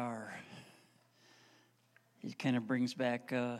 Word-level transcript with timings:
are. 0.00 0.32
It 2.22 2.38
kind 2.38 2.56
of 2.56 2.66
brings 2.66 2.94
back 2.94 3.34
uh, 3.34 3.58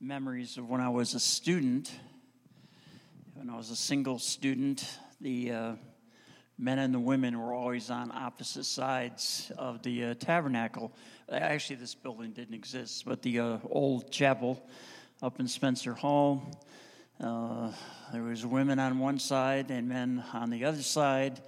memories 0.00 0.58
of 0.58 0.68
when 0.68 0.80
I 0.80 0.90
was 0.90 1.14
a 1.14 1.18
student. 1.18 1.92
When 3.34 3.50
I 3.50 3.56
was 3.56 3.70
a 3.70 3.76
single 3.76 4.20
student, 4.20 4.86
the 5.20 5.50
uh, 5.50 5.72
men 6.56 6.78
and 6.78 6.94
the 6.94 7.00
women 7.00 7.40
were 7.40 7.52
always 7.52 7.90
on 7.90 8.12
opposite 8.12 8.62
sides 8.62 9.50
of 9.58 9.82
the 9.82 10.04
uh, 10.04 10.14
tabernacle. 10.14 10.92
Actually, 11.28 11.76
this 11.76 11.96
building 11.96 12.30
didn't 12.30 12.54
exist, 12.54 13.04
but 13.04 13.22
the 13.22 13.40
uh, 13.40 13.58
old 13.68 14.12
chapel 14.12 14.64
up 15.20 15.40
in 15.40 15.48
Spencer 15.48 15.94
Hall. 15.94 16.64
Uh, 17.20 17.72
there 18.12 18.22
was 18.22 18.46
women 18.46 18.78
on 18.78 19.00
one 19.00 19.18
side 19.18 19.72
and 19.72 19.88
men 19.88 20.22
on 20.32 20.48
the 20.48 20.64
other 20.64 20.82
side, 20.82 21.40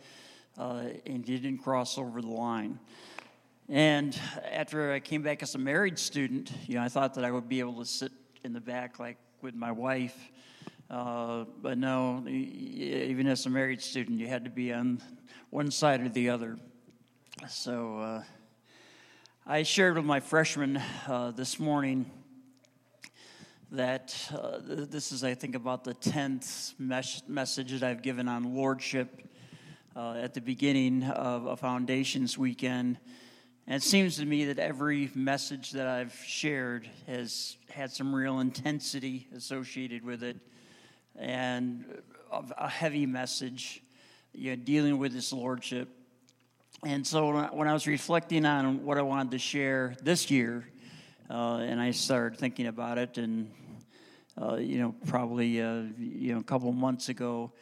uh, 0.58 0.84
and 1.06 1.24
didn't 1.24 1.58
cross 1.58 1.98
over 1.98 2.20
the 2.20 2.28
line. 2.28 2.78
And 3.68 4.18
after 4.50 4.92
I 4.92 5.00
came 5.00 5.22
back 5.22 5.42
as 5.42 5.54
a 5.54 5.58
married 5.58 5.98
student, 5.98 6.52
you 6.66 6.74
know, 6.74 6.82
I 6.82 6.88
thought 6.88 7.14
that 7.14 7.24
I 7.24 7.30
would 7.30 7.48
be 7.48 7.60
able 7.60 7.78
to 7.78 7.86
sit 7.86 8.12
in 8.44 8.52
the 8.52 8.60
back 8.60 8.98
like 8.98 9.16
with 9.40 9.54
my 9.54 9.72
wife 9.72 10.30
uh, 10.92 11.46
but 11.62 11.78
no, 11.78 12.22
even 12.28 13.26
as 13.26 13.46
a 13.46 13.50
married 13.50 13.80
student, 13.80 14.20
you 14.20 14.26
had 14.26 14.44
to 14.44 14.50
be 14.50 14.74
on 14.74 15.00
one 15.48 15.70
side 15.70 16.02
or 16.02 16.10
the 16.10 16.28
other. 16.28 16.58
So 17.48 17.96
uh, 17.96 18.22
I 19.46 19.62
shared 19.62 19.96
with 19.96 20.04
my 20.04 20.20
freshmen 20.20 20.82
uh, 21.08 21.30
this 21.30 21.58
morning 21.58 22.10
that 23.70 24.14
uh, 24.34 24.58
this 24.60 25.12
is, 25.12 25.24
I 25.24 25.32
think, 25.32 25.54
about 25.54 25.82
the 25.82 25.94
10th 25.94 26.74
mes- 26.78 27.22
message 27.26 27.72
that 27.72 27.82
I've 27.82 28.02
given 28.02 28.28
on 28.28 28.54
lordship 28.54 29.31
uh, 29.94 30.14
at 30.14 30.34
the 30.34 30.40
beginning 30.40 31.04
of 31.04 31.46
a 31.46 31.56
Foundations 31.56 32.38
weekend. 32.38 32.98
And 33.66 33.76
it 33.76 33.82
seems 33.82 34.16
to 34.16 34.24
me 34.24 34.46
that 34.46 34.58
every 34.58 35.10
message 35.14 35.72
that 35.72 35.86
I've 35.86 36.14
shared 36.26 36.88
has 37.06 37.56
had 37.68 37.92
some 37.92 38.14
real 38.14 38.40
intensity 38.40 39.28
associated 39.36 40.04
with 40.04 40.22
it 40.22 40.36
and 41.16 41.84
a 42.58 42.68
heavy 42.68 43.06
message, 43.06 43.82
you 44.32 44.50
know, 44.50 44.56
dealing 44.56 44.98
with 44.98 45.12
His 45.12 45.32
Lordship. 45.32 45.88
And 46.84 47.06
so 47.06 47.46
when 47.52 47.68
I 47.68 47.72
was 47.72 47.86
reflecting 47.86 48.44
on 48.44 48.84
what 48.84 48.98
I 48.98 49.02
wanted 49.02 49.32
to 49.32 49.38
share 49.38 49.94
this 50.02 50.30
year, 50.30 50.64
uh, 51.30 51.58
and 51.58 51.80
I 51.80 51.92
started 51.92 52.38
thinking 52.38 52.66
about 52.66 52.98
it, 52.98 53.18
and 53.18 53.50
uh, 54.40 54.56
you 54.56 54.78
know, 54.78 54.94
probably 55.06 55.60
uh, 55.60 55.82
you 55.98 56.34
know 56.34 56.40
a 56.40 56.44
couple 56.44 56.72
months 56.72 57.08
ago, 57.08 57.52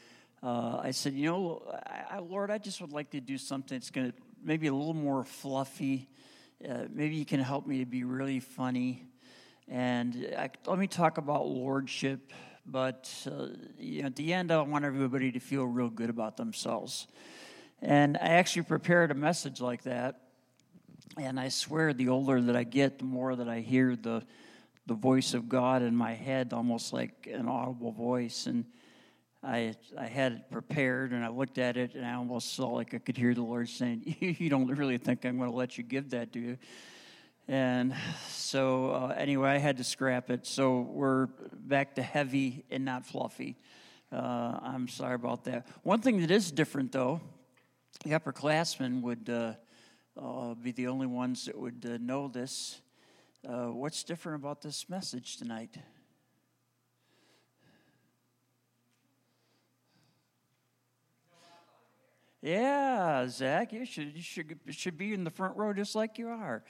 uh, 0.43 0.81
I 0.83 0.91
said, 0.93 1.15
you 1.15 1.27
know, 1.27 1.63
I, 2.11 2.19
Lord, 2.19 2.51
I 2.51 2.59
just 2.59 2.81
would 2.81 2.93
like 2.93 3.11
to 3.11 3.21
do 3.21 3.39
something 3.39 3.77
that's 3.79 3.91
going 3.91 4.13
to 4.13 4.17
maybe 4.43 4.67
a 4.67 4.75
little 4.75 4.95
more 4.95 5.25
fluffy. 5.25 6.09
Uh, 6.67 6.85
maybe 6.93 7.17
you 7.17 7.25
can 7.25 7.41
help 7.41 7.67
me 7.67 7.79
to 7.79 7.87
be 7.87 8.05
really 8.05 8.41
funny. 8.41 9.07
And 9.69 10.35
I, 10.37 10.51
let 10.67 10.79
me 10.79 10.87
talk 10.87 11.19
about 11.19 11.47
lordship 11.47 12.33
but 12.71 13.11
uh, 13.27 13.49
you 13.79 14.03
know, 14.03 14.07
at 14.07 14.17
the 14.17 14.33
end, 14.33 14.53
I 14.53 14.61
want 14.63 14.85
everybody 14.85 15.33
to 15.33 15.41
feel 15.41 15.65
real 15.65 15.89
good 15.89 16.11
about 16.11 16.37
themselves. 16.37 17.07
And 17.83 18.17
I 18.17 18.35
actually 18.35 18.63
prepared 18.63 19.11
a 19.11 19.15
message 19.15 19.61
like 19.61 19.83
that. 19.85 20.21
And 21.19 21.41
I 21.41 21.49
swear, 21.49 21.93
the 21.93 22.09
older 22.09 22.41
that 22.41 22.57
I 22.57 22.63
get, 22.63 22.99
the 22.99 23.05
more 23.05 23.35
that 23.35 23.49
I 23.49 23.61
hear 23.61 23.97
the, 23.97 24.23
the 24.87 24.95
voice 24.95 25.35
of 25.35 25.49
God 25.49 25.83
in 25.83 25.97
my 25.97 26.13
head, 26.13 26.53
almost 26.53 26.93
like 26.93 27.29
an 27.33 27.49
audible 27.49 27.91
voice. 27.91 28.47
And 28.47 28.67
I, 29.43 29.75
I 29.97 30.07
had 30.07 30.33
it 30.33 30.51
prepared 30.51 31.13
and 31.13 31.25
I 31.25 31.29
looked 31.29 31.59
at 31.59 31.77
it 31.77 31.95
and 31.95 32.05
I 32.05 32.15
almost 32.15 32.55
saw 32.55 32.69
like 32.69 32.93
I 32.93 32.99
could 32.99 33.17
hear 33.17 33.33
the 33.33 33.43
Lord 33.43 33.69
saying, 33.69 34.17
You 34.21 34.51
don't 34.51 34.69
really 34.69 34.99
think 34.99 35.25
I'm 35.25 35.39
going 35.39 35.51
to 35.51 35.57
let 35.57 35.79
you 35.79 35.85
give 35.85 36.11
that, 36.11 36.31
do 36.31 36.41
you? 36.41 36.59
And 37.49 37.97
so, 38.29 38.91
uh, 38.93 39.15
anyway, 39.17 39.51
I 39.51 39.59
had 39.59 39.79
to 39.79 39.85
scrap 39.85 40.31
it. 40.31 40.47
So, 40.47 40.83
we're 40.83 41.27
back 41.53 41.97
to 41.97 42.03
heavy 42.03 42.65
and 42.71 42.85
not 42.85 43.07
fluffy. 43.07 43.57
Uh, 44.13 44.59
I'm 44.63 44.87
sorry 44.87 45.15
about 45.15 45.45
that. 45.45 45.67
One 45.83 46.01
thing 46.01 46.21
that 46.21 46.31
is 46.31 46.53
different, 46.53 46.93
though, 46.93 47.21
the 48.05 48.11
upperclassmen 48.11 49.03
would 49.03 49.29
uh, 49.29 49.55
uh 50.21 50.55
be 50.55 50.71
the 50.73 50.87
only 50.87 51.07
ones 51.07 51.47
that 51.47 51.59
would 51.59 51.85
uh, 51.89 51.99
know 52.01 52.29
this. 52.29 52.81
Uh, 53.49 53.69
what's 53.69 54.05
different 54.05 54.41
about 54.41 54.61
this 54.61 54.89
message 54.89 55.37
tonight? 55.37 55.77
Yeah, 62.43 63.29
Zach, 63.29 63.71
you 63.71 63.85
should 63.85 64.17
you 64.17 64.23
should 64.23 64.59
should 64.71 64.97
be 64.97 65.13
in 65.13 65.25
the 65.25 65.31
front 65.31 65.59
row 65.59 65.75
just 65.75 65.95
like 65.95 66.17
you 66.17 66.29
are. 66.29 66.65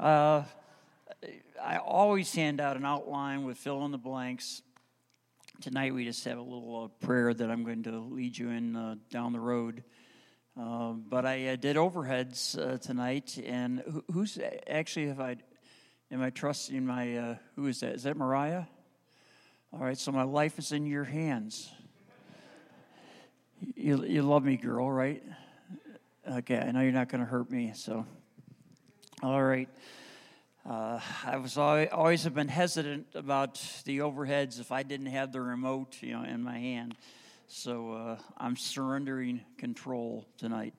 Uh, 0.00 0.44
I 1.62 1.76
always 1.76 2.34
hand 2.34 2.62
out 2.62 2.78
an 2.78 2.86
outline 2.86 3.44
with 3.44 3.58
fill 3.58 3.84
in 3.84 3.90
the 3.90 3.98
blanks. 3.98 4.62
Tonight 5.60 5.92
we 5.92 6.06
just 6.06 6.24
have 6.24 6.38
a 6.38 6.42
little 6.42 6.84
uh, 6.84 7.06
prayer 7.06 7.34
that 7.34 7.50
I'm 7.50 7.62
going 7.62 7.82
to 7.82 7.98
lead 7.98 8.38
you 8.38 8.48
in 8.48 8.74
uh, 8.74 8.94
down 9.10 9.34
the 9.34 9.40
road. 9.40 9.84
Uh, 10.58 10.92
but 10.92 11.26
I 11.26 11.48
uh, 11.48 11.56
did 11.56 11.76
overheads 11.76 12.58
uh, 12.58 12.78
tonight, 12.78 13.38
and 13.44 14.02
who's 14.10 14.38
actually 14.66 15.08
have 15.08 15.20
I? 15.20 15.36
Am 16.10 16.22
I 16.22 16.30
trusting 16.30 16.86
my? 16.86 17.36
who 17.54 17.66
is 17.66 17.80
that? 17.80 17.96
Is 17.96 18.04
that 18.04 18.16
Mariah? 18.16 18.64
All 19.74 19.80
right, 19.80 19.98
so 19.98 20.10
my 20.10 20.22
life 20.22 20.58
is 20.58 20.72
in 20.72 20.86
your 20.86 21.04
hands. 21.04 21.70
You, 23.76 24.04
you 24.04 24.22
love 24.22 24.44
me, 24.44 24.56
girl, 24.56 24.90
right? 24.90 25.22
Okay, 26.28 26.58
I 26.58 26.72
know 26.72 26.80
you're 26.80 26.90
not 26.90 27.08
going 27.08 27.20
to 27.20 27.26
hurt 27.26 27.48
me, 27.48 27.72
so 27.74 28.04
all 29.22 29.42
right. 29.42 29.68
Uh, 30.68 30.98
I 31.24 31.36
was 31.36 31.56
always, 31.56 31.88
always 31.92 32.24
have 32.24 32.34
been 32.34 32.48
hesitant 32.48 33.06
about 33.14 33.62
the 33.84 33.98
overheads 33.98 34.58
if 34.58 34.72
I 34.72 34.82
didn't 34.82 35.06
have 35.06 35.30
the 35.30 35.40
remote, 35.40 35.98
you 36.00 36.12
know, 36.12 36.24
in 36.24 36.42
my 36.42 36.58
hand. 36.58 36.96
So 37.46 37.92
uh, 37.92 38.16
I'm 38.36 38.56
surrendering 38.56 39.42
control 39.58 40.26
tonight. 40.38 40.74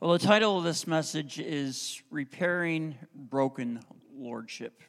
Well, 0.00 0.12
the 0.12 0.18
title 0.18 0.58
of 0.58 0.64
this 0.64 0.86
message 0.86 1.38
is 1.38 2.02
Repairing 2.10 2.96
Broken 3.14 3.80
Lordship. 4.14 4.82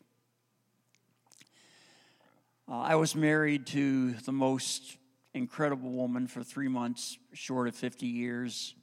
Uh, 2.69 2.79
I 2.79 2.95
was 2.95 3.15
married 3.15 3.65
to 3.67 4.11
the 4.11 4.33
most 4.33 4.97
incredible 5.37 5.91
woman 5.91 6.27
for 6.27 6.43
three 6.43 6.67
months, 6.67 7.17
short 7.33 7.67
of 7.67 7.75
50 7.75 8.05
years. 8.07 8.75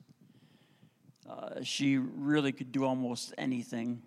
Uh, 1.29 1.63
she 1.63 1.99
really 1.99 2.53
could 2.53 2.71
do 2.71 2.85
almost 2.85 3.35
anything. 3.39 4.03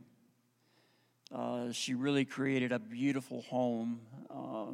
Uh, 1.34 1.72
she 1.72 1.94
really 1.94 2.24
created 2.24 2.72
a 2.72 2.80
beautiful 2.80 3.42
home. 3.42 4.00
Uh, 4.30 4.72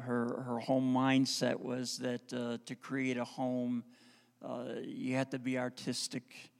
her 0.00 0.42
her 0.42 0.58
home 0.58 0.92
mindset 0.92 1.60
was 1.60 1.98
that 1.98 2.32
uh, 2.32 2.58
to 2.66 2.74
create 2.74 3.16
a 3.16 3.24
home, 3.24 3.84
uh, 4.42 4.64
you 4.82 5.14
had 5.14 5.30
to 5.30 5.38
be 5.38 5.56
artistic, 5.56 6.50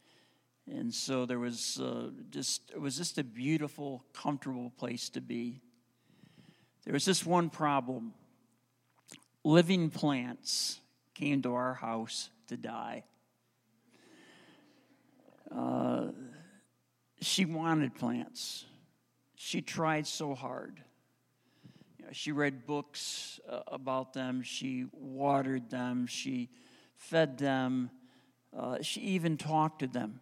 and 0.70 0.94
so 0.94 1.26
there 1.26 1.40
was 1.40 1.80
just 2.30 2.70
it 2.70 2.80
was 2.80 2.96
just 2.96 3.18
a 3.18 3.24
beautiful, 3.24 4.04
comfortable 4.12 4.70
place 4.70 5.08
to 5.10 5.20
be. 5.20 5.60
There 6.84 6.92
was 6.92 7.04
just 7.04 7.26
one 7.26 7.50
problem: 7.50 8.12
living 9.44 9.90
plants 9.90 10.80
came 11.14 11.42
to 11.42 11.54
our 11.54 11.74
house 11.74 12.30
to 12.48 12.56
die. 12.56 13.04
Uh, 15.54 16.08
she 17.20 17.44
wanted 17.44 17.94
plants. 17.94 18.64
She 19.34 19.60
tried 19.60 20.06
so 20.06 20.34
hard. 20.34 20.80
You 21.98 22.04
know, 22.06 22.10
she 22.12 22.32
read 22.32 22.66
books 22.66 23.40
uh, 23.48 23.60
about 23.66 24.12
them. 24.12 24.42
She 24.42 24.86
watered 24.92 25.70
them. 25.70 26.06
She 26.06 26.50
fed 26.96 27.38
them. 27.38 27.90
Uh, 28.56 28.78
she 28.82 29.00
even 29.00 29.36
talked 29.36 29.80
to 29.80 29.86
them. 29.86 30.20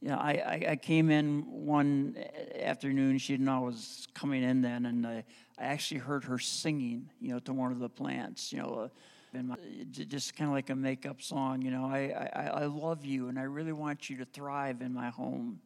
You 0.00 0.08
know, 0.10 0.16
I, 0.16 0.30
I, 0.32 0.66
I, 0.72 0.76
came 0.76 1.10
in 1.10 1.42
one 1.48 2.16
afternoon. 2.60 3.16
She 3.18 3.32
didn't 3.32 3.46
know 3.46 3.56
I 3.56 3.60
was 3.60 4.06
coming 4.14 4.42
in 4.42 4.60
then, 4.60 4.84
and 4.84 5.06
I, 5.06 5.24
I 5.58 5.64
actually 5.64 6.00
heard 6.00 6.24
her 6.24 6.38
singing, 6.38 7.08
you 7.18 7.30
know, 7.30 7.38
to 7.40 7.52
one 7.54 7.72
of 7.72 7.78
the 7.78 7.88
plants. 7.88 8.52
You 8.52 8.58
know, 8.58 8.90
uh, 9.34 9.42
my, 9.42 9.56
just 9.90 10.36
kind 10.36 10.48
of 10.48 10.54
like 10.54 10.70
a 10.70 10.76
makeup 10.76 11.22
song. 11.22 11.62
You 11.62 11.70
know, 11.70 11.86
I, 11.86 12.30
I, 12.34 12.46
I 12.62 12.66
love 12.66 13.04
you 13.04 13.28
and 13.28 13.38
I 13.38 13.42
really 13.42 13.72
want 13.72 14.08
you 14.10 14.18
to 14.18 14.24
thrive 14.24 14.82
in 14.82 14.92
my 14.92 15.08
home. 15.08 15.60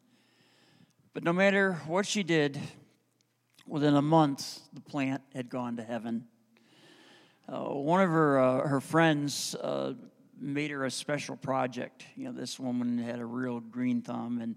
But 1.12 1.24
no 1.24 1.32
matter 1.32 1.74
what 1.86 2.06
she 2.06 2.22
did, 2.22 2.58
within 3.66 3.94
a 3.94 4.02
month, 4.02 4.60
the 4.72 4.80
plant 4.80 5.22
had 5.34 5.48
gone 5.48 5.76
to 5.76 5.82
heaven. 5.82 6.26
Uh, 7.48 7.64
one 7.64 8.00
of 8.00 8.10
her, 8.10 8.38
uh, 8.38 8.66
her 8.66 8.80
friends 8.80 9.54
uh, 9.56 9.94
made 10.40 10.70
her 10.70 10.84
a 10.84 10.90
special 10.90 11.36
project. 11.36 12.04
You 12.16 12.24
know, 12.24 12.32
this 12.32 12.58
woman 12.58 12.98
had 12.98 13.18
a 13.18 13.24
real 13.24 13.60
green 13.60 14.02
thumb 14.02 14.40
and 14.40 14.56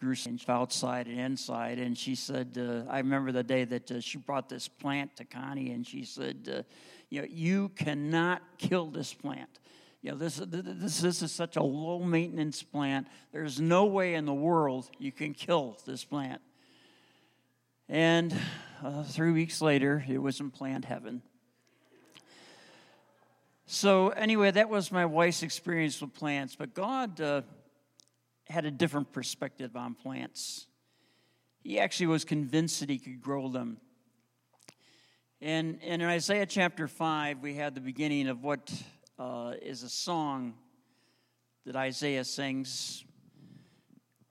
grew 0.00 0.14
outside 0.48 1.06
and 1.06 1.18
inside. 1.18 1.78
And 1.78 1.96
she 1.96 2.14
said, 2.14 2.58
uh, 2.58 2.90
I 2.90 2.98
remember 2.98 3.32
the 3.32 3.42
day 3.42 3.64
that 3.64 3.90
uh, 3.90 4.00
she 4.00 4.18
brought 4.18 4.48
this 4.48 4.68
plant 4.68 5.16
to 5.16 5.24
Connie, 5.24 5.70
and 5.70 5.86
she 5.86 6.04
said, 6.04 6.48
uh, 6.52 6.62
you 7.10 7.22
know, 7.22 7.28
you 7.30 7.70
cannot 7.70 8.42
kill 8.58 8.86
this 8.86 9.14
plant. 9.14 9.60
you 10.02 10.10
know, 10.10 10.16
this, 10.18 10.36
this, 10.36 11.00
this 11.00 11.22
is 11.22 11.32
such 11.32 11.56
a 11.56 11.62
low 11.62 12.00
maintenance 12.00 12.62
plant. 12.62 13.06
There's 13.32 13.60
no 13.60 13.86
way 13.86 14.14
in 14.14 14.26
the 14.26 14.34
world 14.34 14.90
you 14.98 15.12
can 15.12 15.32
kill 15.32 15.78
this 15.86 16.04
plant. 16.04 16.42
And 17.88 18.34
uh, 18.82 19.04
three 19.04 19.32
weeks 19.32 19.62
later, 19.62 20.04
it 20.08 20.18
was 20.18 20.40
in 20.40 20.50
plant 20.50 20.84
heaven. 20.84 21.22
So, 23.66 24.10
anyway, 24.10 24.50
that 24.50 24.68
was 24.68 24.92
my 24.92 25.06
wife's 25.06 25.42
experience 25.42 26.00
with 26.00 26.12
plants. 26.12 26.54
But 26.54 26.74
God 26.74 27.18
uh, 27.20 27.42
had 28.46 28.66
a 28.66 28.70
different 28.70 29.10
perspective 29.12 29.74
on 29.74 29.94
plants. 29.94 30.66
He 31.62 31.78
actually 31.78 32.08
was 32.08 32.26
convinced 32.26 32.80
that 32.80 32.90
he 32.90 32.98
could 32.98 33.22
grow 33.22 33.48
them. 33.48 33.78
And, 35.40 35.78
and 35.82 36.02
in 36.02 36.08
Isaiah 36.08 36.44
chapter 36.44 36.86
5, 36.86 37.40
we 37.40 37.54
had 37.54 37.74
the 37.74 37.80
beginning 37.80 38.28
of 38.28 38.42
what 38.42 38.70
uh, 39.18 39.54
is 39.62 39.82
a 39.82 39.88
song 39.88 40.54
that 41.64 41.74
Isaiah 41.74 42.24
sings. 42.24 43.02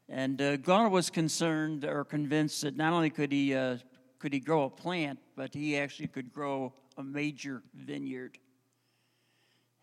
And 0.08 0.40
uh, 0.40 0.58
God 0.58 0.92
was 0.92 1.10
concerned 1.10 1.86
or 1.86 2.04
convinced 2.04 2.62
that 2.62 2.78
not 2.78 2.94
only 2.94 3.10
could 3.10 3.32
he, 3.32 3.56
uh, 3.56 3.78
could 4.20 4.32
he 4.32 4.40
grow 4.40 4.66
a 4.66 4.70
plant, 4.70 5.18
but 5.36 5.56
he 5.56 5.76
actually 5.76 6.08
could 6.08 6.32
grow 6.32 6.74
a 6.98 7.04
major 7.04 7.64
vineyard. 7.74 8.38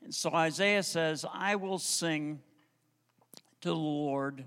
And 0.02 0.14
so 0.14 0.30
Isaiah 0.30 0.82
says, 0.82 1.24
I 1.32 1.56
will 1.56 1.78
sing 1.78 2.40
to 3.60 3.68
the 3.68 3.74
Lord 3.74 4.44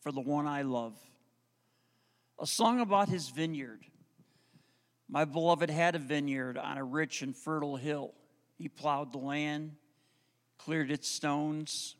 for 0.00 0.12
the 0.12 0.20
one 0.20 0.46
I 0.46 0.62
love. 0.62 0.94
A 2.38 2.46
song 2.46 2.80
about 2.80 3.08
his 3.08 3.28
vineyard. 3.28 3.84
My 5.08 5.24
beloved 5.24 5.70
had 5.70 5.94
a 5.94 5.98
vineyard 5.98 6.58
on 6.58 6.78
a 6.78 6.84
rich 6.84 7.22
and 7.22 7.36
fertile 7.36 7.76
hill. 7.76 8.14
He 8.56 8.68
plowed 8.68 9.12
the 9.12 9.18
land, 9.18 9.72
cleared 10.58 10.90
its 10.90 11.08
stones, 11.08 11.96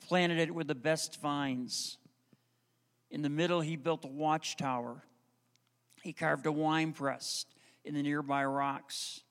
planted 0.00 0.38
it 0.38 0.54
with 0.54 0.66
the 0.66 0.74
best 0.74 1.20
vines. 1.20 1.98
In 3.10 3.22
the 3.22 3.28
middle, 3.28 3.60
he 3.60 3.76
built 3.76 4.04
a 4.04 4.08
watchtower. 4.08 5.02
He 6.02 6.12
carved 6.12 6.46
a 6.46 6.52
wine 6.52 6.92
press 6.92 7.46
in 7.84 7.94
the 7.94 8.02
nearby 8.02 8.44
rocks. 8.44 9.22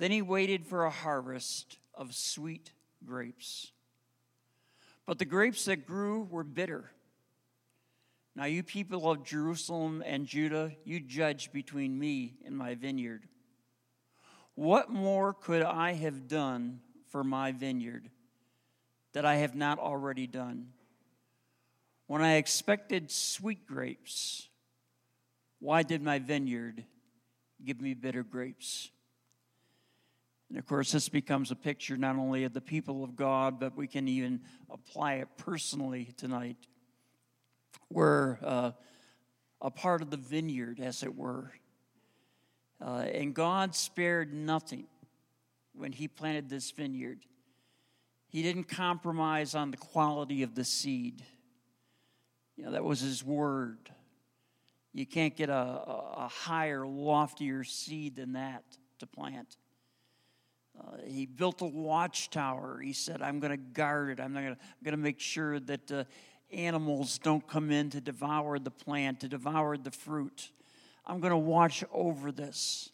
Then 0.00 0.12
he 0.12 0.22
waited 0.22 0.64
for 0.64 0.86
a 0.86 0.90
harvest 0.90 1.76
of 1.94 2.14
sweet 2.14 2.72
grapes. 3.04 3.70
But 5.04 5.18
the 5.18 5.26
grapes 5.26 5.66
that 5.66 5.86
grew 5.86 6.22
were 6.22 6.42
bitter. 6.42 6.90
Now, 8.34 8.46
you 8.46 8.62
people 8.62 9.10
of 9.10 9.24
Jerusalem 9.24 10.02
and 10.06 10.26
Judah, 10.26 10.72
you 10.86 11.00
judge 11.00 11.52
between 11.52 11.98
me 11.98 12.38
and 12.46 12.56
my 12.56 12.76
vineyard. 12.76 13.28
What 14.54 14.88
more 14.88 15.34
could 15.34 15.60
I 15.60 15.92
have 15.92 16.26
done 16.26 16.80
for 17.10 17.22
my 17.22 17.52
vineyard 17.52 18.08
that 19.12 19.26
I 19.26 19.36
have 19.36 19.54
not 19.54 19.78
already 19.78 20.26
done? 20.26 20.68
When 22.06 22.22
I 22.22 22.36
expected 22.36 23.10
sweet 23.10 23.66
grapes, 23.66 24.48
why 25.58 25.82
did 25.82 26.02
my 26.02 26.20
vineyard 26.20 26.84
give 27.62 27.82
me 27.82 27.92
bitter 27.92 28.22
grapes? 28.22 28.90
And 30.50 30.58
of 30.58 30.66
course, 30.66 30.90
this 30.90 31.08
becomes 31.08 31.52
a 31.52 31.56
picture 31.56 31.96
not 31.96 32.16
only 32.16 32.42
of 32.42 32.52
the 32.52 32.60
people 32.60 33.04
of 33.04 33.14
God, 33.14 33.60
but 33.60 33.76
we 33.76 33.86
can 33.86 34.08
even 34.08 34.40
apply 34.68 35.14
it 35.14 35.28
personally 35.36 36.12
tonight. 36.16 36.56
We're 37.88 38.36
uh, 38.42 38.72
a 39.60 39.70
part 39.70 40.02
of 40.02 40.10
the 40.10 40.16
vineyard, 40.16 40.80
as 40.80 41.04
it 41.04 41.16
were. 41.16 41.52
Uh, 42.84 43.06
and 43.12 43.32
God 43.32 43.76
spared 43.76 44.34
nothing 44.34 44.86
when 45.72 45.92
He 45.92 46.08
planted 46.08 46.48
this 46.48 46.72
vineyard. 46.72 47.20
He 48.28 48.42
didn't 48.42 48.64
compromise 48.64 49.54
on 49.54 49.70
the 49.70 49.76
quality 49.76 50.42
of 50.42 50.56
the 50.56 50.64
seed. 50.64 51.22
You 52.56 52.64
know, 52.64 52.72
that 52.72 52.82
was 52.82 53.00
His 53.00 53.22
word. 53.22 53.90
You 54.92 55.06
can't 55.06 55.36
get 55.36 55.48
a, 55.48 55.54
a 55.54 56.28
higher, 56.28 56.84
loftier 56.84 57.62
seed 57.62 58.16
than 58.16 58.32
that 58.32 58.64
to 58.98 59.06
plant. 59.06 59.56
Uh, 60.80 60.96
he 61.06 61.26
built 61.26 61.60
a 61.60 61.66
watchtower. 61.66 62.80
He 62.80 62.92
said, 62.92 63.20
I'm 63.20 63.38
going 63.38 63.50
to 63.50 63.56
guard 63.56 64.10
it. 64.10 64.20
I'm 64.20 64.32
going 64.32 64.56
to 64.84 64.96
make 64.96 65.20
sure 65.20 65.60
that 65.60 65.92
uh, 65.92 66.04
animals 66.50 67.18
don't 67.18 67.46
come 67.46 67.70
in 67.70 67.90
to 67.90 68.00
devour 68.00 68.58
the 68.58 68.70
plant, 68.70 69.20
to 69.20 69.28
devour 69.28 69.76
the 69.76 69.90
fruit. 69.90 70.50
I'm 71.06 71.20
going 71.20 71.32
to 71.32 71.36
watch 71.36 71.84
over 71.92 72.32
this. 72.32 72.90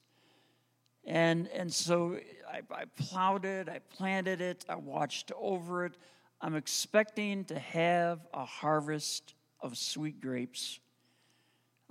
And, 1.04 1.48
and 1.48 1.72
so 1.72 2.18
I, 2.50 2.62
I 2.74 2.84
plowed 2.96 3.44
it, 3.44 3.68
I 3.68 3.78
planted 3.96 4.40
it, 4.40 4.64
I 4.68 4.74
watched 4.74 5.30
over 5.38 5.84
it. 5.84 5.96
I'm 6.40 6.56
expecting 6.56 7.44
to 7.46 7.58
have 7.58 8.26
a 8.34 8.44
harvest 8.44 9.34
of 9.60 9.78
sweet 9.78 10.20
grapes. 10.20 10.80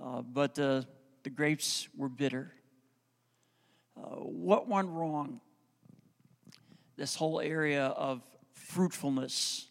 Uh, 0.02 0.22
but 0.22 0.60
uh, 0.60 0.82
the 1.24 1.30
grapes 1.30 1.88
were 1.96 2.10
bitter. 2.10 2.52
Uh, 3.98 4.18
what 4.18 4.68
went 4.68 4.90
wrong? 4.90 5.40
This 6.98 7.16
whole 7.16 7.40
area 7.40 7.86
of 7.88 8.22
fruitfulness. 8.54 9.68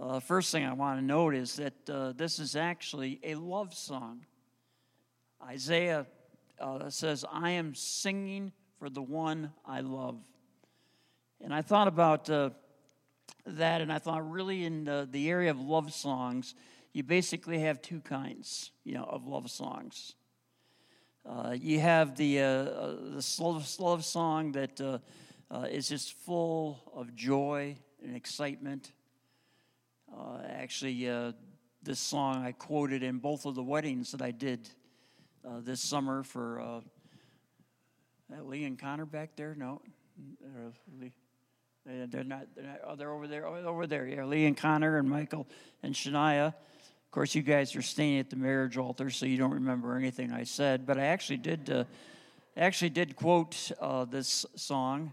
Uh, 0.00 0.20
first 0.20 0.52
thing 0.52 0.64
I 0.64 0.72
want 0.72 0.98
to 0.98 1.04
note 1.04 1.34
is 1.34 1.56
that 1.56 1.90
uh, 1.90 2.12
this 2.12 2.38
is 2.38 2.56
actually 2.56 3.20
a 3.22 3.34
love 3.34 3.74
song. 3.74 4.24
Isaiah 5.44 6.06
uh, 6.60 6.88
says, 6.88 7.24
I 7.30 7.50
am 7.50 7.74
singing 7.74 8.52
for 8.78 8.88
the 8.88 9.02
one 9.02 9.52
I 9.66 9.80
love. 9.80 10.18
And 11.40 11.52
I 11.52 11.62
thought 11.62 11.88
about 11.88 12.30
uh, 12.30 12.50
that, 13.46 13.80
and 13.80 13.92
I 13.92 13.98
thought 13.98 14.30
really 14.30 14.64
in 14.64 14.84
the, 14.84 15.08
the 15.10 15.28
area 15.28 15.50
of 15.50 15.60
love 15.60 15.92
songs, 15.92 16.54
you 16.92 17.02
basically 17.02 17.58
have 17.60 17.82
two 17.82 18.00
kinds, 18.00 18.70
you 18.84 18.94
know, 18.94 19.04
of 19.04 19.26
love 19.26 19.50
songs. 19.50 20.14
Uh, 21.24 21.54
you 21.58 21.80
have 21.80 22.16
the 22.16 22.40
uh, 22.40 22.64
the 22.64 23.36
love, 23.40 23.78
love 23.78 24.04
song 24.04 24.52
that 24.52 24.80
uh, 25.52 25.56
uh, 25.56 25.66
is 25.70 25.88
just 25.88 26.14
full 26.14 26.80
of 26.94 27.14
joy 27.14 27.76
and 28.02 28.16
excitement. 28.16 28.92
Uh, 30.12 30.38
actually, 30.48 31.08
uh, 31.08 31.32
this 31.82 31.98
song 31.98 32.44
I 32.44 32.52
quoted 32.52 33.02
in 33.02 33.18
both 33.18 33.44
of 33.44 33.54
the 33.54 33.62
weddings 33.62 34.12
that 34.12 34.22
I 34.22 34.30
did 34.30 34.68
uh, 35.46 35.60
this 35.60 35.80
summer 35.80 36.22
for 36.22 36.60
uh, 36.60 36.80
Lee 38.42 38.64
and 38.64 38.78
Connor 38.78 39.04
back 39.04 39.36
there. 39.36 39.54
No, 39.54 39.82
They're 41.84 42.24
not, 42.24 42.46
they're 42.54 42.64
not. 42.64 42.80
Oh, 42.86 42.96
they're 42.96 43.12
over 43.12 43.26
there. 43.26 43.46
Oh, 43.46 43.62
over 43.64 43.86
there. 43.86 44.06
Yeah, 44.06 44.24
Lee 44.24 44.46
and 44.46 44.56
Connor 44.56 44.98
and 44.98 45.08
Michael 45.08 45.46
and 45.82 45.94
Shania. 45.94 46.48
Of 46.48 47.10
course, 47.10 47.34
you 47.34 47.42
guys 47.42 47.76
are 47.76 47.82
staying 47.82 48.20
at 48.20 48.30
the 48.30 48.36
marriage 48.36 48.78
altar, 48.78 49.10
so 49.10 49.26
you 49.26 49.36
don't 49.36 49.52
remember 49.52 49.96
anything 49.96 50.32
I 50.32 50.44
said. 50.44 50.86
But 50.86 50.98
I 50.98 51.06
actually 51.06 51.38
did. 51.38 51.68
Uh, 51.68 51.84
actually 52.56 52.90
did 52.90 53.16
quote 53.16 53.72
uh, 53.80 54.04
this 54.04 54.44
song 54.56 55.12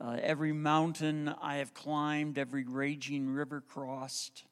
uh, 0.00 0.16
every 0.22 0.52
mountain 0.52 1.34
I 1.42 1.56
have 1.56 1.74
climbed, 1.74 2.38
every 2.38 2.64
raging 2.64 3.28
river 3.30 3.60
crossed, 3.60 4.44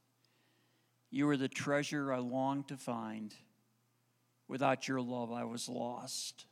you 1.11 1.29
are 1.29 1.37
the 1.37 1.49
treasure 1.49 2.13
I 2.13 2.19
long 2.19 2.65
to 2.65 2.77
find. 2.77 3.35
Without 4.49 4.89
your 4.89 5.01
love, 5.01 5.33
I 5.33 5.45
was 5.45 5.69
lost. 5.69 6.47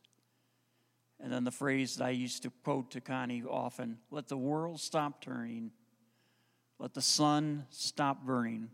And 1.21 1.33
then 1.33 1.45
the 1.45 1.51
phrase 1.51 1.97
that 1.97 2.05
I 2.05 2.11
used 2.11 2.43
to 2.43 2.53
quote 2.63 2.91
to 2.93 3.01
Connie 3.01 3.43
often 3.49 3.99
let 4.11 4.29
the 4.29 4.37
world 4.37 4.81
stop 4.81 5.21
turning, 5.21 5.73
let 6.79 6.95
the 6.95 7.03
sun 7.03 7.67
stop 7.71 8.25
burning. 8.25 8.71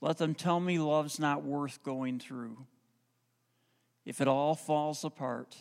Let 0.00 0.18
them 0.18 0.34
tell 0.34 0.60
me 0.60 0.78
love's 0.78 1.18
not 1.18 1.42
worth 1.42 1.82
going 1.82 2.20
through. 2.20 2.66
If 4.06 4.20
it 4.20 4.28
all 4.28 4.54
falls 4.54 5.04
apart, 5.04 5.56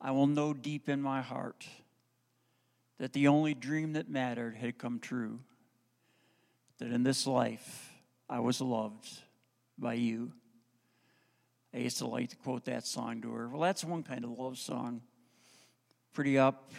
I 0.00 0.10
will 0.10 0.26
know 0.26 0.52
deep 0.52 0.88
in 0.88 1.00
my 1.00 1.22
heart 1.22 1.66
that 2.98 3.12
the 3.12 3.28
only 3.28 3.54
dream 3.54 3.94
that 3.94 4.08
mattered 4.08 4.56
had 4.56 4.78
come 4.78 4.98
true. 4.98 5.40
That 6.78 6.92
in 6.92 7.02
this 7.02 7.26
life 7.26 7.92
I 8.28 8.40
was 8.40 8.60
loved 8.60 9.08
by 9.78 9.94
you. 9.94 10.32
I 11.74 11.78
used 11.78 11.98
to 11.98 12.06
like 12.06 12.30
to 12.30 12.36
quote 12.36 12.64
that 12.64 12.86
song 12.86 13.22
to 13.22 13.32
her. 13.32 13.48
Well, 13.48 13.60
that's 13.60 13.84
one 13.84 14.02
kind 14.02 14.24
of 14.24 14.30
love 14.30 14.58
song. 14.58 15.02
Pretty 16.12 16.38
up, 16.38 16.72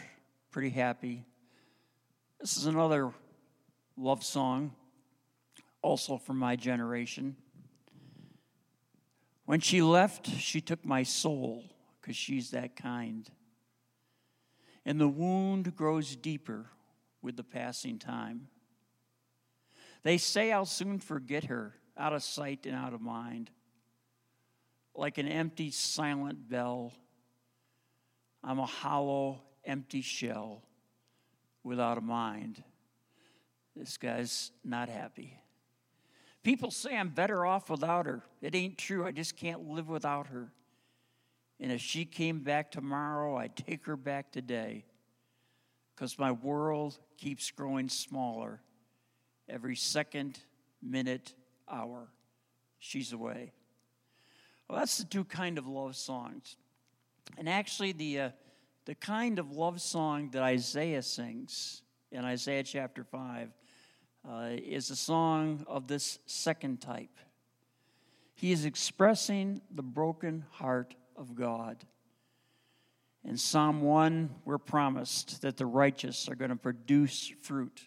pretty 0.52 0.70
happy. 0.70 1.26
This 2.40 2.58
is 2.58 2.66
another 2.66 3.12
love 3.98 4.24
song, 4.24 4.74
also 5.82 6.18
from 6.18 6.38
my 6.38 6.56
generation. 6.56 7.36
When 9.46 9.60
she 9.60 9.82
left, 9.82 10.28
she 10.28 10.62
took 10.62 10.86
my 10.86 11.04
soul 11.04 11.64
because 12.00 12.16
she's 12.16 12.52
that 12.52 12.76
kind 12.76 13.30
and 14.86 15.00
the 15.00 15.08
wound 15.08 15.76
grows 15.76 16.16
deeper 16.16 16.68
with 17.22 17.36
the 17.36 17.44
passing 17.44 18.00
time. 18.00 18.48
They 20.04 20.18
say 20.18 20.52
I'll 20.52 20.66
soon 20.66 21.00
forget 21.00 21.46
her, 21.46 21.76
out 21.98 22.14
of 22.14 22.24
sight 22.24 22.66
and 22.66 22.76
out 22.76 22.94
of 22.94 23.02
mind. 23.02 23.50
Like 24.96 25.18
an 25.18 25.28
empty, 25.28 25.72
silent 25.72 26.50
bell, 26.50 26.94
I'm 28.44 28.60
a 28.60 28.66
hollow, 28.66 29.42
empty 29.66 30.02
shell 30.02 30.64
without 31.64 31.98
a 31.98 32.02
mind. 32.02 32.64
This 33.76 33.98
guy's 33.98 34.52
not 34.64 34.90
happy. 34.90 35.38
People 36.44 36.72
say 36.72 36.96
I'm 36.96 37.10
better 37.10 37.46
off 37.46 37.70
without 37.70 38.06
her. 38.06 38.24
It 38.42 38.56
ain't 38.56 38.78
true. 38.78 39.06
I 39.06 39.12
just 39.12 39.36
can't 39.36 39.70
live 39.70 39.90
without 39.90 40.28
her. 40.28 40.52
And 41.60 41.72
if 41.72 41.82
she 41.82 42.06
came 42.06 42.40
back 42.40 42.72
tomorrow, 42.72 43.38
I'd 43.38 43.56
take 43.56 43.86
her 43.86 43.98
back 43.98 44.32
today 44.32 44.86
because 45.94 46.18
my 46.18 46.32
world 46.32 46.98
keeps 47.18 47.52
growing 47.52 47.90
smaller 47.90 48.62
every 49.50 49.76
second, 49.76 50.40
minute, 50.82 51.34
hour. 51.70 52.08
She's 52.80 53.12
away. 53.12 53.52
Well, 54.70 54.80
that's 54.80 54.98
the 54.98 55.04
two 55.04 55.26
kind 55.26 55.58
of 55.58 55.68
love 55.68 55.96
songs. 55.96 56.56
And 57.38 57.50
actually, 57.50 57.92
the, 57.92 58.20
uh, 58.20 58.30
the 58.86 58.96
kind 58.96 59.40
of 59.40 59.52
love 59.52 59.82
song 59.82 60.30
that 60.32 60.42
Isaiah 60.42 61.02
sings 61.02 61.82
in 62.12 62.24
Isaiah 62.24 62.64
chapter 62.64 63.04
5 63.04 63.50
uh, 64.28 64.50
is 64.54 64.90
a 64.90 64.96
song 64.96 65.66
of 65.68 65.88
this 65.88 66.20
second 66.26 66.82
type. 66.82 67.18
He 68.36 68.52
is 68.52 68.64
expressing 68.64 69.62
the 69.70 69.84
broken 69.84 70.46
heart 70.52 70.96
of 71.20 71.36
God. 71.36 71.86
In 73.26 73.36
Psalm 73.36 73.82
1, 73.82 74.30
we're 74.46 74.58
promised 74.58 75.42
that 75.42 75.58
the 75.58 75.66
righteous 75.66 76.30
are 76.30 76.36
going 76.36 76.50
to 76.50 76.56
produce 76.56 77.32
fruit. 77.42 77.82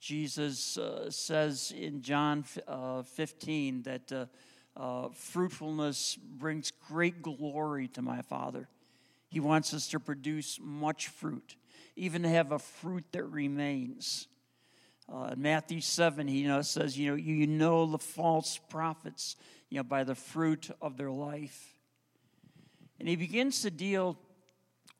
Jesus 0.00 0.78
uh, 0.78 1.10
says 1.10 1.74
in 1.76 2.00
John 2.00 2.44
uh, 2.66 3.02
15 3.02 3.82
that 3.82 4.10
uh, 4.10 4.26
uh, 4.74 5.08
fruitfulness 5.12 6.16
brings 6.16 6.72
great 6.88 7.20
glory 7.20 7.88
to 7.88 8.00
my 8.00 8.22
Father. 8.22 8.68
He 9.28 9.38
wants 9.38 9.74
us 9.74 9.88
to 9.88 10.00
produce 10.00 10.58
much 10.60 11.08
fruit, 11.08 11.56
even 11.94 12.22
to 12.22 12.30
have 12.30 12.50
a 12.50 12.58
fruit 12.58 13.04
that 13.12 13.24
remains. 13.24 14.26
Uh, 15.12 15.30
in 15.34 15.42
Matthew 15.42 15.82
7, 15.82 16.26
he 16.26 16.38
you 16.38 16.48
know, 16.48 16.62
says, 16.62 16.96
you 16.96 17.10
know, 17.10 17.16
you 17.16 17.46
know 17.46 17.84
the 17.84 17.98
false 17.98 18.58
prophets 18.70 19.36
you 19.68 19.76
know, 19.76 19.82
by 19.82 20.04
the 20.04 20.14
fruit 20.14 20.70
of 20.80 20.96
their 20.96 21.10
life. 21.10 21.79
And 23.00 23.08
he 23.08 23.16
begins 23.16 23.62
to 23.62 23.70
deal 23.70 24.18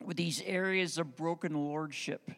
with 0.02 0.16
these 0.16 0.42
areas 0.47 0.97
of 0.97 1.16
broken 1.16 1.54
lordship. 1.54 2.30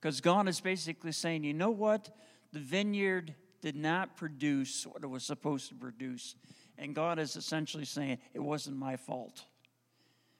Because 0.00 0.20
God 0.20 0.48
is 0.48 0.60
basically 0.60 1.10
saying, 1.10 1.42
you 1.42 1.52
know 1.52 1.72
what? 1.72 2.08
The 2.52 2.60
vineyard 2.60 3.34
did 3.60 3.74
not 3.74 4.16
produce 4.16 4.86
what 4.86 5.02
it 5.02 5.08
was 5.08 5.24
supposed 5.24 5.68
to 5.70 5.74
produce. 5.74 6.36
And 6.78 6.94
God 6.94 7.18
is 7.18 7.34
essentially 7.34 7.84
saying, 7.84 8.18
it 8.32 8.38
wasn't 8.38 8.76
my 8.76 8.96
fault. 8.96 9.44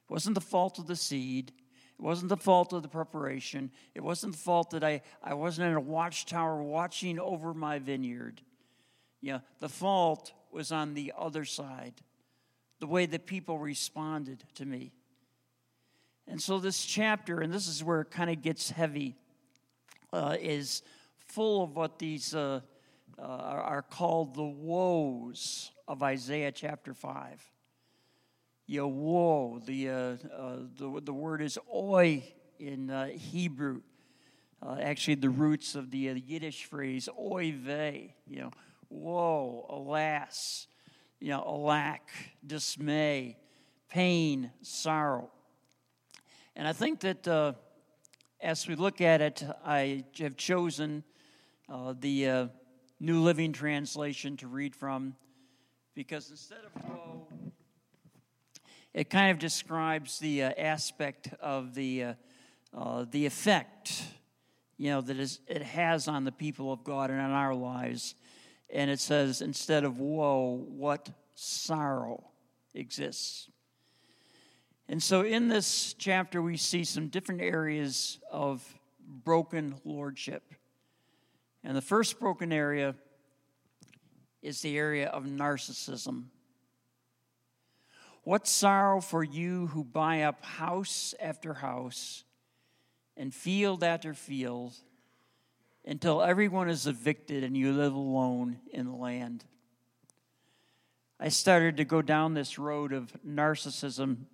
It 0.09 0.13
wasn't 0.13 0.37
the 0.37 0.41
fault 0.41 0.79
of 0.79 0.87
the 0.87 0.95
seed. 0.95 1.53
It 1.99 2.03
wasn't 2.03 2.29
the 2.29 2.37
fault 2.37 2.73
of 2.73 2.83
the 2.83 2.89
preparation. 2.89 3.73
It 3.97 4.05
wasn't 4.05 4.35
the 4.35 4.39
fault 4.39 4.71
that 4.71 4.85
I, 4.85 5.03
I 5.25 5.35
wasn't 5.35 5.71
in 5.71 5.75
a 5.75 5.81
watchtower 5.81 6.63
watching 6.63 7.19
over 7.19 7.53
my 7.53 7.81
vineyard. 7.81 8.43
Yeah, 9.21 9.41
the 9.59 9.69
fault 9.69 10.33
was 10.53 10.71
on 10.71 10.95
the 10.95 11.13
other 11.19 11.45
side 11.45 11.95
the 12.81 12.87
way 12.87 13.07
that 13.07 13.27
people 13.27 13.59
responded 13.59 14.45
to 14.55 14.65
me. 14.65 14.93
And 16.29 16.41
so, 16.41 16.59
this 16.59 16.85
chapter, 16.85 17.41
and 17.41 17.53
this 17.53 17.69
is 17.69 17.85
where 17.85 18.01
it 18.01 18.11
kind 18.11 18.31
of 18.31 18.43
gets 18.43 18.71
heavy, 18.71 19.17
uh, 20.13 20.37
is 20.41 20.83
full 21.29 21.63
of 21.63 21.77
what 21.77 21.99
these 21.99 22.35
uh, 22.35 22.61
uh, 23.19 23.23
are 23.23 23.83
called 23.83 24.35
the 24.35 24.43
woes 24.43 25.71
of 25.87 26.03
Isaiah 26.03 26.53
chapter 26.53 26.95
5. 26.95 27.53
Yeah, 28.67 28.83
woe, 28.83 29.61
the, 29.65 29.89
uh, 29.89 29.95
uh, 29.95 30.57
the, 30.77 31.01
the 31.05 31.13
word 31.13 31.41
is 31.41 31.59
oi 31.73 32.25
in 32.59 32.91
uh, 32.91 33.07
Hebrew. 33.07 33.83
actually, 34.81 35.15
the 35.15 35.31
roots 35.31 35.77
of 35.77 35.93
the 35.93 35.99
Yiddish 35.99 36.65
phrase 36.65 37.09
oy 37.17 37.53
vey, 37.57 38.17
you 38.27 38.41
know, 38.41 38.51
woe, 38.91 39.67
alas 39.69 40.67
you 41.21 41.31
know, 41.31 41.57
lack, 41.57 42.11
dismay, 42.47 43.37
pain, 43.89 44.51
sorrow. 44.63 45.31
And 46.55 46.67
I 46.67 46.73
think 46.73 47.01
that 47.01 47.27
uh, 47.27 47.53
as 48.41 48.67
we 48.69 48.75
look 48.75 49.01
at 49.01 49.21
it, 49.21 49.45
I 49.65 50.05
have 50.19 50.37
chosen 50.37 51.05
uh, 51.69 51.95
the 51.99 52.29
uh, 52.29 52.47
New 53.01 53.23
Living 53.23 53.53
Translation 53.53 54.37
to 54.39 54.49
read 54.49 54.75
from 54.75 55.15
because 55.95 56.31
instead 56.31 56.59
of 56.59 56.85
woe, 56.89 57.27
it 58.93 59.11
kind 59.11 59.31
of 59.31 59.39
describes 59.39 60.19
the 60.19 60.45
uh, 60.45 60.53
aspect 60.59 61.31
of 61.41 61.75
the, 61.75 62.05
uh, 62.05 62.15
uh, 62.77 63.05
the 63.11 63.27
effect 63.27 64.05
you 64.79 64.91
know, 64.91 65.01
that 65.01 65.19
is, 65.19 65.41
it 65.47 65.63
has 65.63 66.07
on 66.07 66.25
the 66.25 66.33
people 66.33 66.73
of 66.73 66.85
God 66.85 67.11
and 67.11 67.21
on 67.21 67.31
our 67.31 67.55
lives 67.55 68.15
and 68.71 68.91
it 68.91 69.01
says, 69.01 69.43
instead 69.43 69.85
of 69.85 69.99
woe, 70.01 70.65
what 70.69 71.09
sorrow 71.35 72.25
exists. 72.75 73.49
And 74.89 75.03
so 75.03 75.23
in 75.23 75.49
this 75.49 75.95
chapter, 75.99 76.41
we 76.41 76.57
see 76.57 76.85
some 76.85 77.09
different 77.09 77.41
areas 77.41 78.19
of 78.31 78.65
broken 79.25 79.77
lordship. 79.85 80.43
And 81.65 81.77
the 81.77 81.83
first 81.83 82.21
broken 82.21 82.53
area 82.53 82.95
is 84.43 84.63
the 84.63 84.79
area 84.79 85.09
of 85.09 85.25
narcissism. 85.25 86.27
What 88.23 88.47
sorrow 88.47 89.01
for 89.01 89.25
you 89.25 89.69
who 89.69 89.85
buy 89.85 90.23
up 90.23 90.45
house 90.45 91.15
after 91.21 91.55
house 91.55 92.25
and 93.17 93.35
field 93.35 93.83
after 93.83 94.15
field 94.15 94.75
until 95.87 96.23
everyone 96.23 96.69
is 96.69 96.87
evicted 96.87 97.45
and 97.45 97.57
you 97.57 97.73
live 97.73 97.95
alone 97.95 98.59
in 98.73 98.87
the 98.87 98.95
land. 98.95 99.45
I 101.19 101.29
started 101.29 101.77
to 101.79 101.85
go 101.85 102.03
down 102.03 102.35
this 102.35 102.59
road 102.59 102.93
of 102.93 103.13
narcissism 103.27 104.27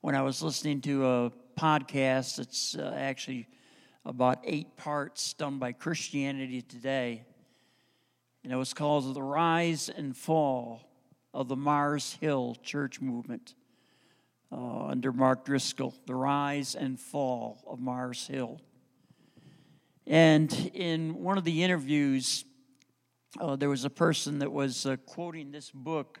when 0.00 0.14
I 0.14 0.22
was 0.22 0.42
listening 0.42 0.80
to 0.82 1.06
a 1.06 1.32
podcast 1.58 2.36
that's 2.36 2.76
uh, 2.76 2.94
actually 2.96 3.48
about 4.04 4.38
eight 4.44 4.76
parts 4.76 5.32
done 5.32 5.58
by 5.58 5.72
Christianity 5.72 6.62
Today. 6.62 7.24
And 8.44 8.52
it 8.52 8.56
was 8.56 8.72
called 8.72 9.12
The 9.12 9.22
Rise 9.22 9.88
and 9.88 10.16
Fall 10.16 10.80
of 11.34 11.48
the 11.48 11.56
Mars 11.56 12.16
Hill 12.20 12.56
Church 12.62 13.00
Movement 13.00 13.54
uh, 14.52 14.86
under 14.86 15.12
Mark 15.12 15.44
Driscoll. 15.44 15.94
The 16.06 16.14
Rise 16.14 16.76
and 16.76 17.00
Fall 17.00 17.64
of 17.66 17.80
Mars 17.80 18.28
Hill. 18.28 18.60
And 20.06 20.70
in 20.72 21.22
one 21.22 21.36
of 21.36 21.42
the 21.42 21.64
interviews, 21.64 22.44
uh, 23.40 23.56
there 23.56 23.68
was 23.68 23.84
a 23.84 23.90
person 23.90 24.38
that 24.38 24.52
was 24.52 24.86
uh, 24.86 24.96
quoting 25.04 25.50
this 25.50 25.70
book. 25.72 26.20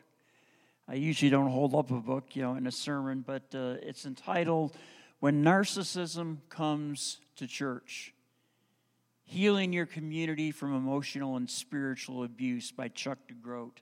I 0.88 0.94
usually 0.94 1.30
don't 1.30 1.50
hold 1.50 1.74
up 1.74 1.90
a 1.92 2.00
book, 2.00 2.34
you 2.34 2.42
know, 2.42 2.56
in 2.56 2.66
a 2.66 2.72
sermon, 2.72 3.22
but 3.24 3.54
uh, 3.54 3.76
it's 3.82 4.04
entitled 4.04 4.76
"When 5.20 5.44
Narcissism 5.44 6.38
Comes 6.48 7.18
to 7.36 7.46
Church: 7.46 8.12
Healing 9.24 9.72
Your 9.72 9.86
Community 9.86 10.50
from 10.50 10.74
Emotional 10.74 11.36
and 11.36 11.48
Spiritual 11.48 12.24
Abuse" 12.24 12.72
by 12.72 12.88
Chuck 12.88 13.18
DeGroat, 13.28 13.78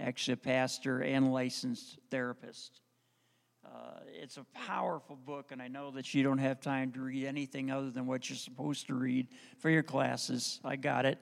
actually 0.00 0.34
a 0.34 0.38
pastor 0.38 1.00
and 1.00 1.30
licensed 1.30 1.98
therapist. 2.10 2.80
Uh, 3.66 4.00
it's 4.22 4.36
a 4.36 4.44
powerful 4.54 5.16
book, 5.16 5.50
and 5.50 5.60
I 5.60 5.68
know 5.68 5.90
that 5.92 6.14
you 6.14 6.22
don't 6.22 6.38
have 6.38 6.60
time 6.60 6.92
to 6.92 7.00
read 7.00 7.24
anything 7.26 7.70
other 7.70 7.90
than 7.90 8.06
what 8.06 8.28
you're 8.28 8.36
supposed 8.36 8.86
to 8.88 8.94
read 8.94 9.26
for 9.58 9.70
your 9.70 9.82
classes. 9.82 10.60
I 10.64 10.76
got 10.76 11.04
it. 11.04 11.18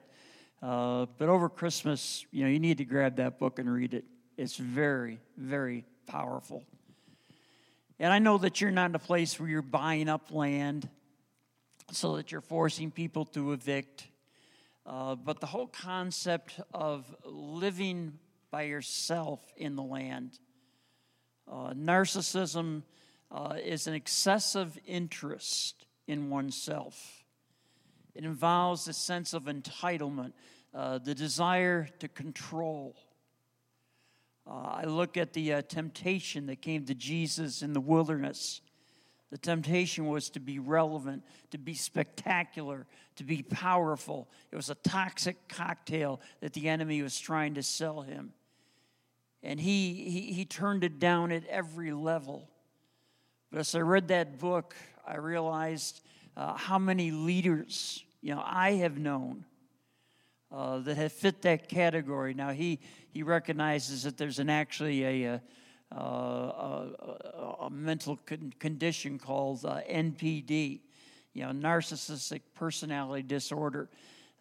Uh, 0.61 1.05
but 1.17 1.29
over 1.29 1.49
Christmas, 1.49 2.25
you 2.31 2.43
know, 2.43 2.49
you 2.49 2.59
need 2.59 2.77
to 2.77 2.85
grab 2.85 3.15
that 3.17 3.39
book 3.39 3.59
and 3.59 3.71
read 3.71 3.93
it. 3.93 4.05
It's 4.37 4.57
very, 4.57 5.19
very 5.37 5.85
powerful. 6.07 6.63
And 7.99 8.11
I 8.11 8.19
know 8.19 8.37
that 8.37 8.61
you're 8.61 8.71
not 8.71 8.89
in 8.89 8.95
a 8.95 8.99
place 8.99 9.39
where 9.39 9.49
you're 9.49 9.61
buying 9.61 10.09
up 10.09 10.31
land 10.31 10.89
so 11.91 12.17
that 12.17 12.31
you're 12.31 12.41
forcing 12.41 12.91
people 12.91 13.25
to 13.25 13.53
evict. 13.53 14.05
Uh, 14.85 15.15
but 15.15 15.39
the 15.39 15.47
whole 15.47 15.67
concept 15.67 16.59
of 16.73 17.05
living 17.23 18.19
by 18.51 18.63
yourself 18.63 19.41
in 19.57 19.75
the 19.75 19.83
land 19.83 20.39
uh, 21.51 21.73
narcissism 21.73 22.83
uh, 23.31 23.55
is 23.63 23.87
an 23.87 23.93
excessive 23.93 24.77
interest 24.85 25.85
in 26.07 26.29
oneself. 26.29 27.23
It 28.13 28.23
involves 28.23 28.87
a 28.87 28.93
sense 28.93 29.33
of 29.33 29.43
entitlement, 29.43 30.33
uh, 30.73 30.99
the 30.99 31.13
desire 31.13 31.87
to 31.99 32.07
control. 32.07 32.95
Uh, 34.47 34.53
I 34.53 34.83
look 34.85 35.17
at 35.17 35.33
the 35.33 35.53
uh, 35.53 35.61
temptation 35.63 36.45
that 36.47 36.61
came 36.61 36.85
to 36.85 36.95
Jesus 36.95 37.61
in 37.61 37.73
the 37.73 37.81
wilderness. 37.81 38.61
The 39.31 39.37
temptation 39.37 40.07
was 40.07 40.29
to 40.31 40.39
be 40.39 40.59
relevant, 40.59 41.23
to 41.51 41.57
be 41.57 41.73
spectacular, 41.73 42.85
to 43.17 43.23
be 43.23 43.41
powerful. 43.41 44.29
It 44.51 44.55
was 44.55 44.69
a 44.69 44.75
toxic 44.75 45.49
cocktail 45.49 46.21
that 46.39 46.53
the 46.53 46.69
enemy 46.69 47.01
was 47.01 47.19
trying 47.19 47.55
to 47.55 47.63
sell 47.63 48.01
him 48.01 48.33
and 49.45 49.59
he, 49.59 49.93
he, 49.93 50.33
he 50.33 50.45
turned 50.45 50.83
it 50.83 50.99
down 50.99 51.31
at 51.31 51.45
every 51.47 51.93
level. 51.93 52.49
But 53.51 53.59
as 53.59 53.75
I 53.75 53.79
read 53.79 54.07
that 54.09 54.39
book, 54.39 54.75
I 55.07 55.17
realized 55.17 56.01
uh, 56.35 56.55
how 56.55 56.79
many 56.79 57.11
leaders 57.11 58.03
you 58.21 58.33
know 58.33 58.43
I 58.43 58.71
have 58.73 58.97
known 58.97 59.45
uh, 60.51 60.79
that 60.79 60.97
have 60.97 61.13
fit 61.13 61.43
that 61.43 61.69
category. 61.69 62.33
Now 62.33 62.49
he 62.49 62.79
he 63.11 63.23
recognizes 63.23 64.03
that 64.03 64.17
there's 64.17 64.39
an 64.39 64.49
actually 64.49 65.03
a, 65.03 65.41
a, 65.91 65.95
a, 65.95 67.55
a 67.61 67.69
mental 67.69 68.17
con- 68.25 68.53
condition 68.59 69.17
called 69.19 69.63
uh, 69.63 69.79
NPD, 69.89 70.81
you 71.33 71.43
know, 71.43 71.51
narcissistic 71.51 72.41
personality 72.55 73.23
disorder. 73.23 73.89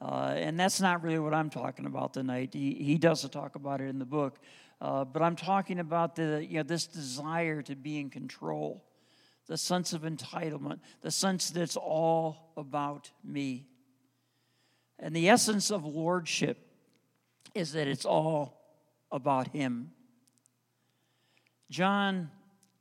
Uh, 0.01 0.35
and 0.37 0.59
that's 0.59 0.81
not 0.81 1.03
really 1.03 1.21
what 1.21 1.33
I'm 1.33 1.51
talking 1.51 1.87
about 1.87 2.15
tonight. 2.15 2.51
He, 2.53 2.75
he 2.75 2.99
doesn't 2.99 3.31
talk 3.31 3.55
about 3.55 3.81
it 3.81 3.85
in 3.85 3.99
the 3.99 4.05
book. 4.05 4.41
Uh, 4.81 5.05
but 5.05 5.23
I'm 5.23 5.37
talking 5.37 5.79
about 5.79 6.17
the, 6.17 6.45
you 6.45 6.59
know, 6.59 6.63
this 6.63 6.87
desire 6.87 7.63
to 7.63 7.77
be 7.77 7.99
in 7.99 8.11
control, 8.11 8.85
the 9.47 9.57
sense 9.57 9.93
of 9.93 10.03
entitlement, 10.03 10.81
the 11.01 11.11
sense 11.11 11.51
that 11.51 11.63
it's 11.63 11.77
all 11.77 12.53
about 12.57 13.11
me. 13.23 13.67
And 14.99 15.15
the 15.15 15.29
essence 15.29 15.71
of 15.71 15.85
lordship 15.85 16.59
is 17.55 17.73
that 17.73 17.89
it's 17.89 18.05
all 18.05 18.61
about 19.11 19.49
Him. 19.49 19.93
John 21.71 22.31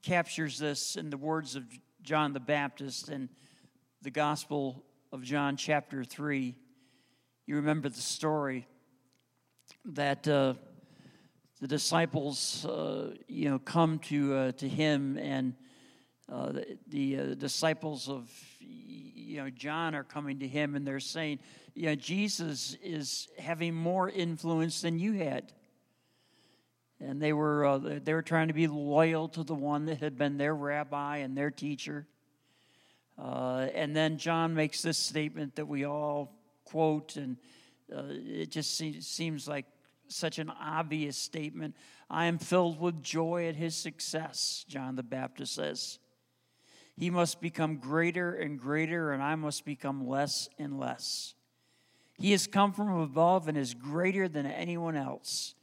captures 0.01 0.59
this 0.59 0.95
in 0.95 1.09
the 1.09 1.17
words 1.17 1.55
of 1.55 1.63
John 2.01 2.33
the 2.33 2.39
Baptist 2.39 3.09
in 3.09 3.29
the 4.01 4.11
Gospel 4.11 4.83
of 5.11 5.23
John, 5.23 5.55
chapter 5.55 6.03
3. 6.03 6.55
You 7.45 7.55
remember 7.55 7.87
the 7.87 8.01
story 8.01 8.67
that 9.85 10.27
uh, 10.27 10.55
the 11.63 11.67
disciples, 11.69 12.65
uh, 12.65 13.11
you 13.29 13.49
know, 13.49 13.57
come 13.57 13.97
to, 13.97 14.35
uh, 14.35 14.51
to 14.51 14.67
him, 14.67 15.17
and 15.17 15.53
uh, 16.29 16.51
the, 16.51 16.77
the 16.89 17.17
uh, 17.17 17.23
disciples 17.35 18.09
of, 18.09 18.29
you 18.59 19.37
know, 19.37 19.49
John 19.49 19.95
are 19.95 20.03
coming 20.03 20.39
to 20.39 20.47
him, 20.47 20.75
and 20.75 20.85
they're 20.85 20.99
saying, 20.99 21.39
you 21.73 21.85
know, 21.85 21.95
Jesus 21.95 22.75
is 22.83 23.29
having 23.39 23.73
more 23.73 24.09
influence 24.09 24.81
than 24.81 24.99
you 24.99 25.13
had. 25.13 25.53
And 26.99 27.21
they 27.21 27.31
were, 27.31 27.65
uh, 27.65 27.77
they 27.77 28.13
were 28.13 28.21
trying 28.21 28.49
to 28.49 28.53
be 28.53 28.67
loyal 28.67 29.29
to 29.29 29.43
the 29.45 29.55
one 29.55 29.85
that 29.85 29.99
had 29.99 30.17
been 30.17 30.37
their 30.37 30.53
rabbi 30.53 31.19
and 31.19 31.33
their 31.37 31.49
teacher. 31.49 32.05
And 33.17 33.95
then 33.95 34.17
John 34.17 34.53
makes 34.53 34.81
this 34.81 34.97
statement 34.97 35.55
that 35.55 35.69
we 35.69 35.85
all 35.85 36.35
quote, 36.65 37.15
and 37.15 37.37
it 37.87 38.51
just 38.51 38.75
seems 38.75 39.47
like 39.47 39.65
such 40.13 40.39
an 40.39 40.49
obvious 40.49 41.17
statement. 41.17 41.75
I 42.09 42.25
am 42.25 42.37
filled 42.37 42.79
with 42.79 43.03
joy 43.03 43.47
at 43.47 43.55
his 43.55 43.75
success, 43.75 44.65
John 44.67 44.95
the 44.95 45.03
Baptist 45.03 45.55
says. 45.55 45.99
He 46.97 47.09
must 47.09 47.41
become 47.41 47.77
greater 47.77 48.33
and 48.35 48.59
greater, 48.59 49.11
and 49.11 49.23
I 49.23 49.35
must 49.35 49.65
become 49.65 50.07
less 50.07 50.47
and 50.59 50.79
less. 50.79 51.33
He 52.19 52.31
has 52.31 52.47
come 52.47 52.71
from 52.71 52.89
above 52.99 53.47
and 53.47 53.57
is 53.57 53.73
greater 53.73 54.27
than 54.27 54.45
anyone 54.45 54.95
else. 54.95 55.55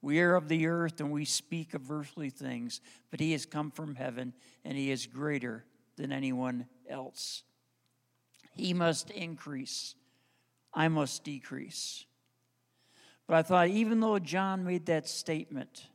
We 0.00 0.20
are 0.20 0.36
of 0.36 0.48
the 0.48 0.66
earth 0.66 1.00
and 1.00 1.10
we 1.10 1.24
speak 1.24 1.74
of 1.74 1.90
earthly 1.90 2.30
things, 2.30 2.80
but 3.10 3.20
he 3.20 3.32
has 3.32 3.46
come 3.46 3.70
from 3.70 3.96
heaven 3.96 4.34
and 4.64 4.76
he 4.76 4.90
is 4.90 5.06
greater 5.06 5.64
than 5.96 6.12
anyone 6.12 6.68
else. 6.88 7.42
He 8.54 8.74
must 8.74 9.10
increase, 9.10 9.94
I 10.72 10.88
must 10.88 11.24
decrease. 11.24 12.04
But 13.28 13.36
I 13.36 13.42
thought, 13.42 13.68
even 13.68 14.00
though 14.00 14.18
John 14.18 14.64
made 14.64 14.86
that 14.86 15.06
statement, 15.06 15.86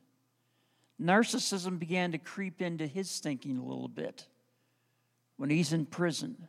narcissism 1.02 1.78
began 1.78 2.12
to 2.12 2.18
creep 2.18 2.62
into 2.62 2.86
his 2.86 3.18
thinking 3.18 3.58
a 3.58 3.62
little 3.62 3.88
bit 3.88 4.26
when 5.36 5.50
he's 5.50 5.74
in 5.74 5.84
prison 5.84 6.48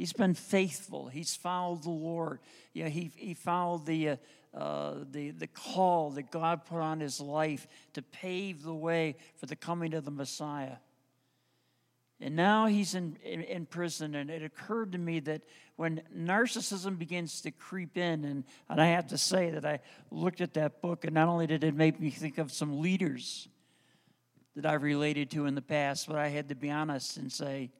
He's 0.00 0.14
been 0.14 0.32
faithful. 0.32 1.08
He's 1.08 1.36
followed 1.36 1.82
the 1.82 1.90
Lord. 1.90 2.38
You 2.72 2.84
know, 2.84 2.88
he, 2.88 3.10
he 3.16 3.34
followed 3.34 3.84
the, 3.84 4.08
uh, 4.08 4.16
uh, 4.54 4.94
the, 5.10 5.28
the 5.32 5.46
call 5.46 6.12
that 6.12 6.30
God 6.30 6.64
put 6.64 6.78
on 6.78 7.00
his 7.00 7.20
life 7.20 7.68
to 7.92 8.00
pave 8.00 8.62
the 8.62 8.74
way 8.74 9.16
for 9.36 9.44
the 9.44 9.56
coming 9.56 9.92
of 9.92 10.06
the 10.06 10.10
Messiah. 10.10 10.76
And 12.20 12.36
now 12.36 12.66
he's 12.66 12.94
in, 12.94 13.16
in, 13.24 13.40
in, 13.42 13.64
prison, 13.64 14.14
and 14.14 14.28
it 14.28 14.42
occurred 14.42 14.92
to 14.92 14.98
me 14.98 15.20
that 15.20 15.40
when 15.76 16.02
narcissism 16.14 16.98
begins 16.98 17.40
to 17.42 17.50
creep 17.50 17.96
in, 17.96 18.24
and, 18.24 18.44
and 18.68 18.80
I 18.80 18.88
have 18.88 19.06
to 19.08 19.18
say 19.18 19.50
that 19.50 19.64
I 19.64 19.80
looked 20.10 20.42
at 20.42 20.52
that 20.54 20.82
book, 20.82 21.04
and 21.04 21.14
not 21.14 21.28
only 21.28 21.46
did 21.46 21.64
it 21.64 21.74
make 21.74 21.98
me 21.98 22.10
think 22.10 22.36
of 22.36 22.52
some 22.52 22.82
leaders 22.82 23.48
that 24.54 24.66
I've 24.66 24.82
related 24.82 25.30
to 25.30 25.46
in 25.46 25.54
the 25.54 25.62
past, 25.62 26.06
but 26.06 26.16
I 26.16 26.28
had 26.28 26.50
to 26.50 26.54
be 26.54 26.70
honest 26.70 27.16
and 27.16 27.32
say, 27.32 27.70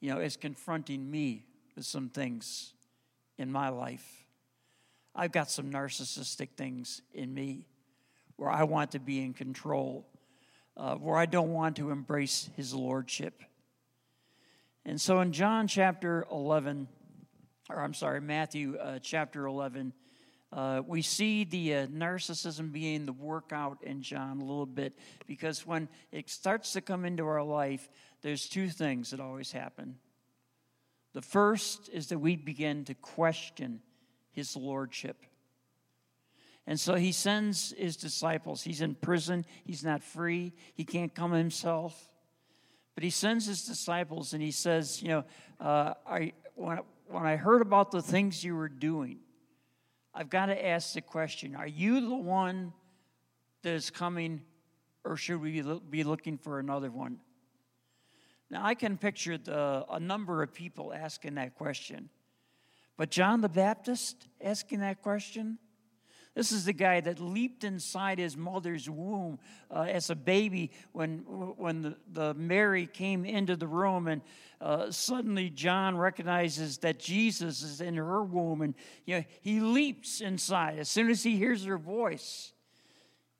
you 0.00 0.10
know, 0.10 0.18
it's 0.18 0.36
confronting 0.36 1.10
me 1.10 1.46
with 1.74 1.86
some 1.86 2.10
things 2.10 2.74
in 3.38 3.50
my 3.50 3.70
life. 3.70 4.26
I've 5.14 5.32
got 5.32 5.50
some 5.50 5.70
narcissistic 5.70 6.50
things 6.56 7.00
in 7.14 7.32
me 7.32 7.64
where 8.36 8.50
I 8.50 8.64
want 8.64 8.92
to 8.92 8.98
be 8.98 9.22
in 9.22 9.32
control, 9.32 10.06
uh, 10.76 10.96
where 10.96 11.16
I 11.16 11.24
don't 11.26 11.52
want 11.52 11.76
to 11.76 11.90
embrace 11.90 12.50
his 12.56 12.74
lordship. 12.74 13.42
And 14.84 15.00
so 15.00 15.20
in 15.20 15.32
John 15.32 15.68
chapter 15.68 16.26
11, 16.30 16.88
or 17.70 17.80
I'm 17.80 17.94
sorry, 17.94 18.20
Matthew 18.20 18.76
uh, 18.76 18.98
chapter 19.00 19.46
11, 19.46 19.92
uh, 20.52 20.82
we 20.86 21.00
see 21.00 21.44
the 21.44 21.74
uh, 21.74 21.86
narcissism 21.86 22.72
being 22.72 23.06
the 23.06 23.12
workout 23.12 23.78
in 23.82 24.02
John 24.02 24.40
a 24.40 24.44
little 24.44 24.66
bit 24.66 24.98
because 25.26 25.66
when 25.66 25.88
it 26.10 26.28
starts 26.28 26.72
to 26.72 26.80
come 26.80 27.04
into 27.04 27.26
our 27.26 27.42
life, 27.42 27.88
there's 28.20 28.48
two 28.48 28.68
things 28.68 29.10
that 29.10 29.20
always 29.20 29.52
happen. 29.52 29.96
The 31.14 31.22
first 31.22 31.88
is 31.90 32.08
that 32.08 32.18
we 32.18 32.36
begin 32.36 32.84
to 32.86 32.94
question 32.94 33.80
his 34.30 34.56
lordship. 34.56 35.24
And 36.66 36.78
so 36.78 36.94
he 36.94 37.12
sends 37.12 37.72
his 37.76 37.96
disciples. 37.96 38.62
He's 38.62 38.80
in 38.80 38.94
prison, 38.94 39.44
he's 39.64 39.84
not 39.84 40.02
free, 40.02 40.52
he 40.74 40.84
can't 40.84 41.14
come 41.14 41.32
himself. 41.32 42.10
But 42.94 43.04
he 43.04 43.10
sends 43.10 43.46
his 43.46 43.64
disciples 43.64 44.34
and 44.34 44.42
he 44.42 44.50
says, 44.50 45.02
You 45.02 45.08
know, 45.08 45.24
uh, 45.60 45.94
I, 46.06 46.32
when, 46.54 46.80
when 47.08 47.24
I 47.24 47.36
heard 47.36 47.62
about 47.62 47.90
the 47.90 48.02
things 48.02 48.44
you 48.44 48.54
were 48.54 48.68
doing, 48.68 49.18
I've 50.14 50.28
got 50.28 50.46
to 50.46 50.66
ask 50.66 50.94
the 50.94 51.00
question 51.00 51.56
Are 51.56 51.66
you 51.66 52.00
the 52.00 52.16
one 52.16 52.72
that 53.62 53.72
is 53.72 53.90
coming, 53.90 54.42
or 55.04 55.16
should 55.16 55.40
we 55.40 55.62
be 55.88 56.04
looking 56.04 56.36
for 56.36 56.58
another 56.58 56.90
one? 56.90 57.18
Now, 58.50 58.66
I 58.66 58.74
can 58.74 58.98
picture 58.98 59.38
the, 59.38 59.86
a 59.90 59.98
number 59.98 60.42
of 60.42 60.52
people 60.52 60.92
asking 60.92 61.36
that 61.36 61.54
question. 61.54 62.10
But 62.98 63.10
John 63.10 63.40
the 63.40 63.48
Baptist 63.48 64.28
asking 64.42 64.80
that 64.80 65.00
question? 65.00 65.58
This 66.34 66.50
is 66.50 66.64
the 66.64 66.72
guy 66.72 67.00
that 67.00 67.20
leaped 67.20 67.62
inside 67.62 68.18
his 68.18 68.38
mother's 68.38 68.88
womb 68.88 69.38
uh, 69.70 69.82
as 69.82 70.08
a 70.08 70.14
baby 70.14 70.70
when, 70.92 71.18
when 71.58 71.82
the, 71.82 71.96
the 72.10 72.34
Mary 72.34 72.86
came 72.86 73.26
into 73.26 73.54
the 73.54 73.66
room, 73.66 74.08
and 74.08 74.22
uh, 74.58 74.90
suddenly 74.90 75.50
John 75.50 75.96
recognizes 75.96 76.78
that 76.78 76.98
Jesus 76.98 77.62
is 77.62 77.82
in 77.82 77.96
her 77.96 78.22
womb, 78.22 78.62
and 78.62 78.74
you 79.04 79.16
know, 79.16 79.24
he 79.42 79.60
leaps 79.60 80.22
inside 80.22 80.78
as 80.78 80.88
soon 80.88 81.10
as 81.10 81.22
he 81.22 81.36
hears 81.36 81.64
her 81.64 81.76
voice. 81.76 82.52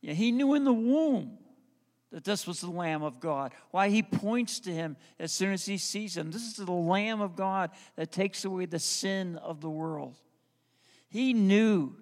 You 0.02 0.10
know, 0.10 0.14
he 0.14 0.30
knew 0.30 0.52
in 0.52 0.64
the 0.64 0.72
womb 0.72 1.38
that 2.10 2.24
this 2.24 2.46
was 2.46 2.60
the 2.60 2.70
Lamb 2.70 3.02
of 3.02 3.20
God. 3.20 3.54
Why 3.70 3.88
he 3.88 4.02
points 4.02 4.60
to 4.60 4.70
him 4.70 4.98
as 5.18 5.32
soon 5.32 5.52
as 5.52 5.64
he 5.64 5.78
sees 5.78 6.14
him. 6.14 6.30
This 6.30 6.42
is 6.42 6.56
the 6.56 6.70
Lamb 6.70 7.22
of 7.22 7.36
God 7.36 7.70
that 7.96 8.12
takes 8.12 8.44
away 8.44 8.66
the 8.66 8.78
sin 8.78 9.36
of 9.36 9.62
the 9.62 9.70
world. 9.70 10.16
He 11.08 11.32
knew, 11.32 11.96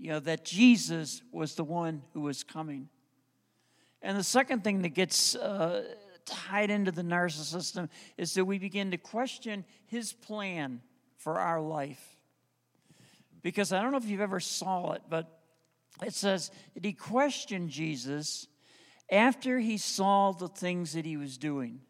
you 0.00 0.08
know, 0.08 0.20
that 0.20 0.46
Jesus 0.46 1.22
was 1.30 1.56
the 1.56 1.64
one 1.64 2.02
who 2.14 2.22
was 2.22 2.42
coming. 2.42 2.88
And 4.00 4.16
the 4.16 4.24
second 4.24 4.64
thing 4.64 4.80
that 4.82 4.94
gets 4.94 5.36
uh, 5.36 5.84
tied 6.24 6.70
into 6.70 6.90
the 6.90 7.02
narcissism 7.02 7.90
is 8.16 8.32
that 8.32 8.46
we 8.46 8.58
begin 8.58 8.92
to 8.92 8.96
question 8.96 9.62
his 9.84 10.14
plan 10.14 10.80
for 11.18 11.38
our 11.38 11.60
life. 11.60 12.16
Because 13.42 13.74
I 13.74 13.82
don't 13.82 13.92
know 13.92 13.98
if 13.98 14.06
you've 14.06 14.22
ever 14.22 14.40
saw 14.40 14.92
it, 14.92 15.02
but 15.10 15.38
it 16.02 16.14
says 16.14 16.50
that 16.72 16.84
he 16.84 16.94
questioned 16.94 17.68
Jesus 17.68 18.46
after 19.10 19.58
he 19.58 19.76
saw 19.76 20.32
the 20.32 20.48
things 20.48 20.94
that 20.94 21.04
he 21.04 21.18
was 21.18 21.36
doing, 21.36 21.80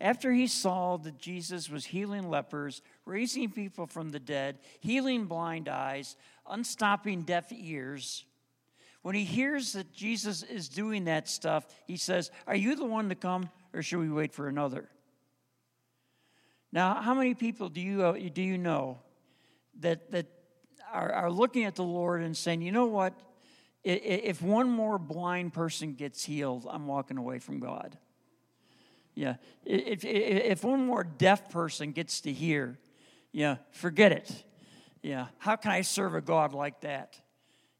after 0.00 0.32
he 0.32 0.48
saw 0.48 0.96
that 0.96 1.18
Jesus 1.18 1.70
was 1.70 1.84
healing 1.84 2.28
lepers, 2.28 2.82
raising 3.04 3.50
people 3.50 3.86
from 3.86 4.10
the 4.10 4.18
dead, 4.18 4.58
healing 4.80 5.26
blind 5.26 5.68
eyes, 5.68 6.16
unstopping 6.50 7.22
deaf 7.22 7.52
ears, 7.52 8.24
when 9.02 9.14
he 9.14 9.24
hears 9.24 9.72
that 9.72 9.92
Jesus 9.92 10.42
is 10.42 10.68
doing 10.68 11.04
that 11.04 11.28
stuff, 11.28 11.66
he 11.86 11.96
says, 11.96 12.30
Are 12.46 12.54
you 12.54 12.76
the 12.76 12.84
one 12.84 13.08
to 13.08 13.14
come, 13.14 13.48
or 13.72 13.82
should 13.82 14.00
we 14.00 14.10
wait 14.10 14.32
for 14.32 14.48
another? 14.48 14.88
Now, 16.72 17.00
how 17.00 17.14
many 17.14 17.34
people 17.34 17.68
do 17.68 17.80
you, 17.80 18.04
uh, 18.04 18.12
do 18.32 18.42
you 18.42 18.58
know 18.58 18.98
that, 19.80 20.10
that 20.12 20.26
are, 20.92 21.12
are 21.12 21.30
looking 21.30 21.64
at 21.64 21.74
the 21.74 21.84
Lord 21.84 22.22
and 22.22 22.36
saying, 22.36 22.62
You 22.62 22.72
know 22.72 22.86
what? 22.86 23.14
if 23.82 24.42
one 24.42 24.68
more 24.68 24.98
blind 24.98 25.54
person 25.54 25.94
gets 25.94 26.22
healed, 26.22 26.66
I'm 26.68 26.86
walking 26.86 27.16
away 27.16 27.38
from 27.38 27.60
God. 27.60 27.96
Yeah. 29.14 29.36
If, 29.64 30.04
if, 30.04 30.44
if 30.44 30.64
one 30.64 30.86
more 30.86 31.04
deaf 31.04 31.50
person 31.50 31.92
gets 31.92 32.20
to 32.22 32.32
hear, 32.32 32.78
yeah, 33.32 33.56
forget 33.70 34.12
it. 34.12 34.44
Yeah. 35.02 35.26
How 35.38 35.56
can 35.56 35.70
I 35.70 35.80
serve 35.82 36.14
a 36.14 36.20
God 36.20 36.52
like 36.52 36.80
that? 36.82 37.20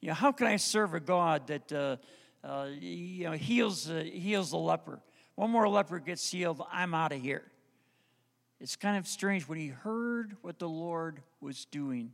You 0.00 0.08
know, 0.08 0.14
how 0.14 0.32
can 0.32 0.46
I 0.46 0.56
serve 0.56 0.94
a 0.94 1.00
God 1.00 1.48
that 1.48 1.72
uh, 1.72 1.96
uh, 2.42 2.68
you 2.78 3.24
know 3.24 3.32
heals 3.32 3.90
uh, 3.90 4.02
heals 4.10 4.50
the 4.50 4.58
leper? 4.58 5.00
One 5.34 5.50
more 5.50 5.68
leper 5.68 5.98
gets 5.98 6.30
healed, 6.30 6.62
I'm 6.72 6.94
out 6.94 7.12
of 7.12 7.20
here. 7.20 7.50
It's 8.60 8.76
kind 8.76 8.96
of 8.96 9.06
strange 9.06 9.48
when 9.48 9.58
he 9.58 9.68
heard 9.68 10.36
what 10.42 10.58
the 10.58 10.68
Lord 10.68 11.22
was 11.40 11.64
doing. 11.64 12.12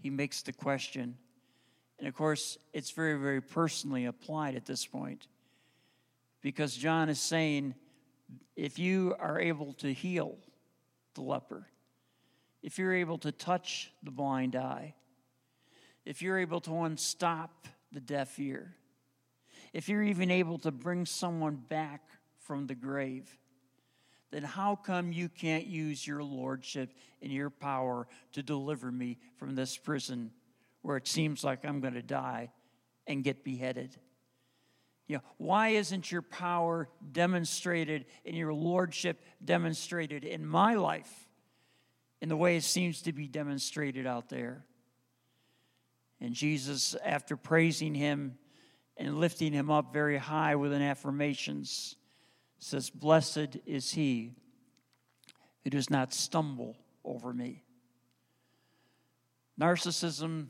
He 0.00 0.10
makes 0.10 0.42
the 0.42 0.52
question, 0.52 1.16
and 1.98 2.06
of 2.06 2.14
course, 2.14 2.58
it's 2.72 2.90
very, 2.90 3.18
very 3.18 3.40
personally 3.40 4.04
applied 4.04 4.54
at 4.54 4.64
this 4.64 4.86
point, 4.86 5.26
because 6.40 6.76
John 6.76 7.08
is 7.08 7.20
saying, 7.20 7.74
if 8.54 8.78
you 8.78 9.16
are 9.18 9.40
able 9.40 9.72
to 9.74 9.92
heal 9.92 10.36
the 11.14 11.22
leper, 11.22 11.66
if 12.66 12.80
you're 12.80 12.94
able 12.94 13.16
to 13.16 13.30
touch 13.30 13.92
the 14.02 14.10
blind 14.10 14.56
eye, 14.56 14.92
if 16.04 16.20
you're 16.20 16.40
able 16.40 16.60
to 16.60 16.82
unstop 16.82 17.68
the 17.92 18.00
deaf 18.00 18.40
ear, 18.40 18.74
if 19.72 19.88
you're 19.88 20.02
even 20.02 20.32
able 20.32 20.58
to 20.58 20.72
bring 20.72 21.06
someone 21.06 21.54
back 21.54 22.02
from 22.40 22.66
the 22.66 22.74
grave, 22.74 23.38
then 24.32 24.42
how 24.42 24.74
come 24.74 25.12
you 25.12 25.28
can't 25.28 25.64
use 25.64 26.04
your 26.04 26.24
lordship 26.24 26.92
and 27.22 27.30
your 27.30 27.50
power 27.50 28.08
to 28.32 28.42
deliver 28.42 28.90
me 28.90 29.16
from 29.36 29.54
this 29.54 29.76
prison 29.76 30.32
where 30.82 30.96
it 30.96 31.06
seems 31.06 31.44
like 31.44 31.64
I'm 31.64 31.80
going 31.80 31.94
to 31.94 32.02
die 32.02 32.50
and 33.06 33.22
get 33.22 33.44
beheaded? 33.44 33.96
You 35.06 35.18
know, 35.18 35.22
why 35.36 35.68
isn't 35.68 36.10
your 36.10 36.22
power 36.22 36.88
demonstrated 37.12 38.06
and 38.24 38.36
your 38.36 38.52
lordship 38.52 39.22
demonstrated 39.44 40.24
in 40.24 40.44
my 40.44 40.74
life 40.74 41.25
in 42.20 42.28
the 42.28 42.36
way 42.36 42.56
it 42.56 42.64
seems 42.64 43.02
to 43.02 43.12
be 43.12 43.28
demonstrated 43.28 44.06
out 44.06 44.28
there? 44.28 44.64
And 46.20 46.34
Jesus, 46.34 46.94
after 47.04 47.36
praising 47.36 47.94
him 47.94 48.38
and 48.96 49.18
lifting 49.18 49.52
him 49.52 49.70
up 49.70 49.92
very 49.92 50.16
high 50.16 50.56
with 50.56 50.72
an 50.72 50.82
affirmations, 50.82 51.96
says, 52.58 52.90
Blessed 52.90 53.58
is 53.66 53.92
he 53.92 54.32
who 55.64 55.70
does 55.70 55.90
not 55.90 56.14
stumble 56.14 56.76
over 57.04 57.32
me. 57.32 57.62
Narcissism 59.60 60.48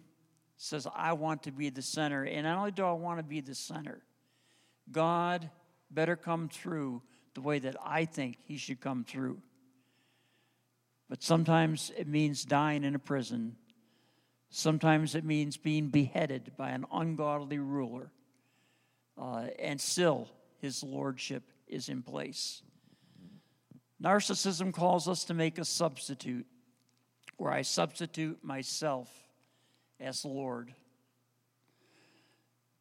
says, 0.57 0.87
I 0.95 1.13
want 1.13 1.45
to 1.45 1.53
be 1.53 1.71
the 1.71 1.83
center. 1.83 2.25
And 2.25 2.45
not 2.45 2.59
only 2.59 2.71
do 2.71 2.85
I 2.85 2.93
want 2.93 3.19
to 3.19 3.25
be 3.25 3.41
the 3.41 3.55
center, 3.55 4.03
God 4.91 5.51
better 5.91 6.17
come 6.17 6.49
through 6.49 7.03
the 7.35 7.41
way 7.41 7.59
that 7.59 7.77
I 7.85 8.05
think 8.05 8.39
he 8.45 8.57
should 8.57 8.81
come 8.81 9.05
through. 9.05 9.39
But 11.09 11.23
sometimes 11.23 11.93
it 11.97 12.09
means 12.09 12.45
dying 12.45 12.85
in 12.85 12.95
a 12.95 12.99
prison 12.99 13.57
Sometimes 14.51 15.15
it 15.15 15.25
means 15.25 15.57
being 15.57 15.89
beheaded 15.89 16.53
by 16.57 16.71
an 16.71 16.87
ungodly 16.93 17.59
ruler, 17.59 18.11
uh, 19.19 19.49
and 19.59 19.81
still 19.81 20.29
his 20.61 20.83
lordship 20.83 21.43
is 21.67 21.89
in 21.89 22.03
place. 22.03 22.63
Narcissism 24.03 24.73
calls 24.73 25.09
us 25.09 25.25
to 25.25 25.35
make 25.35 25.59
a 25.59 25.65
substitute, 25.65 26.47
where 27.37 27.53
I 27.53 27.63
substitute 27.63 28.43
myself 28.43 29.11
as 30.01 30.25
Lord. 30.25 30.73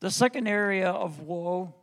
The 0.01 0.11
second 0.11 0.47
area 0.47 0.89
of 0.89 1.19
woe 1.19 1.73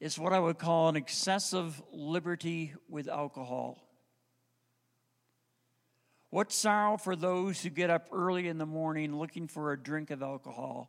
is 0.00 0.18
what 0.18 0.32
I 0.32 0.40
would 0.40 0.58
call 0.58 0.88
an 0.88 0.96
excessive 0.96 1.80
liberty 1.92 2.74
with 2.88 3.08
alcohol. 3.08 3.78
What 6.32 6.50
sorrow 6.50 6.96
for 6.96 7.14
those 7.14 7.60
who 7.60 7.68
get 7.68 7.90
up 7.90 8.08
early 8.10 8.48
in 8.48 8.56
the 8.56 8.64
morning 8.64 9.18
looking 9.18 9.46
for 9.46 9.70
a 9.70 9.78
drink 9.78 10.10
of 10.10 10.22
alcohol 10.22 10.88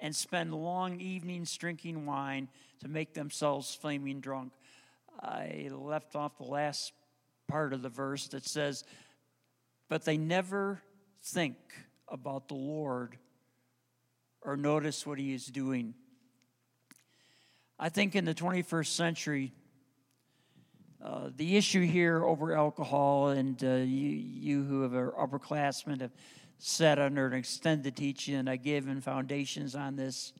and 0.00 0.14
spend 0.14 0.52
long 0.52 1.00
evenings 1.00 1.56
drinking 1.56 2.04
wine 2.04 2.50
to 2.80 2.88
make 2.88 3.14
themselves 3.14 3.74
flaming 3.74 4.20
drunk. 4.20 4.52
I 5.18 5.70
left 5.72 6.14
off 6.14 6.36
the 6.36 6.44
last 6.44 6.92
part 7.46 7.72
of 7.72 7.80
the 7.80 7.88
verse 7.88 8.28
that 8.28 8.44
says, 8.44 8.84
But 9.88 10.04
they 10.04 10.18
never 10.18 10.82
think 11.22 11.56
about 12.06 12.48
the 12.48 12.54
Lord 12.54 13.16
or 14.42 14.58
notice 14.58 15.06
what 15.06 15.18
He 15.18 15.32
is 15.32 15.46
doing. 15.46 15.94
I 17.78 17.88
think 17.88 18.14
in 18.14 18.26
the 18.26 18.34
21st 18.34 18.88
century, 18.88 19.54
uh, 21.00 21.30
the 21.36 21.56
issue 21.56 21.86
here 21.86 22.24
over 22.24 22.56
alcohol, 22.56 23.28
and 23.28 23.62
uh, 23.62 23.76
you, 23.76 24.08
you 24.08 24.64
who 24.64 24.82
are 24.82 25.12
upperclassmen 25.12 26.00
have 26.00 26.10
sat 26.58 26.98
under 26.98 27.26
an 27.26 27.34
extended 27.34 27.94
teaching, 27.94 28.34
and 28.34 28.50
I 28.50 28.56
gave 28.56 28.88
in 28.88 29.00
foundations 29.00 29.76
on 29.76 29.94
this. 29.94 30.32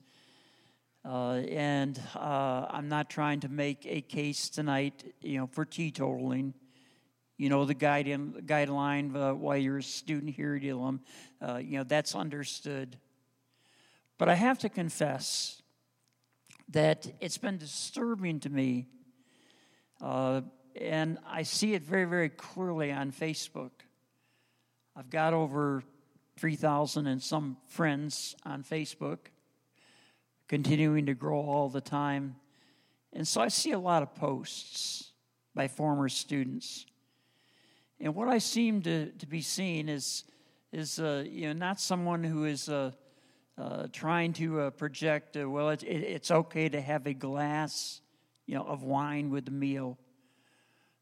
Uh, 1.05 1.35
and 1.49 1.97
uh, 2.13 2.65
I'm 2.69 2.89
not 2.89 3.09
trying 3.09 3.39
to 3.41 3.47
make 3.47 3.85
a 3.85 4.01
case 4.01 4.49
tonight, 4.49 5.13
you 5.21 5.37
know, 5.37 5.47
for 5.47 5.65
teetotaling. 5.65 6.53
You 7.37 7.47
know, 7.47 7.63
the 7.63 7.73
guide, 7.73 8.09
in, 8.09 8.33
guideline 8.45 9.15
uh, 9.15 9.33
while 9.33 9.55
you're 9.55 9.77
a 9.77 9.83
student 9.83 10.35
here 10.35 10.57
at 10.57 10.63
Elim, 10.63 10.99
you 11.61 11.77
know, 11.77 11.85
that's 11.85 12.15
understood. 12.15 12.97
But 14.17 14.27
I 14.27 14.35
have 14.35 14.59
to 14.59 14.67
confess 14.67 15.61
that 16.67 17.07
it's 17.21 17.37
been 17.37 17.57
disturbing 17.57 18.41
to 18.41 18.49
me 18.49 18.87
uh, 20.01 20.41
and 20.75 21.17
I 21.27 21.43
see 21.43 21.73
it 21.73 21.83
very, 21.83 22.05
very 22.05 22.29
clearly 22.29 22.91
on 22.91 23.11
Facebook. 23.11 23.71
I've 24.95 25.09
got 25.09 25.33
over 25.33 25.83
3,000 26.37 27.07
and 27.07 27.21
some 27.21 27.57
friends 27.67 28.35
on 28.45 28.63
Facebook, 28.63 29.17
continuing 30.47 31.05
to 31.07 31.13
grow 31.13 31.39
all 31.39 31.69
the 31.69 31.81
time. 31.81 32.35
And 33.13 33.27
so 33.27 33.41
I 33.41 33.47
see 33.47 33.71
a 33.71 33.79
lot 33.79 34.03
of 34.03 34.15
posts 34.15 35.11
by 35.53 35.67
former 35.67 36.09
students. 36.09 36.85
And 37.99 38.15
what 38.15 38.29
I 38.29 38.37
seem 38.37 38.81
to, 38.83 39.07
to 39.11 39.27
be 39.27 39.41
seeing 39.41 39.89
is, 39.89 40.23
is 40.71 40.99
uh, 40.99 41.25
you 41.27 41.47
know, 41.47 41.53
not 41.53 41.79
someone 41.81 42.23
who 42.23 42.45
is 42.45 42.69
uh, 42.69 42.91
uh, 43.57 43.87
trying 43.91 44.31
to 44.33 44.61
uh, 44.61 44.69
project, 44.69 45.35
uh, 45.35 45.49
well, 45.49 45.69
it, 45.69 45.83
it, 45.83 46.03
it's 46.03 46.31
okay 46.31 46.69
to 46.69 46.79
have 46.79 47.05
a 47.07 47.13
glass 47.13 47.99
you 48.49 48.55
know, 48.55 48.63
of 48.63 48.81
wine 48.81 49.29
with 49.29 49.45
the 49.45 49.51
meal. 49.51 49.95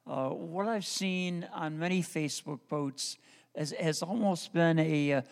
Uh, 0.06 0.28
what 0.28 0.68
I've 0.68 0.86
seen 0.86 1.48
on 1.54 1.80
many 1.80 2.04
Facebook 2.04 2.60
posts 2.68 3.18
has, 3.56 3.72
has 3.72 4.04
almost 4.04 4.52
been 4.52 4.78
a, 4.78 5.12
a, 5.12 5.24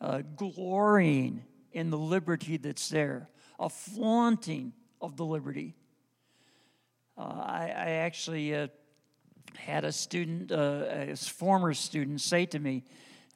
a, 0.00 0.22
glorying 0.22 1.42
in 1.72 1.90
the 1.90 1.98
liberty 1.98 2.58
that's 2.58 2.88
there, 2.90 3.28
a 3.58 3.68
flaunting 3.68 4.72
of 5.00 5.16
the 5.16 5.24
liberty. 5.24 5.74
Uh, 7.18 7.22
I, 7.22 7.62
I, 7.64 7.90
actually 8.04 8.54
uh, 8.54 8.68
had 9.56 9.84
a 9.84 9.90
student, 9.90 10.52
uh, 10.52 10.84
a 10.88 11.16
former 11.16 11.74
student, 11.74 12.20
say 12.20 12.46
to 12.46 12.60
me 12.60 12.84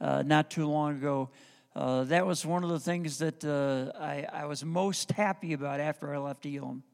uh, 0.01 0.23
not 0.25 0.49
too 0.49 0.69
long 0.69 0.95
ago, 0.95 1.31
uh, 1.75 2.05
that 2.05 2.25
was 2.25 2.47
one 2.47 2.63
of 2.63 2.71
the 2.71 2.79
things 2.79 3.19
that 3.19 3.45
I, 3.45 4.29
I 4.33 4.47
was 4.47 4.65
most 4.65 5.11
happy 5.11 5.55
about 5.55 5.81
after 5.81 6.15
I 6.15 6.19
left 6.19 6.47
Elim 6.47 6.85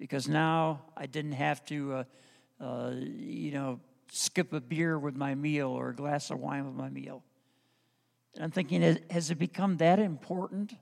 because 0.00 0.26
now 0.26 0.80
I 0.96 1.04
didn't 1.04 1.32
have 1.32 1.62
to, 1.66 1.92
uh, 1.92 2.04
uh, 2.58 2.92
you 2.96 3.52
know, 3.52 3.80
skip 4.10 4.54
a 4.54 4.60
beer 4.60 4.98
with 4.98 5.14
my 5.14 5.34
meal 5.34 5.68
or 5.68 5.90
a 5.90 5.94
glass 5.94 6.30
of 6.30 6.40
wine 6.40 6.64
with 6.64 6.74
my 6.74 6.88
meal. 6.88 7.22
And 8.34 8.42
I'm 8.42 8.50
thinking, 8.50 8.98
has 9.10 9.30
it 9.30 9.38
become 9.38 9.76
that 9.76 9.98
important? 9.98 10.72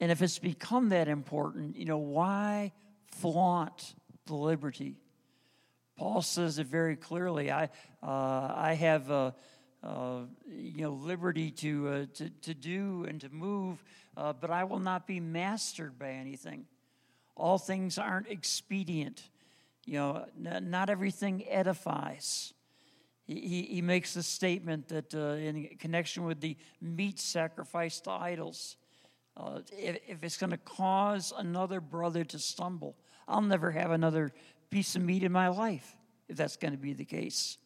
And 0.00 0.10
if 0.10 0.20
it's 0.20 0.40
become 0.40 0.88
that 0.88 1.06
important, 1.06 1.76
you 1.76 1.84
know, 1.84 1.98
why 1.98 2.72
flaunt 3.12 3.94
the 4.26 4.34
liberty? 4.34 4.96
Paul 5.96 6.22
says 6.22 6.58
it 6.58 6.66
very 6.66 6.96
clearly. 6.96 7.52
I, 7.52 7.64
uh, 8.02 8.52
I 8.52 8.74
have, 8.80 9.10
uh, 9.12 9.30
uh, 9.84 10.22
you 10.48 10.82
know, 10.82 10.92
liberty 10.92 11.52
to, 11.52 11.88
uh, 11.88 12.06
to, 12.14 12.30
to 12.30 12.54
do 12.54 13.06
and 13.08 13.20
to 13.20 13.28
move, 13.28 13.84
uh, 14.16 14.32
but 14.32 14.50
I 14.50 14.64
will 14.64 14.80
not 14.80 15.06
be 15.06 15.20
mastered 15.20 16.00
by 16.00 16.10
anything. 16.10 16.66
All 17.36 17.58
things 17.58 17.98
aren't 17.98 18.28
expedient. 18.28 19.22
You 19.84 19.94
know, 19.94 20.26
not 20.36 20.90
everything 20.90 21.44
edifies. 21.48 22.52
He, 23.26 23.62
he 23.70 23.82
makes 23.82 24.16
a 24.16 24.22
statement 24.22 24.88
that 24.88 25.14
uh, 25.14 25.34
in 25.34 25.76
connection 25.78 26.24
with 26.24 26.40
the 26.40 26.56
meat 26.80 27.18
sacrificed 27.18 28.04
to 28.04 28.10
idols, 28.10 28.76
uh, 29.36 29.60
if, 29.70 29.98
if 30.06 30.22
it's 30.22 30.36
going 30.36 30.50
to 30.50 30.58
cause 30.58 31.32
another 31.36 31.80
brother 31.80 32.24
to 32.24 32.38
stumble, 32.38 32.96
I'll 33.26 33.40
never 33.40 33.70
have 33.70 33.90
another 33.90 34.32
piece 34.70 34.96
of 34.96 35.02
meat 35.02 35.22
in 35.22 35.32
my 35.32 35.48
life 35.48 35.96
if 36.28 36.36
that's 36.36 36.56
going 36.56 36.72
to 36.72 36.78
be 36.78 36.92
the 36.92 37.04
case. 37.04 37.58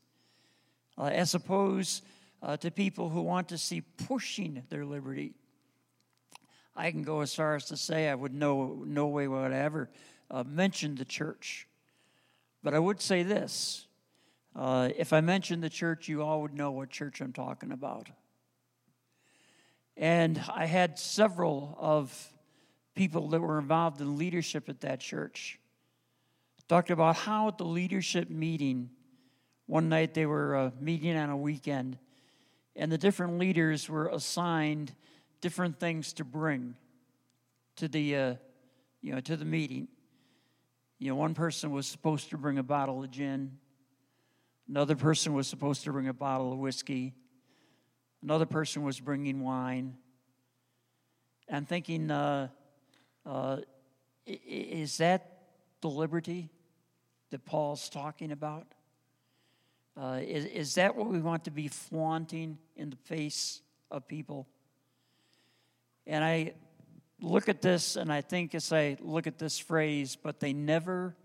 Uh, 0.98 1.04
as 1.04 1.34
opposed 1.34 2.04
uh, 2.42 2.56
to 2.56 2.70
people 2.70 3.08
who 3.08 3.22
want 3.22 3.48
to 3.48 3.58
see 3.58 3.80
pushing 3.80 4.62
their 4.68 4.84
liberty 4.84 5.34
I 6.76 6.90
can 6.90 7.02
go 7.02 7.20
as 7.20 7.34
far 7.34 7.54
as 7.54 7.64
to 7.66 7.76
say 7.76 8.08
I 8.08 8.14
would 8.14 8.34
no, 8.34 8.82
no 8.86 9.06
way 9.06 9.26
would 9.26 9.52
I 9.52 9.58
ever 9.58 9.88
uh, 10.30 10.44
mention 10.44 10.94
the 10.94 11.04
church. 11.04 11.66
But 12.62 12.74
I 12.74 12.78
would 12.78 13.00
say 13.00 13.22
this 13.22 13.86
uh, 14.54 14.90
if 14.96 15.12
I 15.12 15.20
mention 15.20 15.60
the 15.60 15.70
church, 15.70 16.08
you 16.08 16.22
all 16.22 16.42
would 16.42 16.54
know 16.54 16.70
what 16.72 16.90
church 16.90 17.20
I'm 17.20 17.32
talking 17.32 17.72
about. 17.72 18.08
And 19.96 20.42
I 20.52 20.66
had 20.66 20.98
several 20.98 21.76
of 21.80 22.28
people 22.94 23.28
that 23.28 23.40
were 23.40 23.58
involved 23.58 24.00
in 24.00 24.16
leadership 24.16 24.68
at 24.68 24.80
that 24.80 25.00
church 25.00 25.58
talked 26.68 26.90
about 26.90 27.16
how 27.16 27.48
at 27.48 27.58
the 27.58 27.64
leadership 27.64 28.28
meeting, 28.28 28.90
one 29.66 29.88
night 29.88 30.14
they 30.14 30.26
were 30.26 30.56
uh, 30.56 30.70
meeting 30.80 31.16
on 31.16 31.30
a 31.30 31.36
weekend, 31.36 31.98
and 32.74 32.90
the 32.90 32.98
different 32.98 33.38
leaders 33.38 33.88
were 33.88 34.08
assigned 34.08 34.92
different 35.40 35.78
things 35.78 36.12
to 36.14 36.24
bring 36.24 36.74
to 37.76 37.88
the, 37.88 38.16
uh, 38.16 38.34
you 39.02 39.12
know, 39.12 39.20
to 39.20 39.36
the 39.36 39.44
meeting. 39.44 39.88
You 40.98 41.10
know, 41.10 41.16
one 41.16 41.34
person 41.34 41.70
was 41.70 41.86
supposed 41.86 42.30
to 42.30 42.38
bring 42.38 42.58
a 42.58 42.62
bottle 42.62 43.02
of 43.04 43.10
gin. 43.10 43.58
Another 44.68 44.96
person 44.96 45.34
was 45.34 45.46
supposed 45.46 45.84
to 45.84 45.92
bring 45.92 46.08
a 46.08 46.14
bottle 46.14 46.52
of 46.52 46.58
whiskey. 46.58 47.14
Another 48.22 48.46
person 48.46 48.82
was 48.82 48.98
bringing 48.98 49.42
wine. 49.42 49.96
I'm 51.50 51.66
thinking, 51.66 52.10
uh, 52.10 52.48
uh, 53.24 53.58
is 54.26 54.98
that 54.98 55.42
the 55.80 55.88
liberty 55.88 56.50
that 57.30 57.44
Paul's 57.44 57.88
talking 57.88 58.32
about? 58.32 58.66
Uh, 59.96 60.20
is, 60.22 60.44
is 60.46 60.74
that 60.74 60.96
what 60.96 61.06
we 61.06 61.20
want 61.20 61.44
to 61.44 61.50
be 61.50 61.68
flaunting 61.68 62.58
in 62.74 62.90
the 62.90 62.96
face 62.96 63.62
of 63.90 64.08
people? 64.08 64.46
And 66.06 66.24
I 66.24 66.54
look 67.20 67.48
at 67.48 67.62
this 67.62 67.96
and 67.96 68.12
I 68.12 68.20
think 68.20 68.54
as 68.54 68.72
I 68.72 68.96
look 69.00 69.26
at 69.26 69.38
this 69.38 69.58
phrase, 69.58 70.16
but 70.16 70.40
they 70.40 70.52
never 70.52 71.16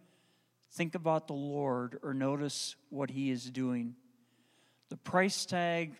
think 0.73 0.95
about 0.95 1.27
the 1.27 1.33
Lord 1.33 1.99
or 2.01 2.13
notice 2.13 2.75
what 2.89 3.09
He 3.09 3.29
is 3.29 3.49
doing. 3.49 3.95
The 4.89 4.97
price 4.97 5.45
tag, 5.45 5.95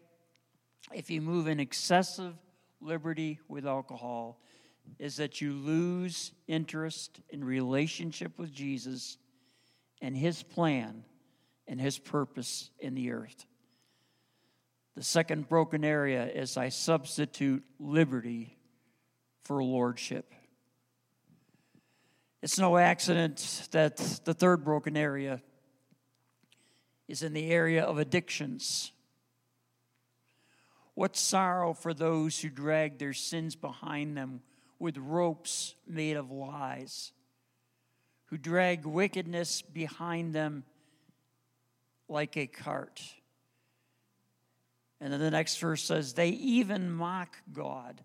if 0.93 1.09
you 1.09 1.21
move 1.21 1.47
in 1.47 1.59
excessive 1.59 2.33
liberty 2.79 3.39
with 3.47 3.65
alcohol, 3.65 4.39
is 4.99 5.17
that 5.17 5.41
you 5.41 5.53
lose 5.53 6.31
interest 6.47 7.21
in 7.29 7.43
relationship 7.43 8.37
with 8.37 8.51
Jesus 8.51 9.17
and 10.01 10.15
his 10.15 10.43
plan 10.43 11.03
and 11.67 11.79
his 11.79 11.99
purpose 11.99 12.69
in 12.79 12.95
the 12.95 13.11
earth. 13.11 13.45
The 14.95 15.03
second 15.03 15.47
broken 15.47 15.85
area 15.85 16.25
is 16.25 16.57
I 16.57 16.69
substitute 16.69 17.63
liberty 17.79 18.57
for 19.43 19.63
lordship. 19.63 20.33
It's 22.41 22.57
no 22.57 22.77
accident 22.77 23.67
that 23.71 23.97
the 24.25 24.33
third 24.33 24.63
broken 24.63 24.97
area 24.97 25.41
is 27.07 27.21
in 27.21 27.33
the 27.33 27.51
area 27.51 27.83
of 27.83 27.99
addictions. 27.99 28.91
What 30.95 31.15
sorrow 31.15 31.73
for 31.73 31.93
those 31.93 32.39
who 32.39 32.49
drag 32.49 32.97
their 32.97 33.13
sins 33.13 33.55
behind 33.55 34.17
them 34.17 34.41
with 34.79 34.97
ropes 34.97 35.75
made 35.87 36.17
of 36.17 36.31
lies, 36.31 37.11
who 38.25 38.37
drag 38.37 38.85
wickedness 38.85 39.61
behind 39.61 40.33
them 40.33 40.63
like 42.07 42.37
a 42.37 42.47
cart. 42.47 43.01
And 44.99 45.13
then 45.13 45.19
the 45.19 45.31
next 45.31 45.57
verse 45.57 45.83
says, 45.83 46.13
They 46.13 46.29
even 46.29 46.91
mock 46.91 47.37
God 47.53 48.01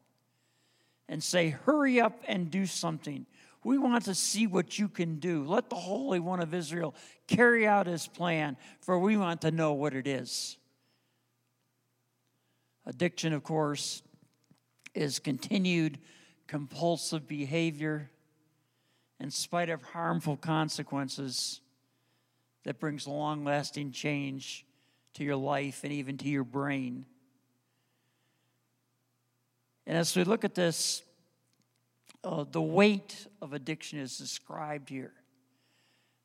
and 1.08 1.22
say, 1.22 1.50
Hurry 1.50 2.00
up 2.00 2.22
and 2.26 2.50
do 2.50 2.66
something. 2.66 3.26
We 3.64 3.78
want 3.78 4.04
to 4.04 4.14
see 4.14 4.46
what 4.46 4.78
you 4.78 4.88
can 4.88 5.18
do. 5.18 5.44
Let 5.44 5.70
the 5.70 5.76
Holy 5.76 6.20
One 6.20 6.40
of 6.40 6.54
Israel 6.54 6.94
carry 7.26 7.66
out 7.66 7.86
his 7.86 8.06
plan, 8.06 8.56
for 8.80 8.98
we 8.98 9.16
want 9.16 9.40
to 9.42 9.50
know 9.50 9.72
what 9.72 9.94
it 9.94 10.06
is. 10.06 10.56
Addiction, 12.86 13.32
of 13.32 13.42
course, 13.42 14.02
is 14.94 15.18
continued 15.18 15.98
compulsive 16.46 17.26
behavior 17.26 18.10
in 19.18 19.30
spite 19.30 19.70
of 19.70 19.82
harmful 19.82 20.36
consequences 20.36 21.60
that 22.64 22.78
brings 22.78 23.06
long 23.06 23.44
lasting 23.44 23.90
change 23.90 24.64
to 25.14 25.24
your 25.24 25.36
life 25.36 25.80
and 25.82 25.92
even 25.92 26.16
to 26.18 26.28
your 26.28 26.44
brain. 26.44 27.06
And 29.86 29.96
as 29.96 30.16
we 30.16 30.24
look 30.24 30.44
at 30.44 30.54
this, 30.54 31.02
uh, 32.24 32.44
the 32.50 32.62
weight 32.62 33.26
of 33.40 33.52
addiction 33.52 34.00
is 34.00 34.18
described 34.18 34.88
here. 34.88 35.12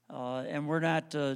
Uh, 0.10 0.44
and 0.48 0.68
we're 0.68 0.80
not 0.80 1.14
uh, 1.14 1.36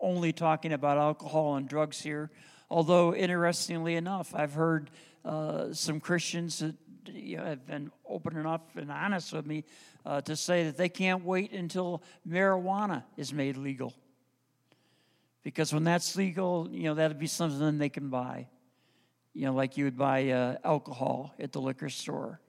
only 0.00 0.32
talking 0.32 0.72
about 0.72 0.96
alcohol 0.96 1.56
and 1.56 1.68
drugs 1.68 2.00
here, 2.00 2.30
although, 2.70 3.14
interestingly 3.14 3.96
enough, 3.96 4.34
I've 4.34 4.54
heard 4.54 4.90
uh, 5.24 5.72
some 5.72 6.00
Christians 6.00 6.60
that 6.60 6.74
you 7.12 7.36
know, 7.36 7.44
have 7.44 7.66
been 7.66 7.90
open 8.08 8.36
enough 8.36 8.62
and 8.76 8.90
honest 8.90 9.32
with 9.32 9.46
me 9.46 9.64
uh, 10.06 10.20
to 10.22 10.36
say 10.36 10.64
that 10.64 10.76
they 10.76 10.88
can't 10.88 11.24
wait 11.24 11.52
until 11.52 12.02
marijuana 12.26 13.04
is 13.16 13.32
made 13.32 13.56
legal. 13.56 13.92
Because 15.42 15.72
when 15.72 15.84
that's 15.84 16.16
legal, 16.16 16.68
you 16.70 16.84
know, 16.84 16.94
that'd 16.94 17.18
be 17.18 17.26
something 17.26 17.78
they 17.78 17.88
can 17.88 18.08
buy. 18.08 18.48
You 19.38 19.44
know, 19.44 19.54
like 19.54 19.76
you 19.76 19.84
would 19.84 19.96
buy 19.96 20.30
uh, 20.30 20.56
alcohol 20.64 21.32
at 21.38 21.52
the 21.52 21.60
liquor 21.60 21.88
store. 21.88 22.40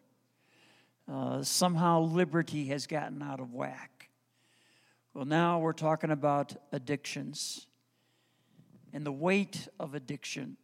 Uh, 1.07 1.43
somehow 1.43 2.01
liberty 2.01 2.65
has 2.69 2.87
gotten 2.87 3.21
out 3.21 3.39
of 3.39 3.53
whack. 3.53 4.09
Well, 5.13 5.25
now 5.25 5.59
we're 5.59 5.73
talking 5.73 6.09
about 6.09 6.55
addictions 6.71 7.67
and 8.91 9.05
the 9.05 9.11
weight 9.11 9.67
of 9.79 9.93
addiction. 9.93 10.57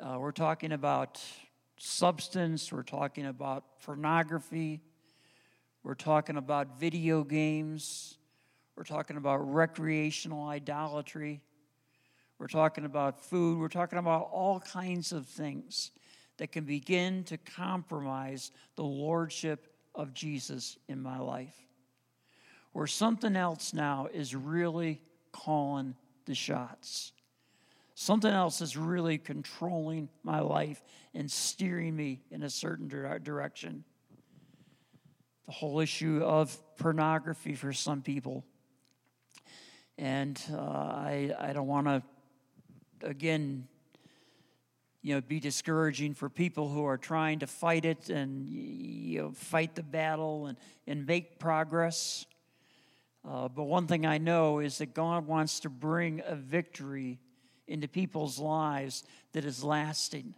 Uh, 0.00 0.16
we're 0.18 0.32
talking 0.32 0.72
about 0.72 1.22
substance, 1.76 2.72
we're 2.72 2.82
talking 2.82 3.26
about 3.26 3.80
pornography, 3.82 4.80
we're 5.84 5.94
talking 5.94 6.36
about 6.36 6.80
video 6.80 7.22
games, 7.22 8.18
we're 8.74 8.82
talking 8.82 9.16
about 9.16 9.36
recreational 9.36 10.48
idolatry, 10.48 11.42
we're 12.40 12.46
talking 12.46 12.86
about 12.86 13.22
food, 13.22 13.58
we're 13.58 13.68
talking 13.68 13.98
about 13.98 14.30
all 14.32 14.60
kinds 14.60 15.12
of 15.12 15.26
things 15.26 15.90
that 16.38 16.50
can 16.50 16.64
begin 16.64 17.22
to 17.24 17.36
compromise 17.36 18.50
the 18.76 18.82
lordship 18.82 19.66
of 19.94 20.14
Jesus 20.14 20.78
in 20.88 21.02
my 21.02 21.18
life. 21.18 21.54
Where 22.72 22.86
something 22.86 23.36
else 23.36 23.74
now 23.74 24.08
is 24.10 24.34
really 24.34 25.02
calling 25.32 25.94
the 26.24 26.34
shots. 26.34 27.12
Something 27.94 28.32
else 28.32 28.62
is 28.62 28.74
really 28.74 29.18
controlling 29.18 30.08
my 30.22 30.40
life 30.40 30.82
and 31.12 31.30
steering 31.30 31.94
me 31.94 32.22
in 32.30 32.42
a 32.42 32.48
certain 32.48 32.88
direction. 32.88 33.84
The 35.44 35.52
whole 35.52 35.80
issue 35.80 36.22
of 36.24 36.56
pornography 36.78 37.54
for 37.54 37.74
some 37.74 38.00
people. 38.00 38.46
And 39.98 40.42
uh, 40.50 40.56
I, 40.58 41.34
I 41.38 41.52
don't 41.52 41.66
want 41.66 41.86
to, 41.86 42.02
again, 43.02 43.66
you 45.02 45.14
know, 45.14 45.20
be 45.20 45.40
discouraging 45.40 46.14
for 46.14 46.28
people 46.28 46.68
who 46.68 46.84
are 46.84 46.98
trying 46.98 47.38
to 47.38 47.46
fight 47.46 47.84
it 47.84 48.10
and 48.10 48.46
you 48.46 49.22
know, 49.22 49.30
fight 49.32 49.74
the 49.74 49.82
battle 49.82 50.46
and, 50.46 50.58
and 50.86 51.06
make 51.06 51.38
progress. 51.38 52.26
Uh, 53.26 53.48
but 53.48 53.64
one 53.64 53.86
thing 53.86 54.06
I 54.06 54.18
know 54.18 54.58
is 54.58 54.78
that 54.78 54.94
God 54.94 55.26
wants 55.26 55.60
to 55.60 55.70
bring 55.70 56.22
a 56.24 56.34
victory 56.34 57.18
into 57.66 57.88
people's 57.88 58.38
lives 58.38 59.04
that 59.32 59.44
is 59.44 59.62
lasting. 59.62 60.34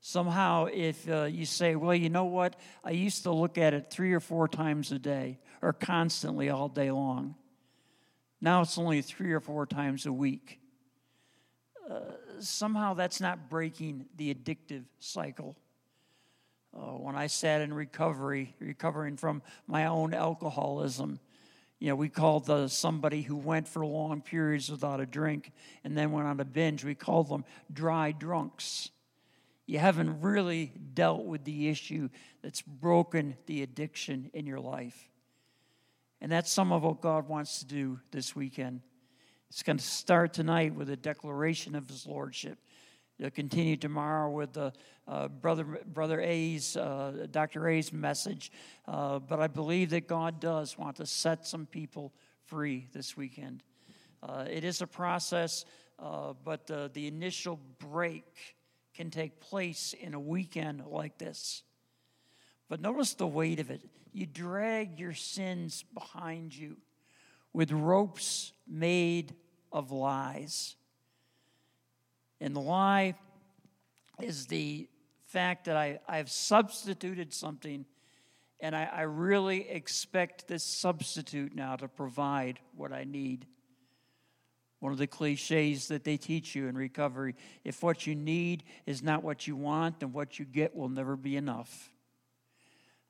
Somehow, 0.00 0.66
if 0.72 1.08
uh, 1.08 1.24
you 1.24 1.46
say, 1.46 1.76
well, 1.76 1.94
you 1.94 2.10
know 2.10 2.24
what, 2.24 2.56
I 2.82 2.90
used 2.90 3.22
to 3.22 3.32
look 3.32 3.56
at 3.56 3.72
it 3.74 3.90
three 3.90 4.12
or 4.12 4.20
four 4.20 4.48
times 4.48 4.92
a 4.92 4.98
day 4.98 5.38
or 5.60 5.72
constantly 5.72 6.50
all 6.50 6.68
day 6.68 6.90
long. 6.90 7.36
Now 8.40 8.62
it's 8.62 8.76
only 8.78 9.00
three 9.02 9.32
or 9.32 9.40
four 9.40 9.66
times 9.66 10.04
a 10.06 10.12
week. 10.12 10.58
Somehow 12.40 12.94
that's 12.94 13.20
not 13.20 13.48
breaking 13.48 14.06
the 14.16 14.34
addictive 14.34 14.84
cycle. 14.98 15.56
Uh, 16.74 16.92
when 16.96 17.14
I 17.16 17.26
sat 17.26 17.60
in 17.60 17.74
recovery, 17.74 18.54
recovering 18.58 19.16
from 19.16 19.42
my 19.66 19.86
own 19.86 20.14
alcoholism, 20.14 21.20
you 21.78 21.88
know, 21.88 21.96
we 21.96 22.08
called 22.08 22.46
the, 22.46 22.68
somebody 22.68 23.22
who 23.22 23.36
went 23.36 23.66
for 23.66 23.84
long 23.84 24.22
periods 24.22 24.70
without 24.70 25.00
a 25.00 25.06
drink 25.06 25.50
and 25.82 25.98
then 25.98 26.12
went 26.12 26.28
on 26.28 26.38
a 26.38 26.44
binge, 26.44 26.84
we 26.84 26.94
called 26.94 27.28
them 27.28 27.44
dry 27.72 28.12
drunks. 28.12 28.90
You 29.66 29.80
haven't 29.80 30.20
really 30.20 30.72
dealt 30.94 31.24
with 31.24 31.44
the 31.44 31.68
issue 31.68 32.08
that's 32.40 32.62
broken 32.62 33.36
the 33.46 33.62
addiction 33.62 34.30
in 34.32 34.46
your 34.46 34.60
life. 34.60 35.08
And 36.20 36.30
that's 36.30 36.52
some 36.52 36.70
of 36.70 36.84
what 36.84 37.00
God 37.00 37.28
wants 37.28 37.58
to 37.58 37.64
do 37.66 37.98
this 38.12 38.36
weekend. 38.36 38.80
It's 39.52 39.62
going 39.62 39.76
to 39.76 39.84
start 39.84 40.32
tonight 40.32 40.74
with 40.74 40.88
a 40.88 40.96
declaration 40.96 41.74
of 41.74 41.86
His 41.86 42.06
Lordship. 42.06 42.56
It'll 43.18 43.30
continue 43.30 43.76
tomorrow 43.76 44.30
with 44.30 44.54
the 44.54 44.72
uh, 45.06 45.28
brother 45.28 45.64
brother 45.84 46.22
A's 46.22 46.74
uh, 46.74 47.26
Dr. 47.30 47.68
A's 47.68 47.92
message, 47.92 48.50
uh, 48.88 49.18
but 49.18 49.40
I 49.40 49.48
believe 49.48 49.90
that 49.90 50.08
God 50.08 50.40
does 50.40 50.78
want 50.78 50.96
to 50.96 51.04
set 51.04 51.46
some 51.46 51.66
people 51.66 52.14
free 52.46 52.88
this 52.94 53.14
weekend. 53.14 53.62
Uh, 54.22 54.46
it 54.50 54.64
is 54.64 54.80
a 54.80 54.86
process, 54.86 55.66
uh, 55.98 56.32
but 56.42 56.66
the 56.94 57.06
initial 57.06 57.60
break 57.78 58.56
can 58.94 59.10
take 59.10 59.38
place 59.38 59.94
in 60.00 60.14
a 60.14 60.20
weekend 60.20 60.82
like 60.86 61.18
this. 61.18 61.62
But 62.70 62.80
notice 62.80 63.12
the 63.12 63.26
weight 63.26 63.60
of 63.60 63.70
it. 63.70 63.82
You 64.14 64.24
drag 64.24 64.98
your 64.98 65.12
sins 65.12 65.84
behind 65.92 66.56
you 66.56 66.78
with 67.52 67.70
ropes 67.70 68.54
made 68.66 69.34
of 69.72 69.90
lies. 69.90 70.76
And 72.40 72.54
the 72.54 72.60
lie 72.60 73.14
is 74.20 74.46
the 74.46 74.88
fact 75.26 75.64
that 75.64 75.76
I, 75.76 76.00
I've 76.08 76.30
substituted 76.30 77.32
something, 77.32 77.86
and 78.60 78.76
I, 78.76 78.84
I 78.84 79.02
really 79.02 79.68
expect 79.68 80.46
this 80.48 80.62
substitute 80.62 81.54
now 81.54 81.76
to 81.76 81.88
provide 81.88 82.60
what 82.76 82.92
I 82.92 83.04
need. 83.04 83.46
One 84.80 84.92
of 84.92 84.98
the 84.98 85.06
cliches 85.06 85.88
that 85.88 86.04
they 86.04 86.16
teach 86.16 86.54
you 86.54 86.66
in 86.66 86.76
recovery 86.76 87.36
if 87.64 87.82
what 87.82 88.06
you 88.06 88.14
need 88.14 88.64
is 88.84 89.02
not 89.02 89.22
what 89.22 89.46
you 89.46 89.54
want, 89.56 90.00
then 90.00 90.12
what 90.12 90.38
you 90.38 90.44
get 90.44 90.74
will 90.74 90.88
never 90.88 91.16
be 91.16 91.36
enough. 91.36 91.92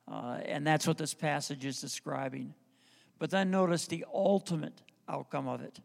Uh, 0.07 0.39
and 0.45 0.67
that's 0.67 0.85
what 0.85 0.97
this 0.97 1.13
passage 1.13 1.65
is 1.65 1.81
describing. 1.81 2.53
But 3.19 3.31
then 3.31 3.51
notice 3.51 3.87
the 3.87 4.05
ultimate 4.13 4.81
outcome 5.09 5.47
of 5.47 5.61
it. 5.61 5.79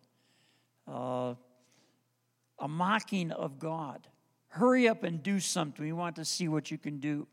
Uh, 0.91 1.35
a 2.59 2.69
mocking 2.69 3.31
of 3.31 3.59
God. 3.59 4.09
Hurry 4.49 4.89
up 4.89 5.05
and 5.05 5.23
do 5.23 5.39
something. 5.41 5.85
We 5.85 5.93
want 5.93 6.17
to 6.17 6.25
see 6.25 6.49
what 6.49 6.71
you 6.71 6.79
can 6.79 6.99
do. 6.99 7.27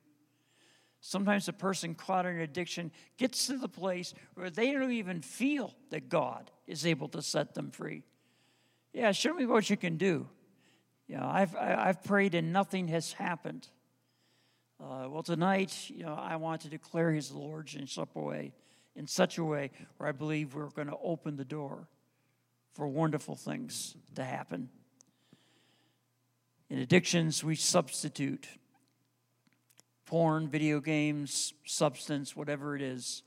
Sometimes 1.00 1.48
a 1.48 1.54
person 1.54 1.94
caught 1.96 2.26
in 2.26 2.40
addiction 2.40 2.92
gets 3.18 3.48
to 3.48 3.58
the 3.58 3.68
place 3.68 4.14
where 4.34 4.50
they 4.50 4.72
don't 4.72 4.92
even 4.92 5.22
feel 5.22 5.74
that 5.92 6.10
God 6.10 6.52
is 6.68 6.86
able 6.86 7.08
to 7.10 7.22
set 7.22 7.54
them 7.54 7.72
free. 7.72 8.04
Yeah, 8.94 9.12
show 9.12 9.34
me 9.34 9.46
what 9.46 9.70
you 9.70 9.78
can 9.78 9.98
do. 9.98 10.28
You 11.08 11.18
know, 11.18 11.28
I've, 11.28 11.56
I've 11.56 12.04
prayed 12.04 12.34
and 12.34 12.52
nothing 12.52 12.88
has 12.88 13.14
happened. 13.14 13.68
Uh, 14.80 15.08
well, 15.10 15.24
tonight, 15.24 15.90
you 15.90 16.04
know, 16.04 16.16
I 16.16 16.36
want 16.38 16.62
to 16.62 16.70
declare 16.70 17.12
His 17.12 17.32
Lordship 17.32 17.82
in 17.82 17.88
such 17.88 18.10
a 18.16 18.20
way, 18.20 18.54
in 18.96 19.08
such 19.08 19.38
a 19.38 19.44
way 19.44 19.72
where 19.98 20.10
I 20.10 20.12
believe 20.12 20.56
we're 20.56 20.70
going 20.70 20.88
to 20.88 20.98
open 21.02 21.38
the 21.38 21.46
door 21.46 21.88
for 22.76 22.88
wonderful 22.88 23.38
things 23.38 23.96
to 24.16 24.24
happen. 24.24 24.70
In 26.70 26.80
addictions, 26.80 27.42
we 27.42 27.56
substitute 27.56 28.48
porn, 30.06 30.50
video 30.50 30.82
games, 30.82 31.54
substance, 31.66 32.36
whatever 32.36 32.76
it 32.76 32.82
is, 32.82 33.24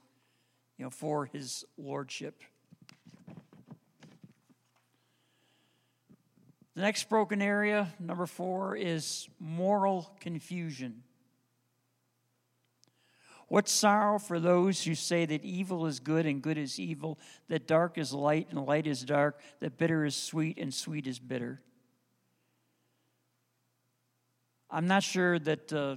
you 0.77 0.85
know, 0.85 0.91
for 0.91 1.25
his 1.25 1.65
lordship. 1.79 2.43
The 6.75 6.83
next 6.83 7.09
broken 7.09 7.41
area, 7.41 7.95
number 7.99 8.27
four, 8.27 8.77
is 8.77 9.29
moral 9.41 10.13
confusion. 10.21 11.03
What 13.49 13.69
sorrow 13.69 14.19
for 14.19 14.39
those 14.39 14.85
who 14.85 14.95
say 14.95 15.25
that 15.25 15.43
evil 15.43 15.87
is 15.87 16.01
good 16.01 16.27
and 16.27 16.43
good 16.43 16.59
is 16.59 16.79
evil, 16.79 17.19
that 17.49 17.67
dark 17.67 17.97
is 17.97 18.13
light 18.13 18.49
and 18.51 18.65
light 18.67 18.87
is 18.87 19.03
dark, 19.03 19.41
that 19.61 19.79
bitter 19.79 20.05
is 20.05 20.15
sweet 20.15 20.59
and 20.59 20.73
sweet 20.73 21.07
is 21.07 21.19
bitter. 21.19 21.63
I'm 24.71 24.87
not 24.87 25.03
sure 25.03 25.39
that 25.39 25.73
uh, 25.73 25.97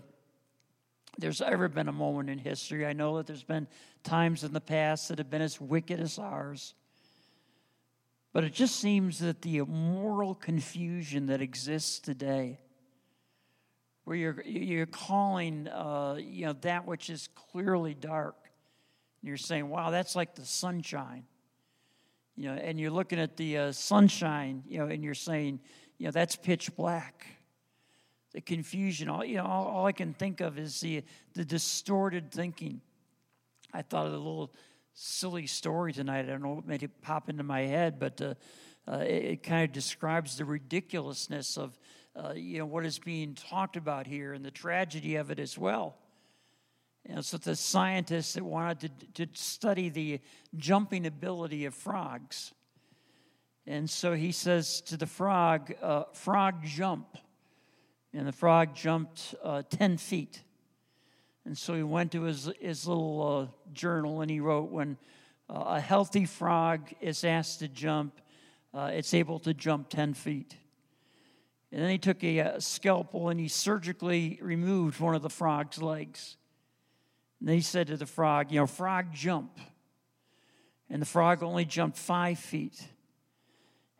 there's 1.17 1.41
ever 1.41 1.67
been 1.67 1.89
a 1.89 1.93
moment 1.93 2.29
in 2.29 2.39
history. 2.39 2.85
I 2.85 2.93
know 2.93 3.17
that 3.17 3.27
there's 3.27 3.43
been 3.43 3.67
times 4.03 4.45
in 4.45 4.53
the 4.53 4.61
past 4.61 5.09
that 5.09 5.17
have 5.17 5.29
been 5.29 5.41
as 5.41 5.59
wicked 5.59 5.99
as 5.99 6.17
ours. 6.17 6.73
But 8.31 8.45
it 8.45 8.53
just 8.53 8.77
seems 8.77 9.19
that 9.19 9.41
the 9.41 9.61
moral 9.61 10.35
confusion 10.35 11.25
that 11.25 11.41
exists 11.41 11.99
today, 11.99 12.59
where 14.03 14.15
you're, 14.15 14.41
you're 14.43 14.85
calling 14.85 15.67
uh, 15.67 16.17
you 16.19 16.45
know, 16.45 16.53
that 16.61 16.85
which 16.85 17.09
is 17.09 17.29
clearly 17.35 17.93
dark, 17.93 18.35
and 19.21 19.27
you're 19.27 19.37
saying, 19.37 19.69
wow, 19.69 19.91
that's 19.91 20.15
like 20.15 20.35
the 20.35 20.45
sunshine. 20.45 21.23
You 22.35 22.49
know, 22.49 22.53
and 22.53 22.79
you're 22.79 22.91
looking 22.91 23.19
at 23.19 23.37
the 23.37 23.57
uh, 23.57 23.71
sunshine, 23.71 24.63
you 24.67 24.79
know, 24.79 24.87
and 24.87 25.03
you're 25.03 25.13
saying, 25.13 25.59
you 25.97 26.05
know, 26.05 26.11
that's 26.11 26.35
pitch 26.35 26.75
black 26.75 27.25
the 28.33 28.41
confusion. 28.41 29.09
All, 29.09 29.23
you 29.25 29.37
know, 29.37 29.45
all, 29.45 29.65
all, 29.67 29.85
I 29.85 29.91
can 29.91 30.13
think 30.13 30.41
of 30.41 30.57
is 30.57 30.79
the, 30.79 31.03
the 31.33 31.45
distorted 31.45 32.31
thinking. 32.31 32.81
I 33.73 33.81
thought 33.81 34.07
of 34.07 34.13
a 34.13 34.17
little 34.17 34.53
silly 34.93 35.47
story 35.47 35.93
tonight. 35.93 36.25
I 36.25 36.29
don't 36.29 36.41
know 36.41 36.53
what 36.53 36.67
made 36.67 36.83
it 36.83 37.01
pop 37.01 37.29
into 37.29 37.43
my 37.43 37.61
head, 37.61 37.99
but 37.99 38.21
uh, 38.21 38.33
uh, 38.87 38.99
it, 38.99 39.23
it, 39.25 39.43
kind 39.43 39.63
of 39.63 39.71
describes 39.71 40.37
the 40.37 40.45
ridiculousness 40.45 41.57
of 41.57 41.77
uh, 42.15 42.33
you 42.35 42.59
know 42.59 42.65
what 42.65 42.85
is 42.85 42.99
being 42.99 43.35
talked 43.35 43.77
about 43.77 44.07
here 44.07 44.33
and 44.33 44.43
the 44.43 44.51
tragedy 44.51 45.15
of 45.15 45.31
it 45.31 45.39
as 45.39 45.57
well. 45.57 45.97
Know, 47.07 47.21
so 47.21 47.37
the 47.37 47.55
scientists 47.55 48.33
that 48.33 48.43
wanted 48.43 48.91
to, 49.15 49.25
to 49.25 49.31
study 49.33 49.89
the 49.89 50.19
jumping 50.55 51.05
ability 51.07 51.65
of 51.65 51.73
frogs. 51.73 52.53
And 53.65 53.89
so 53.89 54.13
he 54.13 54.31
says 54.31 54.81
to 54.81 54.97
the 54.97 55.07
frog, 55.07 55.73
uh, 55.81 56.03
frog 56.13 56.63
jump. 56.63 57.17
And 58.13 58.27
the 58.27 58.31
frog 58.31 58.75
jumped 58.75 59.35
uh, 59.43 59.63
10 59.69 59.97
feet. 59.97 60.41
And 61.45 61.57
so 61.57 61.73
he 61.73 61.83
went 61.83 62.11
to 62.11 62.23
his, 62.23 62.49
his 62.59 62.87
little 62.87 63.49
uh, 63.49 63.73
journal 63.73 64.21
and 64.21 64.29
he 64.29 64.39
wrote 64.39 64.69
when 64.69 64.97
uh, 65.49 65.63
a 65.67 65.79
healthy 65.79 66.25
frog 66.25 66.91
is 67.01 67.23
asked 67.23 67.59
to 67.59 67.67
jump, 67.67 68.19
uh, 68.73 68.91
it's 68.93 69.13
able 69.13 69.39
to 69.39 69.53
jump 69.53 69.89
10 69.89 70.13
feet. 70.13 70.55
And 71.71 71.81
then 71.81 71.89
he 71.89 71.97
took 71.97 72.23
a, 72.23 72.39
a, 72.39 72.61
scalpel 72.61 73.29
and 73.29 73.39
he 73.39 73.47
surgically 73.47 74.39
removed 74.41 74.99
one 74.99 75.15
of 75.15 75.21
the 75.21 75.29
frog's 75.29 75.81
legs. 75.81 76.35
And 77.39 77.49
he 77.49 77.61
said 77.61 77.87
to 77.87 77.97
the 77.97 78.05
frog, 78.05 78.51
You 78.51 78.59
know, 78.59 78.67
frog, 78.67 79.13
jump. 79.13 79.57
And 80.89 81.01
the 81.01 81.05
frog 81.05 81.41
only 81.43 81.63
jumped 81.63 81.97
five 81.97 82.37
feet. 82.37 82.83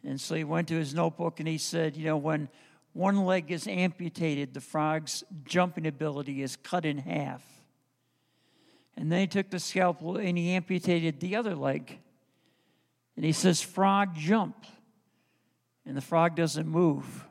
And 0.03 0.19
so 0.19 0.35
he 0.35 0.43
went 0.43 0.67
to 0.67 0.75
his 0.75 0.93
notebook 0.93 1.39
and 1.39 1.47
he 1.47 1.57
said, 1.57 1.95
You 1.95 2.05
know, 2.05 2.17
when 2.17 2.49
one 2.93 3.25
leg 3.25 3.51
is 3.51 3.67
amputated, 3.67 4.53
the 4.53 4.61
frog's 4.61 5.23
jumping 5.45 5.87
ability 5.87 6.41
is 6.41 6.57
cut 6.57 6.85
in 6.85 6.97
half. 6.97 7.43
And 8.97 9.09
then 9.09 9.21
he 9.21 9.27
took 9.27 9.49
the 9.49 9.59
scalpel 9.59 10.17
and 10.17 10.37
he 10.37 10.51
amputated 10.51 11.21
the 11.21 11.37
other 11.37 11.55
leg. 11.55 11.99
And 13.15 13.23
he 13.23 13.31
says, 13.31 13.61
Frog, 13.61 14.13
jump. 14.15 14.65
And 15.85 15.95
the 15.95 16.01
frog 16.01 16.35
doesn't 16.35 16.67
move. 16.67 17.25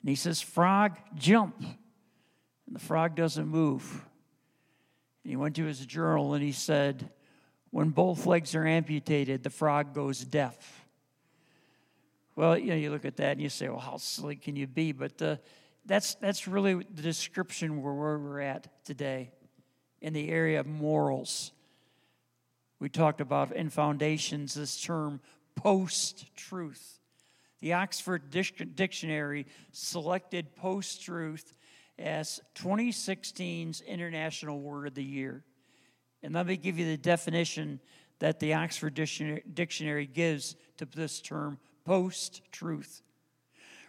And 0.00 0.08
he 0.08 0.14
says, 0.14 0.40
Frog, 0.40 0.96
jump. 1.14 1.56
And 1.60 2.76
the 2.76 2.80
frog 2.80 3.14
doesn't 3.14 3.46
move. 3.46 4.04
And 5.24 5.30
he 5.30 5.36
went 5.36 5.56
to 5.56 5.64
his 5.64 5.84
journal 5.84 6.34
and 6.34 6.42
he 6.42 6.52
said, 6.52 7.10
When 7.70 7.90
both 7.90 8.26
legs 8.26 8.54
are 8.54 8.66
amputated, 8.66 9.42
the 9.42 9.50
frog 9.50 9.94
goes 9.94 10.20
deaf. 10.20 10.86
Well, 12.38 12.56
you 12.56 12.66
know, 12.66 12.76
you 12.76 12.90
look 12.90 13.04
at 13.04 13.16
that 13.16 13.32
and 13.32 13.40
you 13.40 13.48
say, 13.48 13.68
well, 13.68 13.80
how 13.80 13.96
silly 13.96 14.36
can 14.36 14.54
you 14.54 14.68
be? 14.68 14.92
But 14.92 15.20
uh, 15.20 15.36
that's, 15.84 16.14
that's 16.14 16.46
really 16.46 16.74
the 16.74 17.02
description 17.02 17.82
where 17.82 17.92
we're 17.92 18.40
at 18.40 18.84
today 18.84 19.32
in 20.00 20.12
the 20.12 20.28
area 20.28 20.60
of 20.60 20.66
morals. 20.68 21.50
We 22.78 22.88
talked 22.90 23.20
about 23.20 23.56
in 23.56 23.70
foundations 23.70 24.54
this 24.54 24.80
term 24.80 25.20
post 25.56 26.32
truth. 26.36 26.97
The 27.60 27.72
Oxford 27.72 28.30
Dictionary 28.30 29.46
selected 29.72 30.54
post 30.54 31.02
truth 31.02 31.54
as 31.98 32.40
2016's 32.54 33.80
International 33.80 34.60
Word 34.60 34.86
of 34.86 34.94
the 34.94 35.02
Year. 35.02 35.44
And 36.22 36.34
let 36.34 36.46
me 36.46 36.56
give 36.56 36.78
you 36.78 36.84
the 36.84 36.96
definition 36.96 37.80
that 38.20 38.38
the 38.38 38.54
Oxford 38.54 38.94
Dictionary 38.94 40.06
gives 40.06 40.56
to 40.76 40.84
this 40.84 41.20
term 41.20 41.58
post 41.84 42.42
truth, 42.52 43.02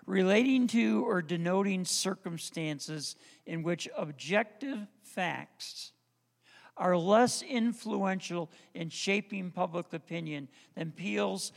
relating 0.06 0.66
to 0.68 1.04
or 1.06 1.22
denoting 1.22 1.86
circumstances 1.86 3.16
in 3.46 3.62
which 3.62 3.88
objective 3.96 4.88
facts 5.04 5.92
are 6.78 6.98
less 6.98 7.42
influential 7.42 8.50
in 8.74 8.90
shaping 8.90 9.52
public 9.52 9.92
opinion 9.92 10.48
than 10.76 10.88
appeals, 10.90 11.52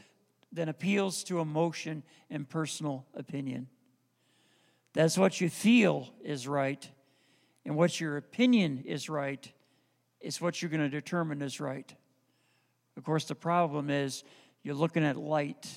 than 0.53 0.69
appeals 0.69 1.25
to 1.25 1.41
emotion 1.41 2.03
and 2.31 2.49
personal 2.49 3.07
opinion. 3.15 3.69
That's 4.93 5.17
what 5.17 5.41
you 5.41 5.49
feel 5.49 6.11
is 6.23 6.47
right, 6.47 6.87
and 7.65 7.77
what 7.77 7.99
your 7.99 8.17
opinion 8.19 8.83
is 8.85 9.09
right 9.09 9.51
is 10.21 10.41
what 10.41 10.61
you're 10.61 10.71
going 10.71 10.83
to 10.83 10.89
determine 10.89 11.43
is 11.43 11.61
right. 11.61 11.93
Of 12.97 13.05
course, 13.05 13.25
the 13.25 13.35
problem 13.35 13.91
is 13.91 14.23
you're 14.63 14.75
looking 14.75 15.05
at 15.05 15.17
light 15.17 15.69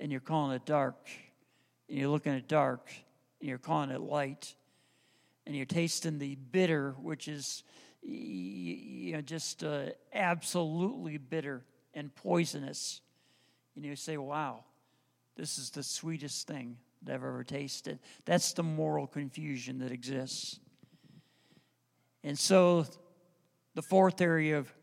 and 0.00 0.12
you're 0.12 0.20
calling 0.20 0.54
it 0.54 0.64
dark, 0.64 1.08
and 1.88 1.98
you're 1.98 2.08
looking 2.08 2.34
at 2.34 2.46
dark, 2.46 2.88
and 3.40 3.48
you're 3.48 3.58
calling 3.58 3.90
it 3.90 4.00
light, 4.00 4.54
and 5.46 5.56
you're 5.56 5.66
tasting 5.66 6.18
the 6.18 6.36
bitter, 6.36 6.94
which 7.02 7.26
is 7.26 7.64
you 8.02 9.12
know 9.12 9.20
just 9.20 9.64
uh, 9.64 9.86
absolutely 10.12 11.18
bitter 11.18 11.64
and 11.94 12.14
poisonous, 12.14 13.00
and 13.78 13.86
you 13.86 13.96
say, 13.96 14.16
"Wow, 14.16 14.64
this 15.36 15.56
is 15.56 15.70
the 15.70 15.84
sweetest 15.84 16.48
thing 16.48 16.78
that 17.02 17.14
I've 17.14 17.22
ever 17.22 17.44
tasted." 17.44 18.00
That's 18.24 18.52
the 18.52 18.64
moral 18.64 19.06
confusion 19.06 19.78
that 19.78 19.92
exists. 19.92 20.58
And 22.24 22.36
so, 22.36 22.86
the 23.74 23.82
fourth 23.82 24.20
area 24.20 24.58
of 24.58 24.74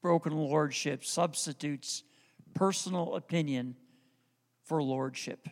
broken 0.00 0.32
lordship 0.32 1.04
substitutes 1.04 2.04
personal 2.54 3.16
opinion 3.16 3.76
for 4.62 4.80
lordship. 4.80 5.48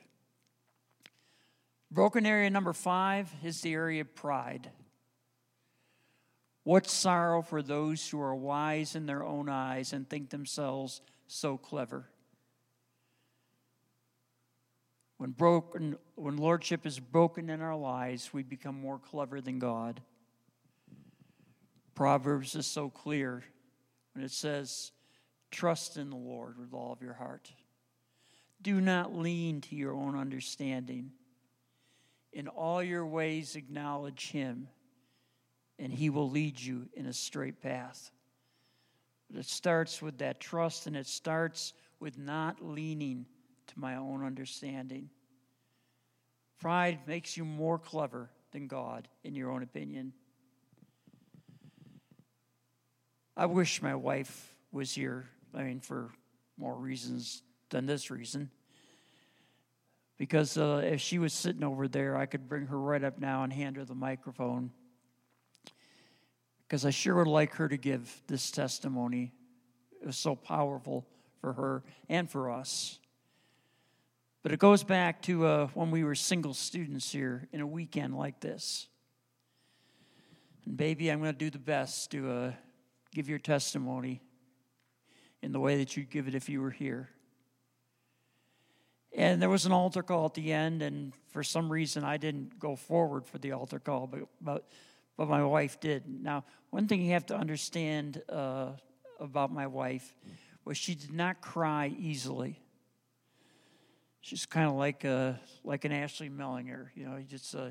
Broken 1.91 2.24
area 2.24 2.49
number 2.49 2.72
five 2.72 3.35
is 3.43 3.61
the 3.61 3.72
area 3.72 4.03
of 4.03 4.14
pride. 4.14 4.70
What 6.62 6.87
sorrow 6.87 7.43
for 7.43 7.61
those 7.61 8.09
who 8.09 8.20
are 8.20 8.37
wise 8.37 8.95
in 8.95 9.07
their 9.07 9.24
own 9.24 9.49
eyes 9.49 9.93
and 9.93 10.09
think 10.09 10.31
themselves 10.31 11.01
so 11.26 11.57
clever. 11.57 12.11
When 15.19 15.31
broken 15.31 15.97
when 16.14 16.37
lordship 16.37 16.87
is 16.87 16.99
broken 16.99 17.51
in 17.51 17.61
our 17.61 17.77
lives, 17.77 18.33
we 18.33 18.45
become 18.45 18.81
more 18.81 18.99
clever 18.99 19.41
than 19.41 19.59
God. 19.59 20.01
Proverbs 21.95 22.55
is 22.55 22.66
so 22.66 22.89
clear 22.89 23.43
when 24.14 24.25
it 24.25 24.31
says, 24.31 24.93
Trust 25.51 25.97
in 25.97 26.11
the 26.11 26.16
Lord 26.16 26.57
with 26.59 26.73
all 26.73 26.93
of 26.93 27.03
your 27.03 27.14
heart. 27.14 27.51
Do 28.62 28.81
not 28.81 29.14
lean 29.14 29.61
to 29.62 29.75
your 29.75 29.93
own 29.95 30.16
understanding. 30.16 31.11
In 32.33 32.47
all 32.47 32.83
your 32.83 33.07
ways, 33.07 33.57
acknowledge 33.57 34.31
Him, 34.31 34.69
and 35.79 35.93
He 35.93 36.11
will 36.11 36.31
lead 36.31 36.61
you 36.61 36.89
in 36.95 37.07
a 37.07 37.12
straight 37.12 37.61
path. 37.61 38.12
But 39.29 39.41
it 39.41 39.47
starts 39.47 40.01
with 40.01 40.19
that 40.19 40.39
trust, 40.39 40.87
and 40.87 40.97
it 40.97 41.07
starts 41.07 41.73
with 41.99 42.19
not 42.19 42.64
leaning 42.64 43.27
my 43.79 43.97
own 43.97 44.24
understanding. 44.24 45.09
Pride 46.61 47.01
makes 47.07 47.37
you 47.37 47.45
more 47.45 47.79
clever 47.79 48.31
than 48.51 48.66
God, 48.66 49.09
in 49.22 49.35
your 49.35 49.51
own 49.51 49.62
opinion. 49.62 50.12
I 53.37 53.47
wish 53.47 53.81
my 53.81 53.95
wife 53.95 54.53
was 54.72 54.93
here, 54.93 55.29
I 55.55 55.62
mean, 55.62 55.81
for 55.81 56.11
more 56.57 56.74
reasons 56.74 57.43
than 57.70 57.87
this 57.87 58.11
reason. 58.11 58.51
Because 60.16 60.59
uh, 60.59 60.83
if 60.85 61.01
she 61.01 61.20
was 61.20 61.33
sitting 61.33 61.62
over 61.62 61.87
there, 61.87 62.16
I 62.16 62.26
could 62.26 62.49
bring 62.49 62.66
her 62.66 62.79
right 62.79 63.05
up 63.05 63.20
now 63.20 63.45
and 63.45 63.53
hand 63.53 63.76
her 63.76 63.85
the 63.85 63.95
microphone. 63.95 64.72
Because 66.66 66.85
I 66.85 66.91
sure 66.91 67.14
would 67.14 67.29
like 67.29 67.55
her 67.55 67.68
to 67.68 67.76
give 67.76 68.22
this 68.26 68.51
testimony. 68.51 69.33
It 70.03 70.07
was 70.07 70.16
so 70.16 70.35
powerful 70.35 71.07
for 71.41 71.53
her 71.53 71.85
and 72.09 72.29
for 72.29 72.51
us. 72.51 72.99
But 74.43 74.53
it 74.53 74.59
goes 74.59 74.84
back 74.84 75.22
to 75.22 75.47
uh, 75.47 75.66
when 75.74 75.91
we 75.91 76.05
were 76.05 76.14
single 76.14 76.55
students 76.55 77.11
here 77.11 77.49
in 77.53 77.61
a 77.61 77.66
weekend 77.66 78.16
like 78.16 78.41
this. 78.41 78.86
And, 80.64 80.76
baby, 80.76 81.11
I'm 81.11 81.20
going 81.20 81.32
to 81.32 81.39
do 81.39 81.51
the 81.51 81.59
best 81.59 82.11
to 82.12 82.30
uh, 82.30 82.53
give 83.12 83.28
your 83.28 83.39
testimony 83.41 84.22
in 85.43 85.53
the 85.53 85.61
way 85.61 85.78
that 85.78 85.97
you'd 85.97 86.11
give 86.11 86.28
it 86.28 86.34
if 86.34 86.49
you 86.49 86.61
were 86.61 86.70
here. 86.70 87.09
And 89.16 89.41
there 89.41 89.49
was 89.49 89.66
an 89.66 89.72
altar 89.72 90.03
call 90.03 90.26
at 90.26 90.34
the 90.34 90.53
end, 90.53 90.82
and 90.82 91.12
for 91.30 91.43
some 91.43 91.72
reason 91.72 92.05
I 92.05 92.18
didn't 92.18 92.59
go 92.59 92.76
forward 92.76 93.26
for 93.26 93.39
the 93.39 93.53
altar 93.53 93.78
call, 93.78 94.07
but, 94.07 94.20
but, 94.41 94.68
but 95.16 95.28
my 95.28 95.43
wife 95.45 95.80
did. 95.80 96.05
Now, 96.07 96.45
one 96.70 96.86
thing 96.86 97.03
you 97.03 97.12
have 97.12 97.26
to 97.26 97.36
understand 97.36 98.22
uh, 98.28 98.72
about 99.18 99.53
my 99.53 99.66
wife 99.66 100.14
was 100.64 100.76
she 100.76 100.95
did 100.95 101.12
not 101.12 101.41
cry 101.41 101.93
easily. 101.99 102.61
She's 104.21 104.47
kind 104.47 104.69
of 104.69 104.75
like 104.75 105.05
a, 105.05 105.41
like 105.64 105.85
an 105.85 105.93
Ashley 105.93 106.29
Mellinger, 106.29 106.89
you 106.95 107.07
know. 107.07 107.19
Just 107.29 107.55
uh, 107.55 107.69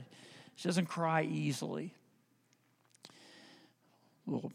she 0.56 0.68
doesn't 0.68 0.88
cry 0.88 1.24
easily. 1.24 1.94
A 4.28 4.32
little 4.32 4.52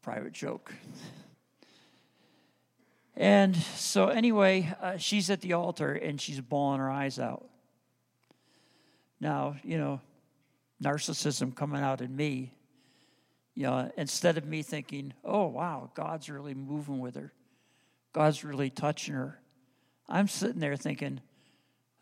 private 0.00 0.32
joke. 0.32 0.72
And 3.14 3.54
so, 3.56 4.08
anyway, 4.08 4.74
uh, 4.80 4.96
she's 4.96 5.28
at 5.28 5.42
the 5.42 5.52
altar 5.52 5.92
and 5.92 6.20
she's 6.20 6.40
bawling 6.40 6.80
her 6.80 6.90
eyes 6.90 7.18
out. 7.18 7.46
Now, 9.20 9.56
you 9.62 9.76
know, 9.76 10.00
narcissism 10.82 11.54
coming 11.54 11.82
out 11.82 12.00
in 12.00 12.16
me, 12.16 12.52
you 13.54 13.64
know, 13.64 13.92
instead 13.96 14.38
of 14.38 14.46
me 14.46 14.62
thinking, 14.62 15.12
oh, 15.24 15.46
wow, 15.46 15.90
God's 15.94 16.30
really 16.30 16.54
moving 16.54 16.98
with 16.98 17.16
her, 17.16 17.32
God's 18.14 18.44
really 18.44 18.70
touching 18.70 19.14
her, 19.14 19.38
I'm 20.12 20.28
sitting 20.28 20.60
there 20.60 20.76
thinking, 20.76 21.20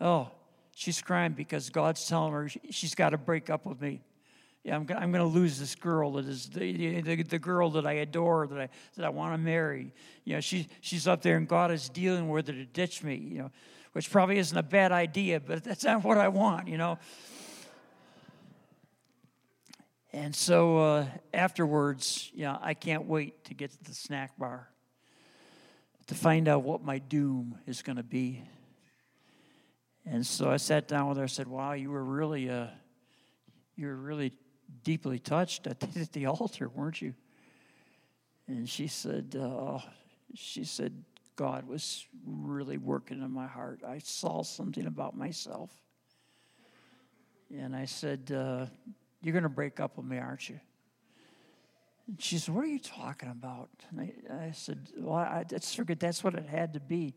oh, 0.00 0.30
she's 0.74 1.00
crying 1.00 1.32
because 1.32 1.70
God's 1.70 2.06
telling 2.06 2.32
her 2.32 2.48
she's 2.70 2.94
got 2.94 3.10
to 3.10 3.18
break 3.18 3.48
up 3.48 3.64
with 3.64 3.80
me 3.80 4.02
yeah, 4.62 4.76
I'm, 4.76 4.86
I'm 4.90 5.10
going 5.10 5.24
to 5.24 5.24
lose 5.24 5.58
this 5.58 5.74
girl 5.74 6.12
that 6.12 6.26
is 6.26 6.50
the, 6.50 7.00
the, 7.00 7.22
the, 7.22 7.38
girl 7.38 7.70
that 7.70 7.86
I 7.86 7.92
adore, 7.92 8.46
that 8.46 8.60
I, 8.60 8.68
that 8.96 9.06
I 9.06 9.08
want 9.08 9.32
to 9.32 9.38
marry. 9.38 9.94
You 10.24 10.34
know, 10.34 10.40
she, 10.40 10.68
she's 10.82 11.08
up 11.08 11.22
there 11.22 11.36
and 11.36 11.48
God 11.48 11.70
is 11.70 11.88
dealing 11.88 12.28
with 12.28 12.46
her 12.48 12.52
to 12.52 12.66
ditch 12.66 13.02
me, 13.02 13.14
you 13.14 13.38
know, 13.38 13.50
which 13.92 14.10
probably 14.10 14.38
isn't 14.38 14.56
a 14.56 14.62
bad 14.62 14.92
idea, 14.92 15.40
but 15.40 15.64
that's 15.64 15.84
not 15.84 16.04
what 16.04 16.18
I 16.18 16.28
want, 16.28 16.68
you 16.68 16.76
know. 16.76 16.98
And 20.12 20.34
so 20.34 20.78
uh, 20.78 21.06
afterwards, 21.32 22.30
you 22.34 22.42
know, 22.42 22.58
I 22.60 22.74
can't 22.74 23.06
wait 23.06 23.44
to 23.44 23.54
get 23.54 23.70
to 23.70 23.84
the 23.84 23.94
snack 23.94 24.36
bar 24.36 24.68
to 26.10 26.16
find 26.16 26.48
out 26.48 26.64
what 26.64 26.82
my 26.82 26.98
doom 26.98 27.56
is 27.68 27.82
going 27.82 27.94
to 27.94 28.02
be. 28.02 28.42
And 30.04 30.26
so 30.26 30.50
I 30.50 30.56
sat 30.56 30.88
down 30.88 31.08
with 31.08 31.18
her. 31.18 31.22
I 31.22 31.28
said, 31.28 31.46
"Wow, 31.46 31.74
you 31.74 31.88
were 31.92 32.02
really, 32.02 32.50
uh, 32.50 32.66
you 33.76 33.86
were 33.86 33.94
really 33.94 34.32
deeply 34.82 35.20
touched 35.20 35.68
at 35.68 35.78
the, 35.94 36.00
at 36.00 36.12
the 36.12 36.26
altar, 36.26 36.68
weren't 36.68 37.00
you? 37.00 37.14
And 38.48 38.68
she 38.68 38.88
said, 38.88 39.36
uh, 39.40 39.78
she 40.34 40.64
said, 40.64 41.04
God 41.36 41.68
was 41.68 42.04
really 42.26 42.76
working 42.76 43.22
in 43.22 43.30
my 43.30 43.46
heart. 43.46 43.82
I 43.86 43.98
saw 43.98 44.42
something 44.42 44.86
about 44.86 45.16
myself. 45.16 45.70
And 47.56 47.76
I 47.76 47.84
said, 47.84 48.32
uh, 48.34 48.66
You're 49.22 49.32
going 49.32 49.44
to 49.44 49.48
break 49.48 49.78
up 49.78 49.96
with 49.96 50.06
me, 50.06 50.18
aren't 50.18 50.48
you? 50.48 50.58
And 52.10 52.20
she 52.20 52.38
said, 52.38 52.54
What 52.54 52.64
are 52.64 52.68
you 52.68 52.80
talking 52.80 53.30
about? 53.30 53.70
And 53.90 54.00
I, 54.00 54.46
I 54.48 54.50
said, 54.50 54.88
Well, 54.98 55.14
I, 55.14 55.44
that's, 55.48 55.78
that's 55.98 56.24
what 56.24 56.34
it 56.34 56.46
had 56.46 56.74
to 56.74 56.80
be. 56.80 57.14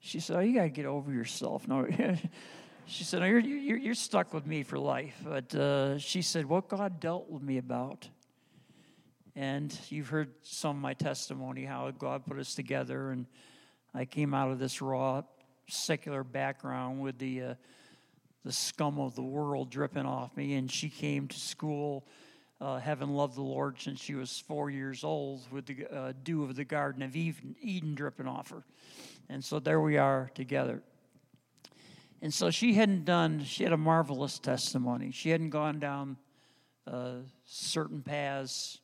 She 0.00 0.18
said, 0.18 0.36
Oh, 0.36 0.40
you 0.40 0.54
got 0.54 0.62
to 0.62 0.68
get 0.70 0.86
over 0.86 1.12
yourself. 1.12 1.68
No, 1.68 1.86
She 2.86 3.02
said, 3.02 3.22
you're, 3.22 3.38
you're, 3.38 3.78
you're 3.78 3.94
stuck 3.94 4.34
with 4.34 4.46
me 4.46 4.62
for 4.62 4.78
life. 4.78 5.14
But 5.24 5.54
uh, 5.54 5.98
she 5.98 6.20
said, 6.20 6.46
What 6.46 6.68
God 6.68 7.00
dealt 7.00 7.30
with 7.30 7.42
me 7.42 7.58
about. 7.58 8.08
And 9.36 9.76
you've 9.88 10.08
heard 10.08 10.32
some 10.42 10.76
of 10.76 10.82
my 10.82 10.94
testimony, 10.94 11.64
how 11.64 11.90
God 11.90 12.24
put 12.24 12.38
us 12.38 12.54
together. 12.54 13.10
And 13.10 13.26
I 13.94 14.04
came 14.04 14.32
out 14.32 14.50
of 14.50 14.58
this 14.58 14.80
raw, 14.80 15.22
secular 15.66 16.22
background 16.22 17.00
with 17.00 17.18
the, 17.18 17.42
uh, 17.42 17.54
the 18.44 18.52
scum 18.52 19.00
of 19.00 19.14
the 19.14 19.22
world 19.22 19.70
dripping 19.70 20.06
off 20.06 20.36
me. 20.36 20.54
And 20.54 20.70
she 20.70 20.88
came 20.88 21.26
to 21.28 21.38
school. 21.38 22.06
Uh, 22.60 22.78
having 22.78 23.08
loved 23.08 23.36
the 23.36 23.42
Lord 23.42 23.80
since 23.80 24.00
she 24.00 24.14
was 24.14 24.42
four 24.46 24.70
years 24.70 25.04
old, 25.04 25.42
with 25.50 25.66
the 25.66 25.86
uh, 25.92 26.12
dew 26.22 26.44
of 26.44 26.54
the 26.54 26.64
Garden 26.64 27.02
of 27.02 27.16
Eden, 27.16 27.56
Eden 27.60 27.94
dripping 27.94 28.28
off 28.28 28.50
her. 28.50 28.64
And 29.28 29.44
so 29.44 29.58
there 29.58 29.80
we 29.80 29.98
are 29.98 30.30
together. 30.34 30.82
And 32.22 32.32
so 32.32 32.50
she 32.50 32.74
hadn't 32.74 33.04
done, 33.04 33.44
she 33.44 33.64
had 33.64 33.72
a 33.72 33.76
marvelous 33.76 34.38
testimony. 34.38 35.10
She 35.10 35.30
hadn't 35.30 35.50
gone 35.50 35.78
down 35.78 36.16
uh, 36.86 37.16
certain 37.44 38.02
paths 38.02 38.80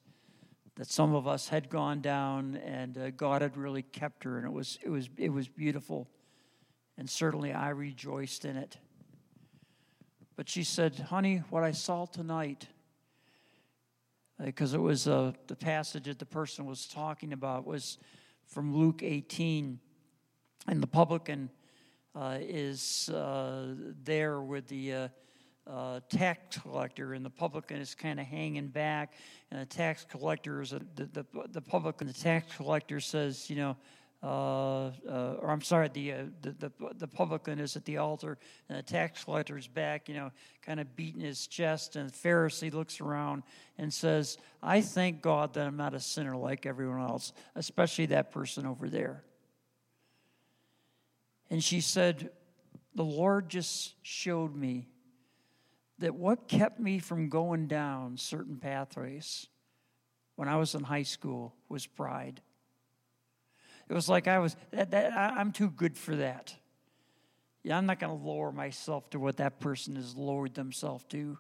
that 0.77 0.91
some 0.91 1.15
of 1.15 1.27
us 1.27 1.49
had 1.49 1.69
gone 1.69 2.01
down, 2.01 2.57
and 2.57 2.97
uh, 2.97 3.11
God 3.11 3.43
had 3.43 3.57
really 3.57 3.83
kept 3.83 4.25
her, 4.25 4.39
and 4.39 4.47
it 4.47 4.53
was, 4.53 4.79
it, 4.83 4.89
was, 4.89 5.09
it 5.17 5.31
was 5.31 5.49
beautiful. 5.49 6.09
And 6.97 7.09
certainly 7.09 7.53
I 7.53 7.71
rejoiced 7.71 8.45
in 8.45 8.57
it. 8.57 8.79
But 10.37 10.49
she 10.49 10.65
said, 10.65 10.99
Honey, 10.99 11.43
what 11.51 11.65
I 11.65 11.73
saw 11.73 12.07
tonight, 12.07 12.67
because 14.45 14.75
it 14.75 14.81
was 14.81 15.07
uh, 15.07 15.33
the 15.47 15.57
passage 15.57 16.05
that 16.05 16.19
the 16.19 16.27
person 16.27 16.65
was 16.67 16.87
talking 16.87 17.33
about 17.33 17.67
was 17.67 17.99
from 18.47 18.75
Luke 18.75 19.03
18, 19.03 19.79
and 20.67 20.83
the 20.83 20.87
publican 20.87 21.51
uh, 22.15 22.39
is 22.41 23.09
uh, 23.11 23.75
there 24.03 24.41
with 24.41 24.67
the 24.69 24.93
uh, 24.93 25.09
uh, 25.67 26.01
tax 26.09 26.59
collector, 26.59 27.15
and 27.15 27.25
the 27.25 27.31
publican 27.31 27.79
is 27.79 27.95
kind 27.95 28.19
of 28.19 28.27
hanging 28.27 28.69
back, 28.69 29.15
and 29.51 29.61
the 29.61 29.67
tax 29.67 30.05
collector 30.09 30.61
is 30.61 30.73
a, 30.73 30.81
the, 30.97 31.05
the, 31.07 31.27
the 31.53 31.61
publican, 31.61 32.07
the 32.07 32.13
tax 32.13 32.57
collector 32.57 32.99
says, 32.99 33.49
you 33.49 33.57
know, 33.57 33.77
uh, 34.23 34.91
uh, 35.09 35.37
or 35.41 35.51
I'm 35.51 35.63
sorry, 35.63 35.89
the, 35.89 36.13
uh, 36.13 36.25
the, 36.43 36.53
the, 36.53 36.73
the 36.99 37.09
publican 37.09 37.59
is 37.59 37.75
at 37.77 37.87
the 37.87 37.97
altar, 37.97 38.37
and 38.69 38.77
the 38.77 38.83
tax 38.83 39.25
collector 39.25 39.57
is 39.57 39.67
back, 39.67 40.09
you 40.09 40.15
know, 40.15 40.31
kind 40.61 40.79
of 40.79 40.95
beating 40.95 41.23
his 41.23 41.47
chest, 41.47 41.97
and 41.97 42.11
the 42.11 42.13
Pharisee 42.13 42.73
looks 42.73 43.01
around 43.01 43.43
and 43.79 43.93
says, 43.93 44.37
I 44.63 44.83
thank 44.83 45.23
God 45.23 45.55
that 45.55 45.67
I'm 45.67 45.77
not 45.79 45.95
a 45.95 46.01
sinner 46.01 46.37
like 46.37 46.67
everyone 46.67 47.01
else, 47.01 47.33
especially 47.55 48.07
that 48.07 48.31
person 48.31 48.67
over 48.67 48.91
there. 48.91 49.25
And 51.49 51.65
she 51.65 51.81
said, 51.81 52.31
The 52.95 53.05
Lord 53.05 53.49
just 53.49 53.95
showed 54.03 54.55
me 54.55 54.89
that 55.99 56.15
what 56.15 56.47
kept 56.47 56.79
me 56.79 56.99
from 56.99 57.31
going 57.31 57.69
down 57.69 58.19
certain 58.19 58.59
pathways 58.59 59.47
when 60.37 60.49
I 60.49 60.57
was 60.57 60.75
in 60.75 60.85
high 60.85 61.03
school 61.05 61.55
was 61.69 61.87
pride. 61.87 62.41
It 63.91 63.95
was 63.95 64.09
like 64.09 64.29
I 64.29 64.39
was, 64.39 64.55
that, 64.71 64.93
that, 64.93 65.13
I'm 65.13 65.51
too 65.51 65.69
good 65.69 65.99
for 65.99 66.15
that. 66.15 66.55
Yeah, 67.65 67.77
I'm 67.77 67.87
not 67.87 67.99
going 67.99 68.17
to 68.17 68.25
lower 68.25 68.53
myself 68.53 69.11
to 69.11 69.19
what 69.19 69.39
that 69.39 69.59
person 69.59 69.97
has 69.97 70.15
lowered 70.15 70.55
themselves 70.55 71.05
to. 71.09 71.37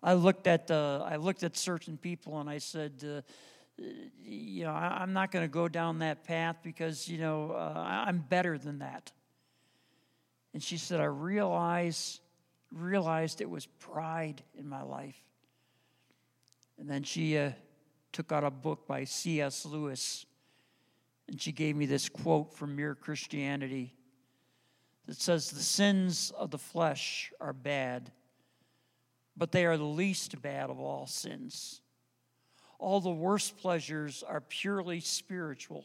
I 0.00 0.14
looked 0.14 0.46
at 0.46 0.70
uh, 0.70 1.04
I 1.04 1.16
looked 1.16 1.42
at 1.42 1.56
certain 1.56 1.96
people 1.96 2.38
and 2.38 2.48
I 2.48 2.58
said, 2.58 3.04
uh, 3.04 3.82
you 4.22 4.64
know, 4.64 4.70
I, 4.70 5.02
am 5.02 5.12
not 5.12 5.32
going 5.32 5.44
to 5.44 5.50
go 5.50 5.66
down 5.66 5.98
that 6.00 6.22
path 6.22 6.58
because 6.62 7.08
you 7.08 7.18
know 7.18 7.50
uh, 7.50 8.04
I'm 8.06 8.18
better 8.18 8.56
than 8.56 8.78
that. 8.78 9.10
And 10.52 10.62
she 10.62 10.76
said, 10.76 11.00
I 11.00 11.06
realized 11.06 12.20
realized 12.70 13.40
it 13.40 13.50
was 13.50 13.66
pride 13.66 14.42
in 14.56 14.68
my 14.68 14.82
life. 14.82 15.20
And 16.78 16.88
then 16.88 17.02
she 17.02 17.36
uh, 17.38 17.52
took 18.12 18.30
out 18.30 18.44
a 18.44 18.50
book 18.50 18.86
by 18.86 19.04
C.S. 19.04 19.64
Lewis 19.64 20.26
and 21.28 21.40
she 21.40 21.52
gave 21.52 21.76
me 21.76 21.86
this 21.86 22.08
quote 22.08 22.54
from 22.54 22.76
Mere 22.76 22.94
Christianity 22.94 23.94
that 25.06 25.20
says, 25.20 25.50
The 25.50 25.62
sins 25.62 26.32
of 26.36 26.50
the 26.50 26.58
flesh 26.58 27.32
are 27.40 27.52
bad, 27.52 28.10
but 29.36 29.52
they 29.52 29.66
are 29.66 29.76
the 29.76 29.84
least 29.84 30.40
bad 30.40 30.70
of 30.70 30.78
all 30.78 31.06
sins. 31.06 31.80
All 32.78 33.00
the 33.00 33.10
worst 33.10 33.56
pleasures 33.56 34.22
are 34.26 34.40
purely 34.40 35.00
spiritual. 35.00 35.84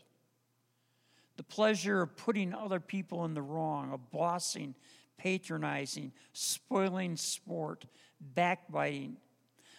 The 1.38 1.44
pleasure 1.44 2.02
of 2.02 2.18
putting 2.18 2.54
other 2.54 2.82
people 2.82 3.24
in 3.24 3.34
the 3.34 3.42
wrong, 3.42 3.94
of 3.94 4.12
bossing, 4.12 4.76
patronizing, 5.18 6.12
spoiling 6.34 7.16
sport, 7.16 7.86
backbiting, 8.20 9.18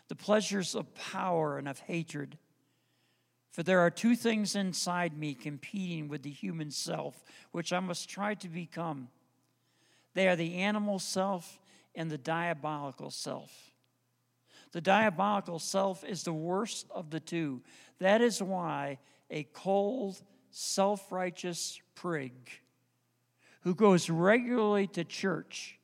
the 0.08 0.16
pleasures 0.16 0.74
of 0.74 0.94
power 0.94 1.58
and 1.58 1.68
of 1.68 1.78
hatred 1.80 2.38
for 3.50 3.62
there 3.62 3.80
are 3.80 3.90
two 3.90 4.14
things 4.14 4.54
inside 4.54 5.18
me 5.18 5.34
competing 5.34 6.08
with 6.08 6.22
the 6.22 6.30
human 6.30 6.70
self, 6.70 7.22
which 7.50 7.72
I 7.72 7.80
must 7.80 8.08
try 8.08 8.34
to 8.34 8.48
become. 8.48 9.08
They 10.14 10.28
are 10.28 10.36
the 10.36 10.56
animal 10.56 10.98
self 10.98 11.58
and 11.94 12.10
the 12.10 12.18
diabolical 12.18 13.10
self. 13.10 13.50
The 14.72 14.80
diabolical 14.80 15.58
self 15.58 16.04
is 16.04 16.22
the 16.22 16.32
worst 16.32 16.86
of 16.90 17.10
the 17.10 17.18
two. 17.18 17.62
That 17.98 18.20
is 18.20 18.40
why 18.40 18.98
a 19.30 19.44
cold, 19.52 20.22
self 20.50 21.10
righteous 21.10 21.80
prig 21.94 22.32
who 23.62 23.74
goes 23.74 24.08
regularly 24.08 24.86
to 24.88 25.04
church 25.04 25.78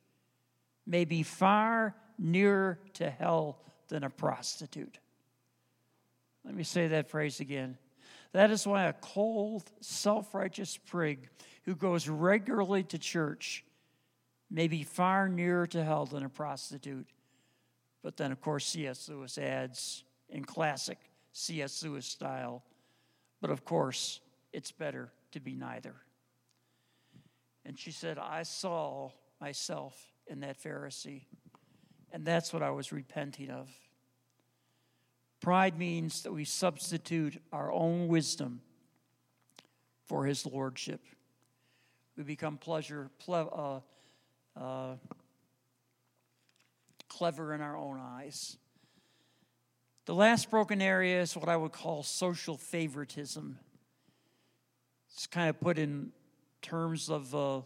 may 0.86 1.04
be 1.04 1.22
far 1.22 1.94
nearer 2.18 2.78
to 2.94 3.10
hell 3.10 3.58
than 3.88 4.04
a 4.04 4.10
prostitute. 4.10 4.98
Let 6.46 6.54
me 6.54 6.62
say 6.62 6.86
that 6.88 7.10
phrase 7.10 7.40
again. 7.40 7.76
That 8.32 8.50
is 8.52 8.66
why 8.66 8.84
a 8.84 8.92
cold, 8.92 9.64
self 9.80 10.32
righteous 10.32 10.76
prig 10.76 11.28
who 11.64 11.74
goes 11.74 12.08
regularly 12.08 12.84
to 12.84 12.98
church 12.98 13.64
may 14.48 14.68
be 14.68 14.84
far 14.84 15.28
nearer 15.28 15.66
to 15.66 15.82
hell 15.82 16.06
than 16.06 16.24
a 16.24 16.28
prostitute. 16.28 17.08
But 18.02 18.16
then, 18.16 18.30
of 18.30 18.40
course, 18.40 18.64
C.S. 18.66 19.08
Lewis 19.08 19.36
adds 19.36 20.04
in 20.28 20.44
classic 20.44 20.98
C.S. 21.32 21.82
Lewis 21.82 22.06
style, 22.06 22.62
but 23.40 23.50
of 23.50 23.64
course, 23.64 24.20
it's 24.52 24.70
better 24.70 25.10
to 25.32 25.40
be 25.40 25.54
neither. 25.54 25.94
And 27.64 27.76
she 27.76 27.90
said, 27.90 28.16
I 28.18 28.44
saw 28.44 29.10
myself 29.40 30.00
in 30.28 30.40
that 30.40 30.62
Pharisee, 30.62 31.24
and 32.12 32.24
that's 32.24 32.52
what 32.52 32.62
I 32.62 32.70
was 32.70 32.92
repenting 32.92 33.50
of. 33.50 33.68
Pride 35.46 35.78
means 35.78 36.24
that 36.24 36.32
we 36.32 36.44
substitute 36.44 37.40
our 37.52 37.70
own 37.70 38.08
wisdom 38.08 38.62
for 40.04 40.24
his 40.24 40.44
lordship. 40.44 41.00
We 42.16 42.24
become 42.24 42.58
pleasure, 42.58 43.10
ple- 43.20 43.84
uh, 44.58 44.60
uh, 44.60 44.96
clever 47.08 47.54
in 47.54 47.60
our 47.60 47.76
own 47.76 48.00
eyes. 48.00 48.56
The 50.06 50.16
last 50.16 50.50
broken 50.50 50.82
area 50.82 51.22
is 51.22 51.36
what 51.36 51.48
I 51.48 51.56
would 51.56 51.70
call 51.70 52.02
social 52.02 52.56
favoritism. 52.56 53.56
It's 55.12 55.28
kind 55.28 55.48
of 55.48 55.60
put 55.60 55.78
in 55.78 56.10
terms 56.60 57.08
of 57.08 57.32
uh, 57.36 57.60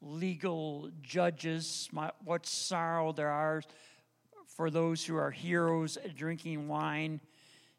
legal 0.00 0.88
judges, 1.02 1.90
my, 1.92 2.12
what 2.24 2.46
sorrow 2.46 3.12
there 3.12 3.28
are 3.28 3.60
for 4.56 4.70
those 4.70 5.04
who 5.04 5.16
are 5.16 5.30
heroes 5.30 5.98
drinking 6.16 6.66
wine 6.66 7.20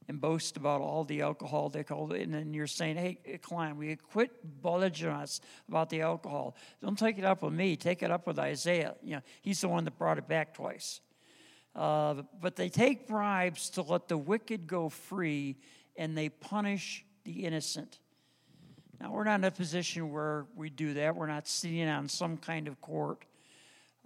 and 0.08 0.22
boast 0.22 0.56
about 0.56 0.80
all 0.80 1.04
the 1.04 1.22
alcohol 1.22 1.70
they 1.70 1.84
call 1.84 2.14
it, 2.14 2.22
and 2.22 2.34
then 2.34 2.54
you're 2.54 2.68
saying, 2.68 2.96
"Hey, 2.96 3.40
Klein, 3.42 3.76
we 3.78 3.96
quit 3.96 4.62
bulging 4.62 5.10
us 5.10 5.42
about 5.68 5.90
the 5.90 6.02
alcohol. 6.02 6.56
Don't 6.82 6.98
take 6.98 7.18
it 7.18 7.26
up 7.26 7.42
with 7.42 7.54
me. 7.54 7.76
Take 7.76 8.04
it 8.04 8.12
up 8.12 8.28
with 8.28 8.40
Isaiah. 8.40 8.96
You 9.02 9.16
know, 9.16 9.22
he's 9.42 9.60
the 9.60 9.68
one 9.68 9.84
that 9.86 9.98
brought 9.98 10.18
it 10.18 10.28
back 10.28 10.54
twice." 10.54 11.02
Uh, 11.76 12.24
but 12.40 12.56
they 12.56 12.70
take 12.70 13.08
bribes 13.08 13.70
to 13.72 13.82
let 13.82 14.08
the 14.08 14.18
wicked 14.18 14.66
go 14.68 14.88
free, 14.88 15.58
and 15.96 16.18
they 16.18 16.30
punish 16.30 17.04
the 17.24 17.46
innocent. 17.46 18.00
Now, 19.00 19.12
we're 19.12 19.26
not 19.26 19.36
in 19.36 19.44
a 19.44 19.52
position 19.52 20.12
where 20.12 20.46
we 20.56 20.70
do 20.70 20.94
that. 20.96 21.16
We're 21.16 21.28
not 21.28 21.48
sitting 21.48 21.88
on 21.88 22.08
some 22.08 22.38
kind 22.38 22.68
of 22.68 22.80
court. 22.82 23.26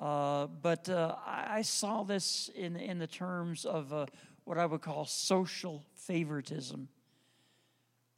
Uh, 0.01 0.47
but 0.47 0.89
uh, 0.89 1.15
I 1.27 1.61
saw 1.61 2.01
this 2.01 2.49
in, 2.55 2.75
in 2.75 2.97
the 2.97 3.05
terms 3.05 3.65
of 3.65 3.93
uh, 3.93 4.07
what 4.45 4.57
I 4.57 4.65
would 4.65 4.81
call 4.81 5.05
social 5.05 5.85
favoritism. 5.93 6.87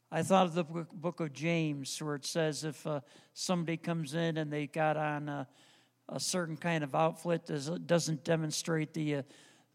I 0.10 0.24
thought 0.24 0.46
of 0.46 0.54
the 0.54 0.64
book 0.64 1.20
of 1.20 1.34
James, 1.34 2.02
where 2.02 2.16
it 2.16 2.26
says 2.26 2.64
if 2.64 2.88
uh, 2.88 3.02
somebody 3.34 3.76
comes 3.76 4.14
in 4.14 4.38
and 4.38 4.54
they 4.54 4.68
got 4.68 4.96
on 4.96 5.28
a, 5.28 5.46
a 6.08 6.22
certain 6.22 6.56
kind 6.56 6.86
of 6.86 6.96
outfit 6.96 7.48
that 7.48 7.86
doesn't 7.86 8.24
demonstrate 8.24 8.94
the, 8.94 9.16
uh, 9.16 9.22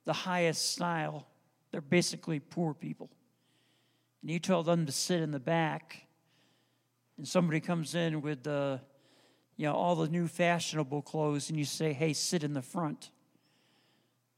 the 0.06 0.14
highest 0.14 0.72
style, 0.72 1.26
they're 1.72 1.82
basically 1.82 2.40
poor 2.40 2.72
people. 2.72 3.10
And 4.22 4.30
you 4.30 4.38
tell 4.38 4.62
them 4.62 4.86
to 4.86 4.92
sit 4.92 5.20
in 5.20 5.30
the 5.30 5.38
back, 5.38 6.06
and 7.18 7.28
somebody 7.28 7.60
comes 7.60 7.94
in 7.94 8.22
with 8.22 8.44
the 8.44 8.80
you 9.58 9.66
know, 9.66 9.74
all 9.74 9.96
the 9.96 10.08
new 10.08 10.28
fashionable 10.28 11.02
clothes 11.02 11.50
and 11.50 11.58
you 11.58 11.64
say, 11.64 11.92
hey, 11.92 12.12
sit 12.12 12.44
in 12.44 12.54
the 12.54 12.62
front. 12.62 13.10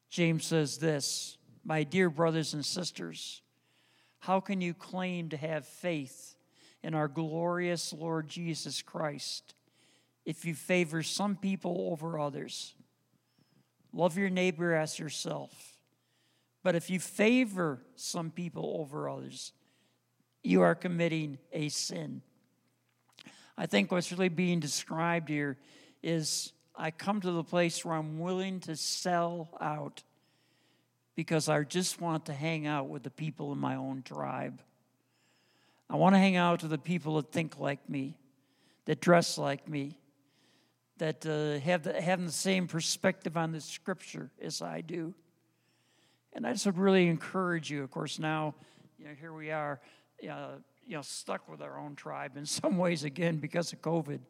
James 0.08 0.46
says 0.46 0.78
this 0.78 1.36
My 1.62 1.84
dear 1.84 2.08
brothers 2.08 2.54
and 2.54 2.64
sisters, 2.64 3.42
how 4.18 4.40
can 4.40 4.60
you 4.62 4.74
claim 4.74 5.28
to 5.28 5.36
have 5.36 5.66
faith 5.66 6.34
in 6.82 6.94
our 6.94 7.06
glorious 7.06 7.92
Lord 7.92 8.28
Jesus 8.28 8.80
Christ 8.80 9.54
if 10.24 10.46
you 10.46 10.54
favor 10.54 11.02
some 11.02 11.36
people 11.36 11.90
over 11.92 12.18
others? 12.18 12.74
Love 13.92 14.16
your 14.16 14.30
neighbor 14.30 14.74
as 14.74 14.98
yourself. 14.98 15.76
But 16.62 16.76
if 16.76 16.88
you 16.88 16.98
favor 16.98 17.82
some 17.94 18.30
people 18.30 18.78
over 18.80 19.08
others, 19.08 19.52
you 20.42 20.62
are 20.62 20.74
committing 20.74 21.38
a 21.52 21.68
sin. 21.68 22.22
I 23.56 23.66
think 23.66 23.92
what's 23.92 24.10
really 24.10 24.28
being 24.28 24.60
described 24.60 25.28
here 25.28 25.58
is 26.02 26.52
I 26.74 26.90
come 26.90 27.20
to 27.20 27.30
the 27.30 27.44
place 27.44 27.84
where 27.84 27.94
I'm 27.94 28.18
willing 28.18 28.60
to 28.60 28.76
sell 28.76 29.50
out 29.60 30.02
because 31.14 31.48
I 31.48 31.62
just 31.64 32.00
want 32.00 32.26
to 32.26 32.32
hang 32.32 32.66
out 32.66 32.88
with 32.88 33.02
the 33.02 33.10
people 33.10 33.52
in 33.52 33.58
my 33.58 33.76
own 33.76 34.02
tribe. 34.02 34.62
I 35.90 35.96
want 35.96 36.14
to 36.14 36.18
hang 36.18 36.36
out 36.36 36.62
with 36.62 36.70
the 36.70 36.78
people 36.78 37.16
that 37.16 37.32
think 37.32 37.58
like 37.58 37.88
me, 37.90 38.16
that 38.86 39.00
dress 39.00 39.36
like 39.36 39.68
me, 39.68 39.98
that 40.98 41.26
uh, 41.26 41.58
have, 41.64 41.82
the, 41.82 42.00
have 42.00 42.24
the 42.24 42.32
same 42.32 42.68
perspective 42.68 43.36
on 43.36 43.52
the 43.52 43.60
scripture 43.60 44.30
as 44.40 44.62
I 44.62 44.82
do. 44.82 45.14
And 46.32 46.46
I 46.46 46.52
just 46.52 46.64
would 46.66 46.78
really 46.78 47.08
encourage 47.08 47.70
you. 47.70 47.82
Of 47.82 47.90
course, 47.90 48.18
now, 48.18 48.54
you 48.98 49.06
know, 49.06 49.14
here 49.20 49.32
we 49.32 49.50
are. 49.50 49.80
Uh, 50.28 50.56
you 50.86 50.96
know, 50.96 51.02
stuck 51.02 51.48
with 51.48 51.62
our 51.62 51.78
own 51.78 51.94
tribe 51.94 52.36
in 52.36 52.46
some 52.60 52.76
ways 52.76 53.04
again 53.04 53.36
because 53.36 53.72
of 53.72 53.80
COVID. 53.80 54.20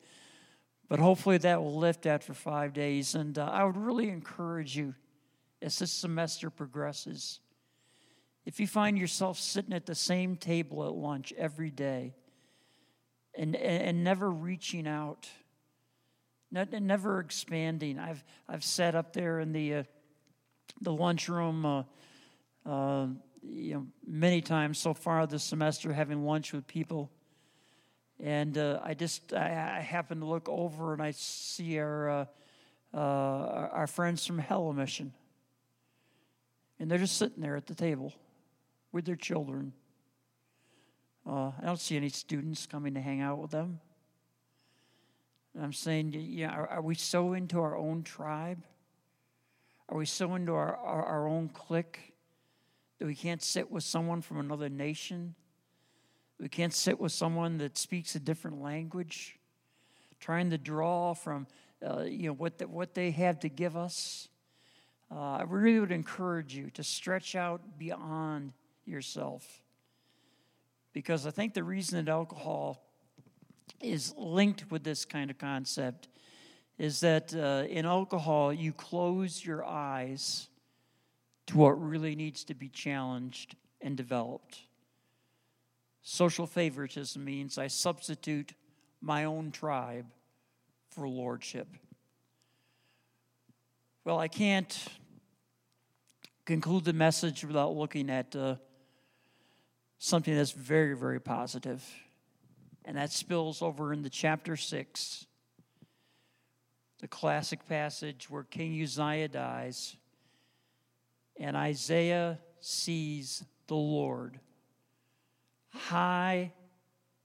But 0.88 0.99
hopefully 0.99 1.38
that 1.38 1.62
will 1.62 1.78
lift 1.78 2.05
after 2.07 2.34
five 2.34 2.72
days. 2.72 3.14
And 3.14 3.38
uh, 3.38 3.47
I 3.47 3.64
would 3.64 3.76
really 3.76 4.09
encourage 4.09 4.76
you 4.76 4.95
as 5.62 5.78
this 5.78 5.93
semester 5.93 6.51
progresses. 6.51 7.41
If 8.45 8.59
you 8.59 8.66
find 8.66 8.99
yourself 8.99 9.38
sitting 9.38 9.72
at 9.72 9.86
the 9.86 9.95
same 9.95 10.36
table 10.36 10.84
at 10.86 10.93
lunch 10.93 11.32
every 11.36 11.70
day, 11.70 12.14
and, 13.36 13.55
and 13.55 14.03
never 14.03 14.30
reaching 14.30 14.86
out, 14.86 15.28
never 16.51 17.20
expanding. 17.20 17.99
I've, 17.99 18.24
I've 18.49 18.64
sat 18.64 18.95
up 18.95 19.12
there 19.12 19.41
in 19.41 19.53
the, 19.53 19.74
uh, 19.74 19.82
the 20.80 20.93
lunchroom 20.93 21.64
uh, 21.64 21.82
uh, 22.66 23.07
you 23.43 23.74
know, 23.74 23.86
many 24.07 24.41
times 24.41 24.78
so 24.78 24.95
far 24.95 25.26
this 25.26 25.45
semester 25.45 25.93
having 25.93 26.24
lunch 26.24 26.53
with 26.53 26.66
people. 26.66 27.11
And 28.22 28.57
uh, 28.59 28.80
I 28.82 28.95
just, 28.95 29.32
I, 29.32 29.76
I, 29.78 29.80
happen 29.80 30.20
to 30.20 30.26
look 30.26 30.49
over 30.49 30.93
and 30.93 31.01
I 31.01 31.12
see 31.12 31.78
our, 31.78 32.11
uh, 32.11 32.24
uh, 32.93 32.99
our 33.72 33.86
friends 33.86 34.26
from 34.26 34.38
Hello 34.38 34.72
Mission. 34.72 35.14
And 36.78 36.91
they're 36.91 36.99
just 36.99 37.16
sitting 37.16 37.41
there 37.41 37.57
at 37.57 37.66
the 37.66 37.74
table 37.74 38.12
with 38.93 39.07
their 39.07 39.16
children. 39.16 39.72
Uh, 41.26 41.53
I 41.61 41.64
don't 41.64 41.80
see 41.80 41.97
any 41.97 42.09
students 42.09 42.66
coming 42.66 42.95
to 42.95 43.01
hang 43.01 43.20
out 43.20 43.38
with 43.38 43.51
them. 43.51 43.80
And 45.55 45.64
I'm 45.64 45.72
saying, 45.72 46.12
you 46.12 46.47
know, 46.47 46.53
are, 46.53 46.68
are, 46.68 46.82
we 46.82 46.95
so 46.95 47.32
into 47.32 47.61
our 47.61 47.76
own 47.76 48.03
tribe? 48.03 48.62
Are 49.88 49.97
we 49.97 50.07
so 50.07 50.34
into 50.34 50.53
our, 50.53 50.76
our, 50.76 51.05
our 51.05 51.28
own 51.28 51.49
clique 51.49 52.09
that 53.01 53.07
we 53.07 53.14
can't 53.14 53.42
sit 53.42 53.70
with 53.70 53.82
someone 53.82 54.20
from 54.20 54.38
another 54.38 54.68
nation? 54.68 55.34
We 56.38 56.48
can't 56.48 56.72
sit 56.72 57.01
with 57.01 57.12
someone 57.12 57.59
that 57.59 57.76
speaks 57.76 58.14
a 58.14 58.20
different 58.20 58.62
language, 58.62 59.38
trying 60.20 60.51
to 60.51 60.59
draw 60.59 61.14
from 61.14 61.46
uh, 61.84 62.03
you 62.03 62.28
know 62.28 62.34
what 62.34 62.59
the, 62.59 62.68
what 62.68 62.94
they 62.94 63.11
have 63.11 63.40
to 63.40 63.48
give 63.48 63.74
us. 63.74 64.28
Uh, 65.11 65.38
I 65.38 65.42
really 65.42 65.80
would 65.80 65.92
encourage 65.92 66.55
you 66.55 66.68
to 66.70 66.84
stretch 66.84 67.34
out 67.34 67.78
beyond 67.78 68.53
yourself, 68.84 69.62
because 70.92 71.26
I 71.26 71.30
think 71.30 71.55
the 71.55 71.64
reason 71.64 72.05
that 72.05 72.11
alcohol 72.11 72.84
is 73.80 74.12
linked 74.18 74.70
with 74.70 74.84
this 74.84 75.07
kind 75.07 75.30
of 75.30 75.38
concept 75.38 76.09
is 76.76 77.01
that 77.01 77.34
uh, 77.34 77.64
in 77.66 77.86
alcohol 77.86 78.53
you 78.53 78.74
close 78.74 79.42
your 79.42 79.64
eyes 79.64 80.49
to 81.51 81.59
what 81.59 81.70
really 81.70 82.14
needs 82.14 82.44
to 82.44 82.55
be 82.55 82.68
challenged 82.68 83.57
and 83.80 83.96
developed. 83.96 84.61
Social 86.01 86.46
favoritism 86.46 87.24
means 87.24 87.59
I 87.59 87.66
substitute 87.66 88.53
my 89.01 89.24
own 89.24 89.51
tribe 89.51 90.07
for 90.90 91.09
lordship. 91.09 91.66
Well, 94.05 94.20
I 94.20 94.28
can't 94.28 94.86
conclude 96.44 96.84
the 96.84 96.92
message 96.92 97.44
without 97.44 97.74
looking 97.74 98.11
at 98.11 98.36
uh, 98.36 98.55
something 99.98 100.34
that's 100.34 100.53
very, 100.53 100.94
very 100.94 101.20
positive, 101.20 101.84
and 102.84 102.96
that 102.96 103.11
spills 103.11 103.61
over 103.61 103.92
into 103.92 104.09
chapter 104.09 104.57
6, 104.57 105.26
the 107.01 107.09
classic 107.09 107.68
passage 107.68 108.30
where 108.30 108.44
King 108.44 108.80
Uzziah 108.80 109.28
dies, 109.28 109.96
and 111.41 111.57
Isaiah 111.57 112.38
sees 112.61 113.43
the 113.66 113.74
Lord 113.74 114.38
high 115.70 116.53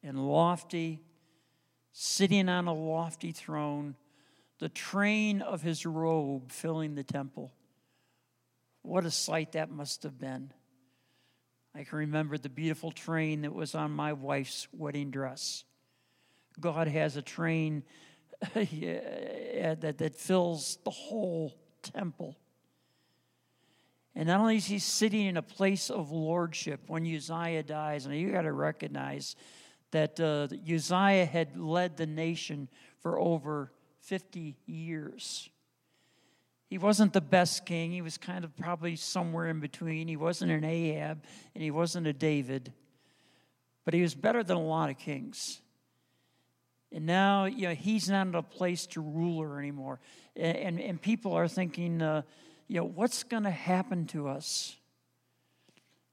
and 0.01 0.18
lofty, 0.18 1.01
sitting 1.91 2.47
on 2.47 2.68
a 2.68 2.74
lofty 2.74 3.32
throne, 3.32 3.95
the 4.59 4.70
train 4.70 5.41
of 5.41 5.61
his 5.61 5.86
robe 5.86 6.51
filling 6.51 6.95
the 6.95 7.03
temple. 7.03 7.51
What 8.84 9.03
a 9.05 9.11
sight 9.11 9.51
that 9.53 9.70
must 9.70 10.03
have 10.03 10.18
been. 10.18 10.53
I 11.74 11.84
can 11.84 11.97
remember 11.97 12.38
the 12.38 12.49
beautiful 12.49 12.91
train 12.91 13.41
that 13.41 13.53
was 13.53 13.76
on 13.76 13.91
my 13.91 14.13
wife's 14.13 14.68
wedding 14.72 15.11
dress. 15.11 15.66
God 16.59 16.88
has 16.88 17.18
a 17.18 17.22
train 17.22 17.84
that, 18.53 19.95
that 19.97 20.16
fills 20.16 20.78
the 20.86 20.91
whole 20.91 21.53
temple. 21.82 22.38
And 24.16 24.28
not 24.28 24.39
only 24.39 24.55
is 24.55 24.66
he 24.66 24.80
sitting 24.80 25.26
in 25.26 25.36
a 25.36 25.41
place 25.41 25.89
of 25.89 26.11
lordship 26.11 26.82
when 26.88 27.05
Uzziah 27.05 27.63
dies, 27.63 28.05
and 28.05 28.16
you 28.16 28.32
got 28.32 28.43
to 28.43 28.53
recognize 28.53 29.36
that 29.91 30.20
uh, 30.20 30.47
Uzziah 30.74 31.26
had 31.26 31.57
led 31.57 31.97
the 31.97 32.05
nation 32.05 32.70
for 33.01 33.20
over 33.20 33.72
50 34.01 34.55
years. 34.66 35.49
He 36.70 36.78
wasn't 36.78 37.13
the 37.13 37.22
best 37.22 37.66
king. 37.66 37.91
He 37.91 38.01
was 38.01 38.18
kind 38.18 38.43
of 38.43 38.55
probably 38.57 38.95
somewhere 38.95 39.47
in 39.47 39.59
between. 39.59 40.07
He 40.07 40.18
wasn't 40.18 40.51
an 40.51 40.63
Ahab 40.63 41.24
and 41.53 41.63
he 41.63 41.72
wasn't 41.72 42.07
a 42.07 42.13
David, 42.13 42.74
but 43.84 43.93
he 43.93 44.01
was 44.01 44.16
better 44.16 44.43
than 44.43 44.57
a 44.57 44.63
lot 44.63 44.89
of 44.89 44.97
kings. 44.97 45.61
And 46.91 47.05
now, 47.05 47.45
you 47.45 47.68
know, 47.68 47.74
he's 47.74 48.09
not 48.09 48.28
in 48.28 48.36
a 48.36 48.41
place 48.41 48.88
to 48.88 49.01
ruler 49.01 49.59
anymore. 49.59 49.99
And, 50.36 50.57
and, 50.57 50.80
and 50.80 51.01
people 51.01 51.34
are 51.34 51.47
thinking, 51.47 52.01
uh, 52.01 52.22
you 52.68 52.78
know, 52.78 52.86
what's 52.86 53.24
going 53.24 53.43
to 53.43 53.51
happen 53.51 54.07
to 54.07 54.28
us? 54.28 54.76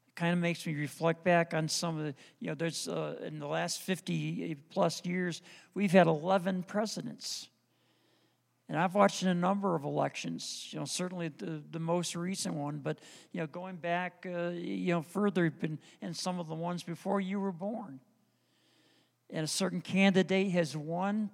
It 0.08 0.16
kind 0.16 0.32
of 0.32 0.38
makes 0.38 0.66
me 0.66 0.74
reflect 0.74 1.24
back 1.24 1.54
on 1.54 1.68
some 1.68 1.98
of 1.98 2.04
the, 2.04 2.14
you 2.40 2.48
know, 2.48 2.54
there's 2.54 2.88
uh, 2.88 3.16
in 3.24 3.38
the 3.38 3.46
last 3.46 3.80
50 3.82 4.56
plus 4.70 5.04
years, 5.04 5.40
we've 5.74 5.92
had 5.92 6.06
11 6.06 6.64
presidents. 6.64 7.48
And 8.68 8.78
I've 8.78 8.94
watched 8.94 9.22
a 9.22 9.34
number 9.34 9.74
of 9.74 9.84
elections, 9.84 10.68
you 10.70 10.78
know, 10.78 10.84
certainly 10.84 11.28
the, 11.28 11.62
the 11.70 11.78
most 11.78 12.14
recent 12.14 12.54
one, 12.54 12.78
but, 12.78 12.98
you 13.32 13.40
know, 13.40 13.46
going 13.46 13.76
back, 13.76 14.26
uh, 14.26 14.50
you 14.50 14.94
know, 14.94 15.02
further 15.02 15.50
been 15.50 15.78
in 16.00 16.14
some 16.14 16.38
of 16.38 16.48
the 16.48 16.54
ones 16.54 16.82
before 16.82 17.20
you 17.20 17.40
were 17.40 17.52
born. 17.52 18.00
And 19.30 19.44
a 19.44 19.48
certain 19.48 19.80
candidate 19.80 20.52
has 20.52 20.76
won, 20.76 21.30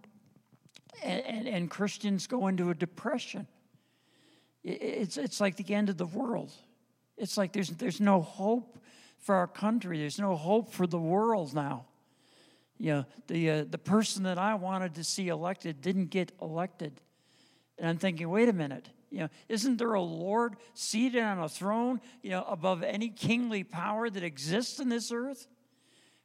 and, 1.03 1.21
and, 1.27 1.49
and 1.49 1.71
Christians 1.71 2.27
go 2.27 2.47
into 2.47 2.71
a 2.71 2.75
depression 2.75 3.47
it's, 4.69 5.17
it's 5.17 5.41
like 5.41 5.57
the 5.57 5.75
end 5.75 5.89
of 5.89 5.97
the 5.97 6.07
world. 6.07 6.53
It's 7.17 7.37
like 7.37 7.53
there's, 7.53 7.71
there's 7.71 8.01
no 8.01 8.21
hope 8.21 8.79
for 9.19 9.35
our 9.35 9.47
country, 9.47 9.99
there's 9.99 10.19
no 10.19 10.37
hope 10.37 10.73
for 10.73 10.87
the 10.87 10.99
world 10.99 11.55
now. 11.55 11.87
You 12.79 12.93
know, 12.93 13.05
the, 13.27 13.51
uh, 13.51 13.65
the 13.69 13.79
person 13.79 14.23
that 14.23 14.39
I 14.39 14.55
wanted 14.55 14.95
to 14.95 15.05
see 15.05 15.29
elected 15.29 15.81
didn't 15.81 16.07
get 16.07 16.31
elected. 16.41 17.01
And 17.77 17.89
I'm 17.89 17.99
thinking, 17.99 18.29
wait 18.29 18.49
a 18.49 18.53
minute. 18.53 18.89
You 19.11 19.21
know, 19.21 19.29
isn't 19.49 19.79
there 19.79 19.95
a 19.95 20.03
Lord 20.03 20.57
seated 20.75 21.23
on 21.23 21.39
a 21.41 21.49
throne, 21.49 22.01
you 22.23 22.31
know, 22.31 22.45
above 22.47 22.83
any 22.83 23.09
kingly 23.09 23.65
power 23.65 24.09
that 24.09 24.23
exists 24.23 24.79
in 24.79 24.91
this 24.91 25.11
earth? 25.11 25.49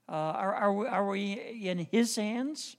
Uh, 0.07 0.11
are, 0.11 0.53
are, 0.53 0.73
we, 0.73 0.87
are 0.87 1.07
we 1.07 1.31
in 1.63 1.87
His 1.91 2.15
hands? 2.15 2.75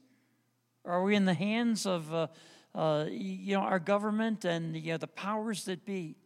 Are 0.85 1.03
we 1.03 1.17
in 1.17 1.25
the 1.25 1.35
hands 1.35 1.87
of 1.87 2.12
uh, 2.12 2.27
uh, 2.75 3.07
you 3.09 3.55
know, 3.57 3.62
our 3.62 3.79
government 3.79 4.45
and 4.45 4.77
you 4.77 4.93
know, 4.93 4.99
the 4.99 5.07
powers 5.07 5.64
that 5.66 5.85
be. 5.85 6.16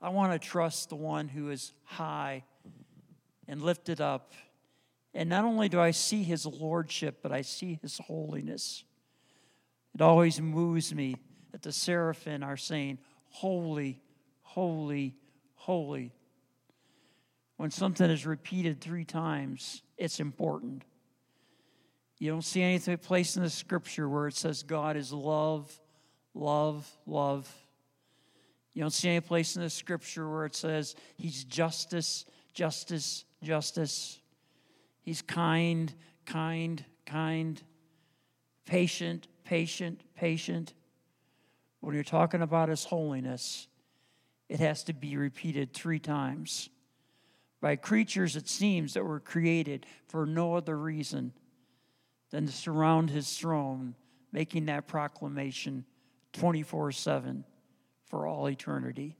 I 0.00 0.10
want 0.10 0.32
to 0.32 0.38
trust 0.38 0.90
the 0.90 0.96
one 0.96 1.26
who 1.26 1.50
is 1.50 1.72
high 1.82 2.44
and 3.48 3.60
lifted 3.60 4.00
up. 4.00 4.32
And 5.14 5.28
not 5.28 5.44
only 5.44 5.68
do 5.68 5.80
I 5.80 5.90
see 5.90 6.22
his 6.22 6.46
lordship, 6.46 7.18
but 7.22 7.32
I 7.32 7.42
see 7.42 7.80
his 7.82 7.98
holiness. 7.98 8.84
It 9.94 10.02
always 10.02 10.40
moves 10.40 10.94
me 10.94 11.16
that 11.50 11.62
the 11.62 11.72
seraphim 11.72 12.44
are 12.44 12.56
saying, 12.56 12.98
Holy, 13.30 14.00
holy, 14.42 15.16
holy. 15.54 16.12
When 17.56 17.72
something 17.72 18.08
is 18.08 18.24
repeated 18.24 18.80
three 18.80 19.04
times, 19.04 19.82
it's 19.96 20.20
important. 20.20 20.84
You 22.18 22.30
don't 22.30 22.42
see 22.42 22.62
anything 22.62 22.98
place 22.98 23.36
in 23.36 23.42
the 23.42 23.50
scripture 23.50 24.08
where 24.08 24.26
it 24.26 24.34
says 24.34 24.62
God 24.62 24.96
is 24.96 25.12
love, 25.12 25.72
love, 26.34 26.88
love. 27.06 27.52
You 28.72 28.82
don't 28.82 28.92
see 28.92 29.08
any 29.08 29.20
place 29.20 29.56
in 29.56 29.62
the 29.62 29.70
scripture 29.70 30.28
where 30.28 30.44
it 30.44 30.54
says 30.54 30.96
he's 31.16 31.44
justice, 31.44 32.24
justice, 32.52 33.24
justice. 33.42 34.20
He's 35.02 35.22
kind, 35.22 35.92
kind, 36.26 36.84
kind, 37.06 37.62
patient, 38.66 39.28
patient, 39.44 40.02
patient. 40.16 40.74
When 41.80 41.94
you're 41.94 42.04
talking 42.04 42.42
about 42.42 42.68
his 42.68 42.84
holiness, 42.84 43.68
it 44.48 44.58
has 44.58 44.82
to 44.84 44.92
be 44.92 45.16
repeated 45.16 45.72
three 45.72 46.00
times 46.00 46.68
by 47.60 47.76
creatures, 47.76 48.36
it 48.36 48.48
seems, 48.48 48.94
that 48.94 49.04
were 49.04 49.20
created 49.20 49.86
for 50.06 50.26
no 50.26 50.54
other 50.54 50.76
reason 50.76 51.32
than 52.30 52.46
to 52.46 52.52
surround 52.52 53.10
his 53.10 53.36
throne, 53.36 53.94
making 54.32 54.66
that 54.66 54.86
proclamation 54.86 55.84
24 56.32 56.92
7 56.92 57.44
for 58.06 58.26
all 58.26 58.48
eternity. 58.48 59.16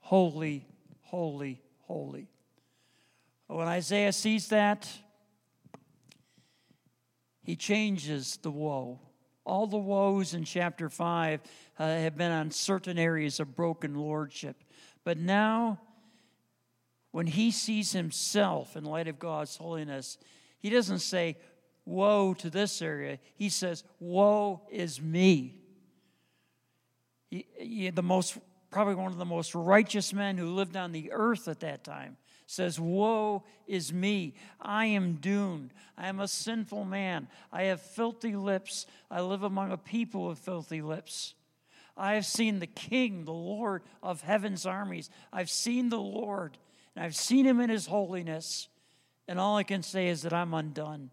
Holy, 0.00 0.66
holy, 1.02 1.62
holy. 1.80 2.28
When 3.46 3.66
Isaiah 3.66 4.12
sees 4.12 4.48
that, 4.48 4.88
he 7.42 7.56
changes 7.56 8.38
the 8.42 8.50
woe. 8.50 9.00
All 9.46 9.66
the 9.66 9.78
woes 9.78 10.34
in 10.34 10.44
chapter 10.44 10.90
5 10.90 11.40
uh, 11.78 11.86
have 11.86 12.16
been 12.16 12.30
on 12.30 12.50
certain 12.50 12.98
areas 12.98 13.40
of 13.40 13.56
broken 13.56 13.94
lordship. 13.94 14.62
But 15.02 15.16
now, 15.16 15.80
when 17.10 17.26
he 17.26 17.50
sees 17.50 17.92
himself 17.92 18.76
in 18.76 18.84
light 18.84 19.08
of 19.08 19.18
God's 19.18 19.56
holiness, 19.56 20.18
he 20.58 20.68
doesn't 20.68 20.98
say, 20.98 21.38
woe 21.88 22.34
to 22.34 22.50
this 22.50 22.82
area. 22.82 23.18
He 23.36 23.48
says, 23.48 23.84
woe 23.98 24.62
is 24.70 25.00
me. 25.00 25.56
He, 27.30 27.46
he, 27.56 27.90
the 27.90 28.02
most, 28.02 28.38
probably 28.70 28.94
one 28.94 29.12
of 29.12 29.18
the 29.18 29.24
most 29.24 29.54
righteous 29.54 30.12
men 30.12 30.36
who 30.38 30.54
lived 30.54 30.76
on 30.76 30.92
the 30.92 31.10
earth 31.12 31.48
at 31.48 31.60
that 31.60 31.84
time 31.84 32.16
says, 32.48 32.80
Woe 32.80 33.44
is 33.66 33.92
me. 33.92 34.34
I 34.58 34.86
am 34.86 35.16
doomed. 35.16 35.74
I 35.98 36.08
am 36.08 36.18
a 36.18 36.26
sinful 36.26 36.86
man. 36.86 37.28
I 37.52 37.64
have 37.64 37.80
filthy 37.80 38.34
lips. 38.34 38.86
I 39.10 39.20
live 39.20 39.42
among 39.42 39.70
a 39.70 39.76
people 39.76 40.30
of 40.30 40.38
filthy 40.38 40.80
lips. 40.80 41.34
I 41.94 42.14
have 42.14 42.24
seen 42.24 42.58
the 42.58 42.66
King, 42.66 43.24
the 43.24 43.32
Lord 43.32 43.82
of 44.02 44.22
heaven's 44.22 44.64
armies. 44.64 45.10
I've 45.30 45.50
seen 45.50 45.90
the 45.90 46.00
Lord, 46.00 46.56
and 46.96 47.04
I've 47.04 47.16
seen 47.16 47.44
him 47.44 47.60
in 47.60 47.68
his 47.68 47.86
holiness. 47.86 48.68
And 49.26 49.38
all 49.38 49.58
I 49.58 49.62
can 49.62 49.82
say 49.82 50.08
is 50.08 50.22
that 50.22 50.32
I'm 50.32 50.54
undone. 50.54 51.10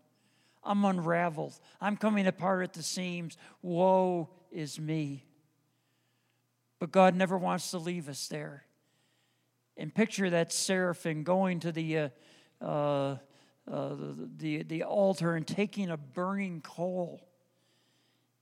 I'm 0.65 0.83
unraveled. 0.83 1.59
I'm 1.79 1.95
coming 1.95 2.27
apart 2.27 2.63
at 2.63 2.73
the 2.73 2.83
seams. 2.83 3.37
Woe 3.61 4.29
is 4.51 4.79
me. 4.79 5.25
But 6.79 6.91
God 6.91 7.15
never 7.15 7.37
wants 7.37 7.71
to 7.71 7.77
leave 7.77 8.09
us 8.09 8.27
there 8.27 8.65
and 9.77 9.93
picture 9.93 10.29
that 10.29 10.51
seraphim 10.51 11.23
going 11.23 11.59
to 11.61 11.71
the, 11.71 11.97
uh, 11.97 12.09
uh, 12.61 13.17
uh, 13.71 13.95
the, 14.37 14.63
the 14.63 14.83
altar 14.83 15.35
and 15.35 15.45
taking 15.45 15.89
a 15.89 15.97
burning 15.97 16.61
coal 16.61 17.27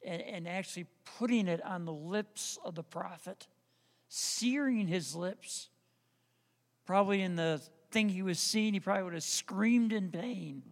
and, 0.06 0.22
and 0.22 0.48
actually 0.48 0.86
putting 1.18 1.48
it 1.48 1.64
on 1.64 1.86
the 1.86 1.94
lips 1.94 2.58
of 2.64 2.76
the 2.76 2.84
prophet, 2.84 3.48
searing 4.10 4.88
his 4.88 5.16
lips. 5.16 5.70
Probably 6.86 7.22
in 7.22 7.36
the 7.36 7.62
thing 7.92 8.10
he 8.10 8.22
was 8.22 8.40
seeing, 8.40 8.74
he 8.74 8.80
probably 8.80 9.04
would 9.04 9.14
have 9.14 9.24
screamed 9.24 9.94
in 9.94 10.10
pain. 10.10 10.64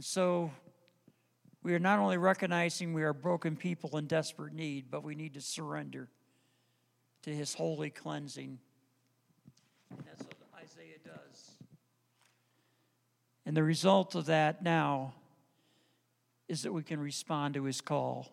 And 0.00 0.04
so 0.06 0.50
we 1.62 1.74
are 1.74 1.78
not 1.78 1.98
only 1.98 2.16
recognizing 2.16 2.94
we 2.94 3.02
are 3.02 3.12
broken 3.12 3.54
people 3.54 3.98
in 3.98 4.06
desperate 4.06 4.54
need, 4.54 4.86
but 4.90 5.04
we 5.04 5.14
need 5.14 5.34
to 5.34 5.42
surrender 5.42 6.08
to 7.24 7.34
his 7.34 7.52
holy 7.52 7.90
cleansing. 7.90 8.58
That's 10.06 10.22
what 10.22 10.36
Isaiah 10.56 10.96
does. 11.04 11.50
And 13.44 13.54
the 13.54 13.62
result 13.62 14.14
of 14.14 14.24
that 14.24 14.62
now 14.62 15.12
is 16.48 16.62
that 16.62 16.72
we 16.72 16.82
can 16.82 16.98
respond 16.98 17.52
to 17.52 17.64
his 17.64 17.82
call. 17.82 18.26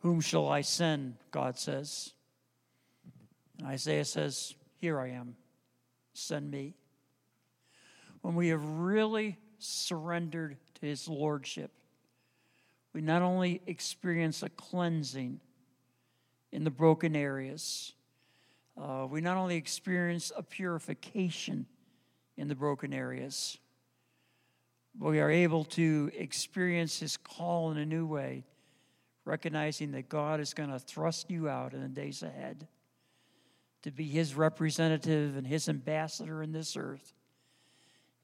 Whom 0.00 0.20
shall 0.20 0.46
I 0.46 0.60
send? 0.60 1.16
God 1.30 1.56
says. 1.56 2.12
And 3.58 3.66
Isaiah 3.66 4.04
says, 4.04 4.54
Here 4.76 5.00
I 5.00 5.12
am, 5.12 5.36
send 6.12 6.50
me. 6.50 6.74
When 8.22 8.34
we 8.34 8.48
have 8.48 8.64
really 8.64 9.38
surrendered 9.58 10.56
to 10.80 10.86
his 10.86 11.08
lordship, 11.08 11.70
we 12.92 13.00
not 13.00 13.22
only 13.22 13.62
experience 13.66 14.42
a 14.42 14.48
cleansing, 14.48 15.40
in 16.52 16.64
the 16.64 16.70
broken 16.70 17.14
areas. 17.14 17.92
Uh, 18.80 19.06
we 19.08 19.20
not 19.20 19.36
only 19.36 19.56
experience 19.56 20.32
a 20.36 20.42
purification 20.42 21.66
in 22.36 22.48
the 22.48 22.54
broken 22.54 22.92
areas, 22.92 23.58
but 24.94 25.10
we 25.10 25.20
are 25.20 25.30
able 25.30 25.64
to 25.64 26.10
experience 26.16 26.98
His 26.98 27.16
call 27.16 27.70
in 27.70 27.78
a 27.78 27.86
new 27.86 28.06
way, 28.06 28.44
recognizing 29.24 29.92
that 29.92 30.08
God 30.08 30.40
is 30.40 30.54
going 30.54 30.70
to 30.70 30.78
thrust 30.78 31.30
you 31.30 31.48
out 31.48 31.74
in 31.74 31.82
the 31.82 31.88
days 31.88 32.22
ahead 32.22 32.66
to 33.82 33.90
be 33.90 34.04
His 34.04 34.34
representative 34.34 35.36
and 35.36 35.46
His 35.46 35.68
ambassador 35.68 36.42
in 36.42 36.52
this 36.52 36.76
earth, 36.76 37.12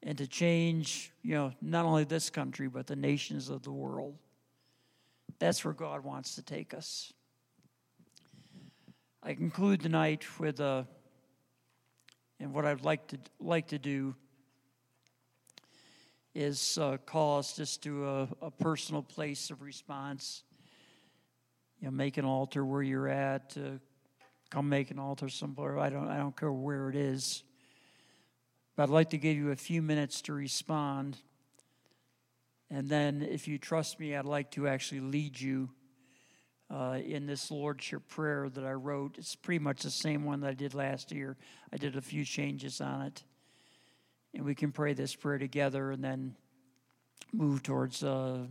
and 0.02 0.18
to 0.18 0.26
change, 0.26 1.12
you 1.22 1.34
know, 1.34 1.52
not 1.60 1.84
only 1.84 2.04
this 2.04 2.30
country, 2.30 2.68
but 2.68 2.86
the 2.86 2.96
nations 2.96 3.48
of 3.48 3.62
the 3.62 3.72
world. 3.72 4.16
That's 5.38 5.64
where 5.64 5.74
God 5.74 6.04
wants 6.04 6.36
to 6.36 6.42
take 6.42 6.74
us. 6.74 7.12
I 9.22 9.34
conclude 9.34 9.80
tonight 9.80 10.24
with 10.38 10.60
a, 10.60 10.64
uh, 10.64 10.84
and 12.38 12.52
what 12.52 12.64
I'd 12.64 12.82
like 12.82 13.08
to 13.08 13.18
like 13.40 13.68
to 13.68 13.78
do 13.78 14.14
is 16.34 16.76
uh, 16.76 16.98
call 16.98 17.38
us 17.38 17.56
just 17.56 17.82
to 17.82 18.06
a, 18.06 18.28
a, 18.42 18.50
personal 18.50 19.02
place 19.02 19.50
of 19.50 19.62
response. 19.62 20.42
You 21.80 21.86
know, 21.86 21.92
make 21.92 22.18
an 22.18 22.26
altar 22.26 22.64
where 22.64 22.82
you're 22.82 23.08
at. 23.08 23.56
Uh, 23.56 23.78
come 24.50 24.68
make 24.68 24.90
an 24.90 24.98
altar 24.98 25.30
somewhere. 25.30 25.78
I 25.78 25.88
don't. 25.88 26.08
I 26.08 26.18
don't 26.18 26.36
care 26.36 26.52
where 26.52 26.90
it 26.90 26.96
is. 26.96 27.42
But 28.76 28.84
I'd 28.84 28.88
like 28.90 29.10
to 29.10 29.18
give 29.18 29.36
you 29.36 29.50
a 29.50 29.56
few 29.56 29.80
minutes 29.80 30.20
to 30.22 30.34
respond. 30.34 31.16
And 32.70 32.88
then, 32.88 33.22
if 33.22 33.48
you 33.48 33.58
trust 33.58 33.98
me, 33.98 34.14
I'd 34.14 34.26
like 34.26 34.50
to 34.52 34.68
actually 34.68 35.00
lead 35.00 35.40
you 35.40 35.70
uh, 36.70 36.98
in 37.02 37.26
this 37.26 37.50
Lordship 37.50 38.06
prayer 38.08 38.48
that 38.50 38.64
I 38.64 38.72
wrote. 38.72 39.16
It's 39.18 39.34
pretty 39.34 39.60
much 39.60 39.82
the 39.82 39.90
same 39.90 40.24
one 40.24 40.40
that 40.40 40.48
I 40.50 40.54
did 40.54 40.74
last 40.74 41.10
year. 41.10 41.36
I 41.72 41.78
did 41.78 41.96
a 41.96 42.02
few 42.02 42.24
changes 42.24 42.80
on 42.80 43.02
it. 43.02 43.22
And 44.34 44.44
we 44.44 44.54
can 44.54 44.72
pray 44.72 44.92
this 44.92 45.14
prayer 45.14 45.38
together 45.38 45.90
and 45.90 46.04
then 46.04 46.36
move 47.32 47.62
towards 47.62 48.02
uh, 48.02 48.46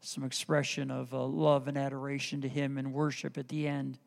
some 0.00 0.24
expression 0.24 0.90
of 0.90 1.14
uh, 1.14 1.22
love 1.24 1.68
and 1.68 1.78
adoration 1.78 2.40
to 2.40 2.48
Him 2.48 2.76
and 2.76 2.92
worship 2.92 3.38
at 3.38 3.48
the 3.48 3.68
end. 3.68 3.98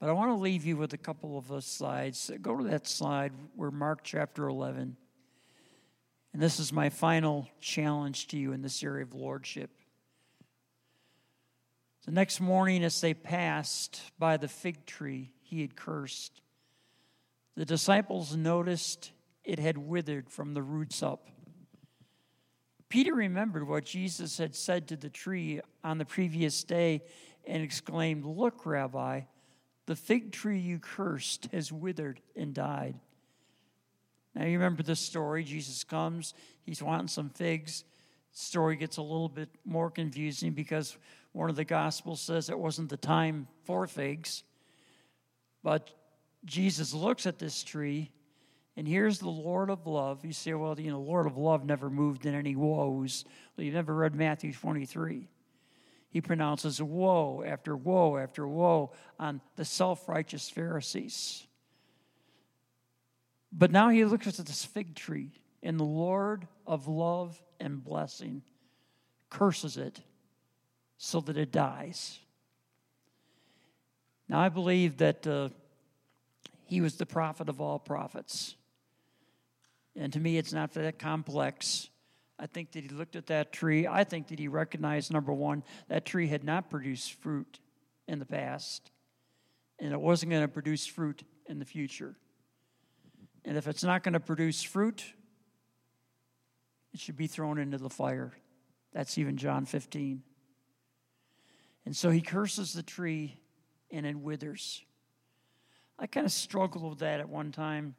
But 0.00 0.08
I 0.08 0.12
want 0.12 0.30
to 0.30 0.36
leave 0.36 0.64
you 0.64 0.78
with 0.78 0.94
a 0.94 0.98
couple 0.98 1.36
of 1.36 1.62
slides. 1.62 2.30
Go 2.40 2.56
to 2.56 2.64
that 2.64 2.88
slide 2.88 3.32
where 3.54 3.70
Mark 3.70 4.00
chapter 4.02 4.48
11. 4.48 4.96
And 6.32 6.42
this 6.42 6.58
is 6.58 6.72
my 6.72 6.88
final 6.88 7.48
challenge 7.60 8.28
to 8.28 8.38
you 8.38 8.52
in 8.52 8.62
this 8.62 8.82
area 8.82 9.04
of 9.04 9.14
lordship. 9.14 9.70
The 12.06 12.12
next 12.12 12.40
morning, 12.40 12.82
as 12.82 12.98
they 13.02 13.12
passed 13.12 14.00
by 14.18 14.38
the 14.38 14.48
fig 14.48 14.86
tree 14.86 15.32
he 15.42 15.60
had 15.60 15.76
cursed, 15.76 16.40
the 17.54 17.66
disciples 17.66 18.34
noticed 18.34 19.12
it 19.44 19.58
had 19.58 19.76
withered 19.76 20.30
from 20.30 20.54
the 20.54 20.62
roots 20.62 21.02
up. 21.02 21.28
Peter 22.88 23.14
remembered 23.14 23.68
what 23.68 23.84
Jesus 23.84 24.38
had 24.38 24.54
said 24.54 24.88
to 24.88 24.96
the 24.96 25.10
tree 25.10 25.60
on 25.84 25.98
the 25.98 26.06
previous 26.06 26.64
day 26.64 27.02
and 27.46 27.62
exclaimed, 27.62 28.24
Look, 28.24 28.64
Rabbi, 28.64 29.22
the 29.90 29.96
fig 29.96 30.30
tree 30.30 30.60
you 30.60 30.78
cursed 30.78 31.48
has 31.50 31.72
withered 31.72 32.20
and 32.36 32.54
died. 32.54 32.94
Now, 34.36 34.44
you 34.44 34.52
remember 34.52 34.84
this 34.84 35.00
story. 35.00 35.42
Jesus 35.42 35.82
comes, 35.82 36.32
he's 36.62 36.80
wanting 36.80 37.08
some 37.08 37.28
figs. 37.28 37.82
The 38.32 38.38
story 38.38 38.76
gets 38.76 38.98
a 38.98 39.02
little 39.02 39.28
bit 39.28 39.48
more 39.64 39.90
confusing 39.90 40.52
because 40.52 40.96
one 41.32 41.50
of 41.50 41.56
the 41.56 41.64
Gospels 41.64 42.20
says 42.20 42.48
it 42.48 42.56
wasn't 42.56 42.88
the 42.88 42.96
time 42.96 43.48
for 43.64 43.88
figs. 43.88 44.44
But 45.64 45.90
Jesus 46.44 46.94
looks 46.94 47.26
at 47.26 47.40
this 47.40 47.64
tree, 47.64 48.12
and 48.76 48.86
here's 48.86 49.18
the 49.18 49.28
Lord 49.28 49.70
of 49.70 49.88
love. 49.88 50.24
You 50.24 50.32
say, 50.32 50.54
well, 50.54 50.78
you 50.78 50.92
know, 50.92 51.00
Lord 51.00 51.26
of 51.26 51.36
love 51.36 51.64
never 51.64 51.90
moved 51.90 52.26
in 52.26 52.34
any 52.36 52.54
woes. 52.54 53.24
Well, 53.56 53.64
you've 53.64 53.74
never 53.74 53.96
read 53.96 54.14
Matthew 54.14 54.52
23. 54.52 55.26
He 56.10 56.20
pronounces 56.20 56.82
woe 56.82 57.44
after 57.46 57.76
woe 57.76 58.16
after 58.16 58.46
woe 58.46 58.92
on 59.18 59.40
the 59.56 59.64
self 59.64 60.08
righteous 60.08 60.50
Pharisees. 60.50 61.46
But 63.52 63.70
now 63.70 63.88
he 63.88 64.04
looks 64.04 64.38
at 64.38 64.46
this 64.46 64.64
fig 64.64 64.94
tree, 64.94 65.30
and 65.62 65.78
the 65.78 65.84
Lord 65.84 66.46
of 66.66 66.88
love 66.88 67.40
and 67.58 67.82
blessing 67.82 68.42
curses 69.28 69.76
it 69.76 70.00
so 70.98 71.20
that 71.20 71.36
it 71.36 71.52
dies. 71.52 72.18
Now, 74.28 74.40
I 74.40 74.48
believe 74.48 74.98
that 74.98 75.26
uh, 75.26 75.48
he 76.66 76.80
was 76.80 76.96
the 76.96 77.06
prophet 77.06 77.48
of 77.48 77.60
all 77.60 77.78
prophets. 77.78 78.54
And 79.96 80.12
to 80.12 80.20
me, 80.20 80.38
it's 80.38 80.52
not 80.52 80.72
that 80.74 80.98
complex. 80.98 81.88
I 82.40 82.46
think 82.46 82.72
that 82.72 82.82
he 82.82 82.88
looked 82.88 83.16
at 83.16 83.26
that 83.26 83.52
tree. 83.52 83.86
I 83.86 84.02
think 84.02 84.28
that 84.28 84.38
he 84.38 84.48
recognized, 84.48 85.12
number 85.12 85.32
one, 85.32 85.62
that 85.88 86.06
tree 86.06 86.26
had 86.26 86.42
not 86.42 86.70
produced 86.70 87.12
fruit 87.12 87.60
in 88.08 88.18
the 88.18 88.24
past, 88.24 88.90
and 89.78 89.92
it 89.92 90.00
wasn't 90.00 90.30
going 90.30 90.42
to 90.42 90.48
produce 90.48 90.86
fruit 90.86 91.22
in 91.46 91.58
the 91.58 91.66
future. 91.66 92.16
And 93.44 93.58
if 93.58 93.68
it's 93.68 93.84
not 93.84 94.02
going 94.02 94.14
to 94.14 94.20
produce 94.20 94.62
fruit, 94.62 95.04
it 96.94 97.00
should 97.00 97.16
be 97.16 97.26
thrown 97.26 97.58
into 97.58 97.76
the 97.76 97.90
fire. 97.90 98.32
That's 98.92 99.18
even 99.18 99.36
John 99.36 99.66
15. 99.66 100.22
And 101.84 101.94
so 101.94 102.08
he 102.08 102.22
curses 102.22 102.72
the 102.72 102.82
tree 102.82 103.38
and 103.90 104.06
it 104.06 104.16
withers. 104.16 104.82
I 105.98 106.06
kind 106.06 106.24
of 106.24 106.32
struggled 106.32 106.88
with 106.88 106.98
that 107.00 107.20
at 107.20 107.28
one 107.28 107.52
time, 107.52 107.94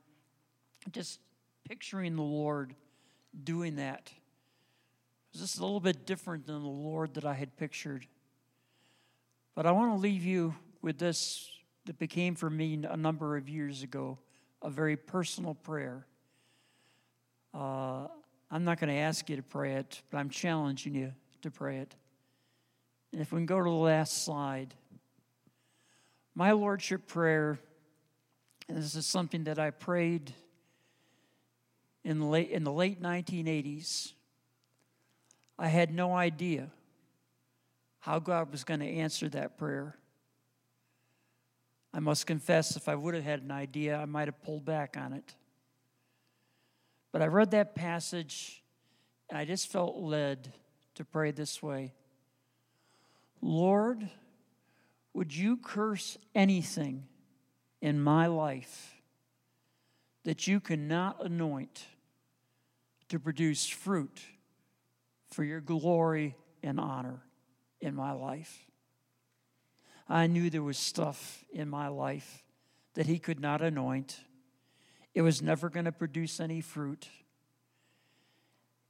just 0.91 1.19
picturing 1.67 2.15
the 2.15 2.23
Lord 2.23 2.73
doing 3.43 3.75
that. 3.75 4.11
Was 5.33 5.41
just 5.41 5.59
a 5.59 5.61
little 5.61 5.79
bit 5.79 6.05
different 6.05 6.45
than 6.45 6.61
the 6.61 6.67
Lord 6.67 7.13
that 7.13 7.25
I 7.25 7.33
had 7.33 7.55
pictured. 7.55 8.05
But 9.55 9.65
I 9.65 9.71
want 9.71 9.93
to 9.93 9.97
leave 9.97 10.23
you 10.23 10.55
with 10.81 10.97
this 10.97 11.49
that 11.85 11.97
became 11.97 12.35
for 12.35 12.49
me 12.49 12.83
a 12.87 12.97
number 12.97 13.37
of 13.37 13.49
years 13.49 13.83
ago 13.83 14.19
a 14.61 14.69
very 14.69 14.95
personal 14.95 15.55
prayer. 15.55 16.05
Uh, 17.53 18.07
I'm 18.49 18.63
not 18.63 18.79
going 18.79 18.89
to 18.89 18.99
ask 18.99 19.29
you 19.29 19.37
to 19.37 19.41
pray 19.41 19.75
it, 19.75 20.01
but 20.11 20.17
I'm 20.17 20.29
challenging 20.29 20.93
you 20.93 21.13
to 21.41 21.51
pray 21.51 21.77
it. 21.77 21.95
And 23.11 23.21
if 23.21 23.31
we 23.31 23.39
can 23.39 23.45
go 23.45 23.57
to 23.57 23.63
the 23.63 23.69
last 23.69 24.23
slide, 24.23 24.73
my 26.35 26.51
Lordship 26.51 27.07
prayer, 27.07 27.59
this 28.69 28.95
is 28.95 29.05
something 29.05 29.45
that 29.45 29.59
I 29.59 29.71
prayed 29.71 30.33
in 32.03 32.29
late, 32.29 32.49
in 32.49 32.63
the 32.63 32.71
late 32.71 33.01
1980s. 33.01 34.13
I 35.61 35.67
had 35.67 35.93
no 35.93 36.15
idea 36.15 36.71
how 37.99 38.17
God 38.17 38.51
was 38.51 38.63
going 38.63 38.79
to 38.79 38.87
answer 38.87 39.29
that 39.29 39.59
prayer. 39.59 39.95
I 41.93 41.99
must 41.99 42.25
confess, 42.25 42.75
if 42.75 42.89
I 42.89 42.95
would 42.95 43.13
have 43.13 43.23
had 43.23 43.43
an 43.43 43.51
idea, 43.51 43.95
I 43.95 44.05
might 44.05 44.27
have 44.27 44.41
pulled 44.41 44.65
back 44.65 44.97
on 44.97 45.13
it. 45.13 45.35
But 47.11 47.21
I 47.21 47.27
read 47.27 47.51
that 47.51 47.75
passage 47.75 48.63
and 49.29 49.37
I 49.37 49.45
just 49.45 49.71
felt 49.71 49.97
led 49.97 50.51
to 50.95 51.05
pray 51.05 51.29
this 51.29 51.61
way 51.61 51.93
Lord, 53.39 54.09
would 55.13 55.35
you 55.35 55.57
curse 55.57 56.17
anything 56.33 57.03
in 57.83 58.01
my 58.01 58.25
life 58.25 58.95
that 60.23 60.47
you 60.47 60.59
cannot 60.59 61.23
anoint 61.23 61.85
to 63.09 63.19
produce 63.19 63.67
fruit 63.67 64.21
for 65.31 65.43
your 65.43 65.61
glory 65.61 66.35
and 66.61 66.79
honor 66.79 67.23
in 67.79 67.95
my 67.95 68.11
life? 68.11 68.65
I 70.07 70.27
knew 70.27 70.49
there 70.49 70.61
was 70.61 70.77
stuff 70.77 71.45
in 71.51 71.69
my 71.69 71.87
life 71.87 72.43
that 72.95 73.05
he 73.05 73.17
could 73.17 73.39
not 73.39 73.61
anoint. 73.61 74.19
It 75.13 75.21
was 75.21 75.41
never 75.41 75.69
going 75.69 75.85
to 75.85 75.91
produce 75.91 76.39
any 76.39 76.61
fruit. 76.61 77.07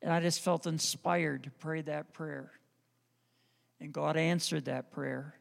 And 0.01 0.11
I 0.11 0.19
just 0.19 0.41
felt 0.41 0.65
inspired 0.65 1.43
to 1.43 1.51
pray 1.51 1.81
that 1.83 2.13
prayer. 2.13 2.51
And 3.79 3.93
God 3.93 4.17
answered 4.17 4.65
that 4.65 4.91
prayer. 4.91 5.35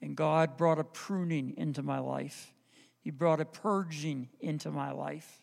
And 0.00 0.16
God 0.16 0.56
brought 0.56 0.78
a 0.78 0.84
pruning 0.84 1.54
into 1.56 1.82
my 1.82 2.00
life. 2.00 2.52
He 3.00 3.10
brought 3.10 3.40
a 3.40 3.44
purging 3.44 4.28
into 4.40 4.70
my 4.70 4.90
life. 4.90 5.40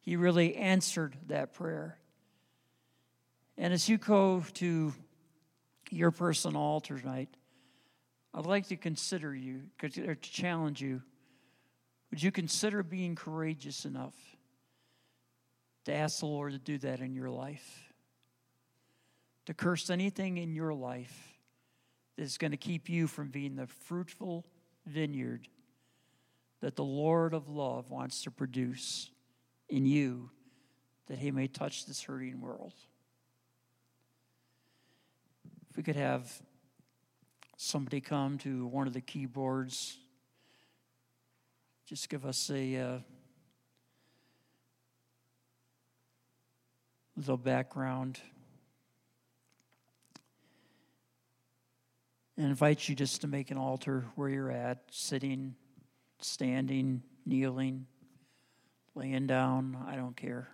He 0.00 0.16
really 0.16 0.56
answered 0.56 1.16
that 1.28 1.52
prayer. 1.52 1.98
And 3.58 3.72
as 3.72 3.88
you 3.88 3.98
go 3.98 4.44
to 4.54 4.92
your 5.90 6.10
personal 6.10 6.60
altar 6.60 6.98
tonight, 6.98 7.28
I'd 8.34 8.46
like 8.46 8.68
to 8.68 8.76
consider 8.76 9.34
you, 9.34 9.62
or 9.82 9.88
to 9.90 10.14
challenge 10.16 10.80
you. 10.80 11.02
Would 12.10 12.22
you 12.22 12.32
consider 12.32 12.82
being 12.82 13.14
courageous 13.14 13.84
enough 13.84 14.14
to 15.84 15.92
ask 15.92 16.20
the 16.20 16.26
Lord 16.26 16.52
to 16.52 16.58
do 16.58 16.78
that 16.78 17.00
in 17.00 17.14
your 17.14 17.30
life? 17.30 17.92
To 19.46 19.54
curse 19.54 19.90
anything 19.90 20.38
in 20.38 20.54
your 20.54 20.72
life 20.72 21.34
that 22.16 22.22
is 22.22 22.38
going 22.38 22.52
to 22.52 22.56
keep 22.56 22.88
you 22.88 23.06
from 23.06 23.28
being 23.28 23.56
the 23.56 23.66
fruitful 23.66 24.46
vineyard 24.86 25.48
that 26.60 26.76
the 26.76 26.84
Lord 26.84 27.34
of 27.34 27.48
love 27.48 27.90
wants 27.90 28.22
to 28.22 28.30
produce 28.30 29.10
in 29.68 29.84
you 29.84 30.30
that 31.08 31.18
he 31.18 31.30
may 31.30 31.48
touch 31.48 31.86
this 31.86 32.02
hurting 32.02 32.40
world. 32.40 32.74
If 35.72 35.78
we 35.78 35.84
could 35.84 35.96
have 35.96 36.30
somebody 37.56 38.02
come 38.02 38.36
to 38.40 38.66
one 38.66 38.86
of 38.86 38.92
the 38.92 39.00
keyboards, 39.00 39.96
just 41.86 42.10
give 42.10 42.26
us 42.26 42.50
a 42.50 42.76
uh, 42.76 42.98
little 47.16 47.38
background. 47.38 48.20
And 52.36 52.48
invite 52.48 52.86
you 52.86 52.94
just 52.94 53.22
to 53.22 53.26
make 53.26 53.50
an 53.50 53.56
altar 53.56 54.04
where 54.14 54.28
you're 54.28 54.50
at, 54.50 54.82
sitting, 54.90 55.54
standing, 56.20 57.02
kneeling, 57.24 57.86
laying 58.94 59.26
down, 59.26 59.82
I 59.88 59.96
don't 59.96 60.18
care. 60.18 60.48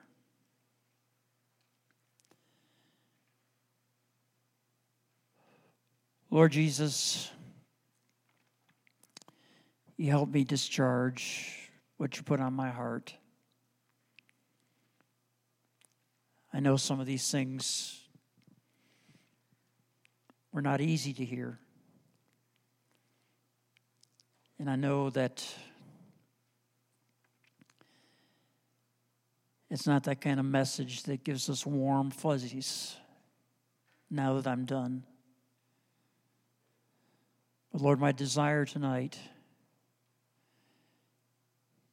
Lord 6.31 6.53
Jesus, 6.53 7.31
you 9.97 10.11
help 10.11 10.29
me 10.29 10.45
discharge 10.45 11.71
what 11.97 12.19
you 12.19 12.23
put 12.23 12.39
on 12.39 12.53
my 12.53 12.69
heart. 12.69 13.15
I 16.53 16.61
know 16.61 16.77
some 16.77 17.01
of 17.01 17.07
these 17.07 17.31
things 17.31 17.99
were 20.53 20.61
not 20.61 20.83
easy 20.83 21.15
to 21.15 21.25
hear. 21.25 21.59
And 24.59 24.69
I 24.69 24.77
know 24.77 25.09
that 25.11 25.47
it's 29.71 29.87
not 29.87 30.05
that 30.05 30.21
kind 30.21 30.39
of 30.39 30.45
message 30.45 31.05
that 31.05 31.25
gives 31.25 31.49
us 31.49 31.65
warm 31.65 32.11
fuzzies 32.11 32.97
now 34.11 34.35
that 34.35 34.47
I'm 34.47 34.67
done. 34.67 35.05
But 37.73 37.83
Lord, 37.83 38.01
my 38.01 38.13
desire 38.13 38.65
tonight 38.65 39.19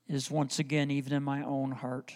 is 0.07 0.31
once 0.31 0.59
again, 0.59 0.91
even 0.91 1.13
in 1.13 1.23
my 1.23 1.43
own 1.43 1.71
heart, 1.71 2.13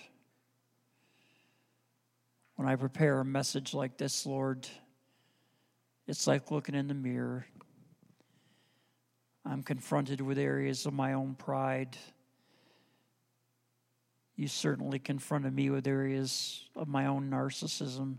when 2.56 2.68
I 2.68 2.76
prepare 2.76 3.20
a 3.20 3.26
message 3.26 3.74
like 3.74 3.98
this, 3.98 4.26
Lord, 4.26 4.68
it's 6.08 6.28
like 6.28 6.52
looking 6.52 6.76
in 6.76 6.88
the 6.88 6.94
mirror. 6.94 7.46
I'm 9.46 9.64
confronted 9.64 10.22
with 10.22 10.38
areas 10.38 10.86
of 10.86 10.94
my 10.94 11.14
own 11.14 11.36
pride. 11.36 11.98
You 14.36 14.48
certainly 14.48 15.00
confronted 15.00 15.54
me 15.54 15.70
with 15.70 15.88
areas 15.88 16.66
of 16.76 16.88
my 16.88 17.08
own 17.08 17.30
narcissism. 17.30 18.18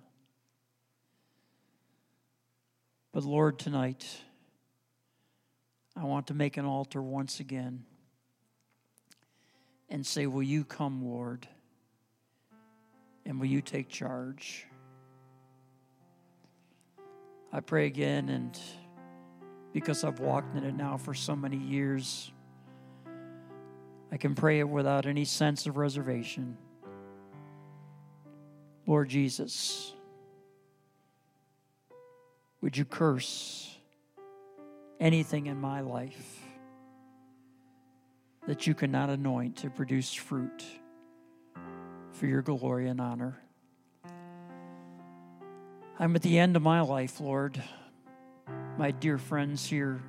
But 3.12 3.24
Lord, 3.24 3.58
tonight, 3.58 4.06
I 6.00 6.04
want 6.04 6.28
to 6.28 6.34
make 6.34 6.56
an 6.56 6.64
altar 6.64 7.02
once 7.02 7.40
again 7.40 7.84
and 9.90 10.06
say, 10.06 10.26
Will 10.26 10.42
you 10.42 10.64
come, 10.64 11.04
Lord? 11.04 11.46
And 13.26 13.38
will 13.38 13.48
you 13.48 13.60
take 13.60 13.90
charge? 13.90 14.66
I 17.52 17.60
pray 17.60 17.84
again, 17.84 18.30
and 18.30 18.58
because 19.74 20.02
I've 20.02 20.20
walked 20.20 20.56
in 20.56 20.64
it 20.64 20.74
now 20.74 20.96
for 20.96 21.12
so 21.12 21.36
many 21.36 21.58
years, 21.58 22.32
I 24.10 24.16
can 24.16 24.34
pray 24.34 24.60
it 24.60 24.68
without 24.68 25.04
any 25.04 25.26
sense 25.26 25.66
of 25.66 25.76
reservation. 25.76 26.56
Lord 28.86 29.10
Jesus, 29.10 29.92
would 32.62 32.74
you 32.74 32.86
curse 32.86 33.76
anything 35.00 35.46
in 35.46 35.58
my 35.58 35.80
life 35.80 36.38
that 38.46 38.66
you 38.66 38.74
cannot 38.74 39.08
anoint 39.08 39.56
to 39.56 39.70
produce 39.70 40.12
fruit 40.12 40.64
for 42.12 42.26
your 42.26 42.42
glory 42.42 42.88
and 42.88 43.00
honor. 43.00 43.40
I'm 45.98 46.14
at 46.16 46.22
the 46.22 46.38
end 46.38 46.56
of 46.56 46.62
my 46.62 46.80
life, 46.80 47.20
Lord. 47.20 47.62
My 48.78 48.90
dear 48.90 49.18
friends 49.18 49.66
here 49.66 50.02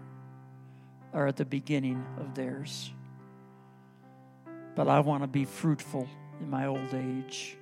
are 1.14 1.28
at 1.28 1.36
the 1.36 1.46
beginning 1.46 2.06
of 2.18 2.36
theirs. 2.36 2.92
But 4.76 4.88
I 4.88 5.02
want 5.02 5.24
to 5.24 5.28
be 5.28 5.46
fruitful 5.46 6.08
in 6.40 6.50
my 6.50 6.68
old 6.68 6.94
age. 6.94 7.58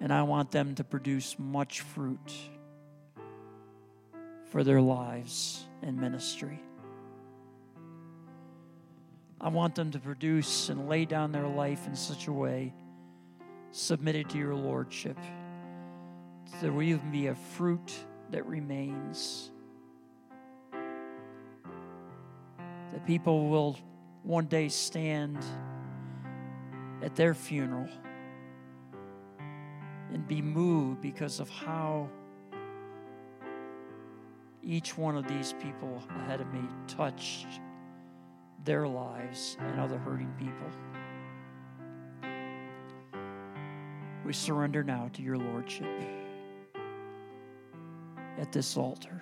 And 0.00 0.12
I 0.12 0.22
want 0.22 0.50
them 0.50 0.74
to 0.74 0.84
produce 0.84 1.38
much 1.38 1.80
fruit 1.80 2.32
for 4.52 4.62
their 4.62 4.82
lives 4.82 5.64
and 5.80 5.98
ministry. 5.98 6.60
I 9.40 9.48
want 9.48 9.74
them 9.74 9.90
to 9.92 9.98
produce 9.98 10.68
and 10.68 10.90
lay 10.90 11.06
down 11.06 11.32
their 11.32 11.48
life 11.48 11.86
in 11.86 11.96
such 11.96 12.26
a 12.26 12.32
way, 12.32 12.74
submitted 13.70 14.28
to 14.28 14.38
your 14.38 14.54
Lordship, 14.54 15.16
that 15.16 16.60
there 16.60 16.70
will 16.70 16.82
even 16.82 17.10
be 17.10 17.28
a 17.28 17.34
fruit 17.34 17.94
that 18.30 18.44
remains. 18.44 19.50
That 22.92 23.06
people 23.06 23.48
will 23.48 23.78
one 24.22 24.44
day 24.44 24.68
stand 24.68 25.42
at 27.02 27.16
their 27.16 27.32
funeral 27.32 27.88
and 30.12 30.28
be 30.28 30.42
moved 30.42 31.00
because 31.00 31.40
of 31.40 31.48
how 31.48 32.10
each 34.62 34.96
one 34.96 35.16
of 35.16 35.26
these 35.26 35.54
people 35.60 36.02
ahead 36.20 36.40
of 36.40 36.52
me 36.52 36.60
touched 36.86 37.46
their 38.64 38.86
lives 38.86 39.56
and 39.60 39.80
other 39.80 39.98
hurting 39.98 40.32
people. 40.38 40.66
We 44.24 44.32
surrender 44.32 44.84
now 44.84 45.10
to 45.14 45.22
your 45.22 45.36
Lordship 45.36 45.88
at 48.38 48.52
this 48.52 48.76
altar. 48.76 49.20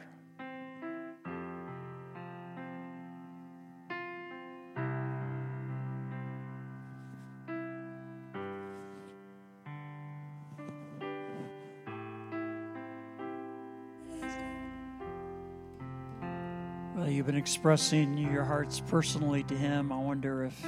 Expressing 17.61 18.17
your 18.17 18.43
hearts 18.43 18.81
personally 18.89 19.43
to 19.43 19.55
Him. 19.55 19.93
I 19.93 19.99
wonder 19.99 20.47
if 20.47 20.59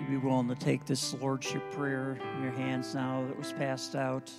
you'd 0.00 0.08
be 0.08 0.16
willing 0.16 0.48
to 0.48 0.54
take 0.54 0.86
this 0.86 1.12
Lordship 1.20 1.70
prayer 1.70 2.18
in 2.34 2.42
your 2.42 2.52
hands 2.52 2.94
now 2.94 3.26
that 3.28 3.36
was 3.36 3.52
passed 3.52 3.94
out. 3.94 4.32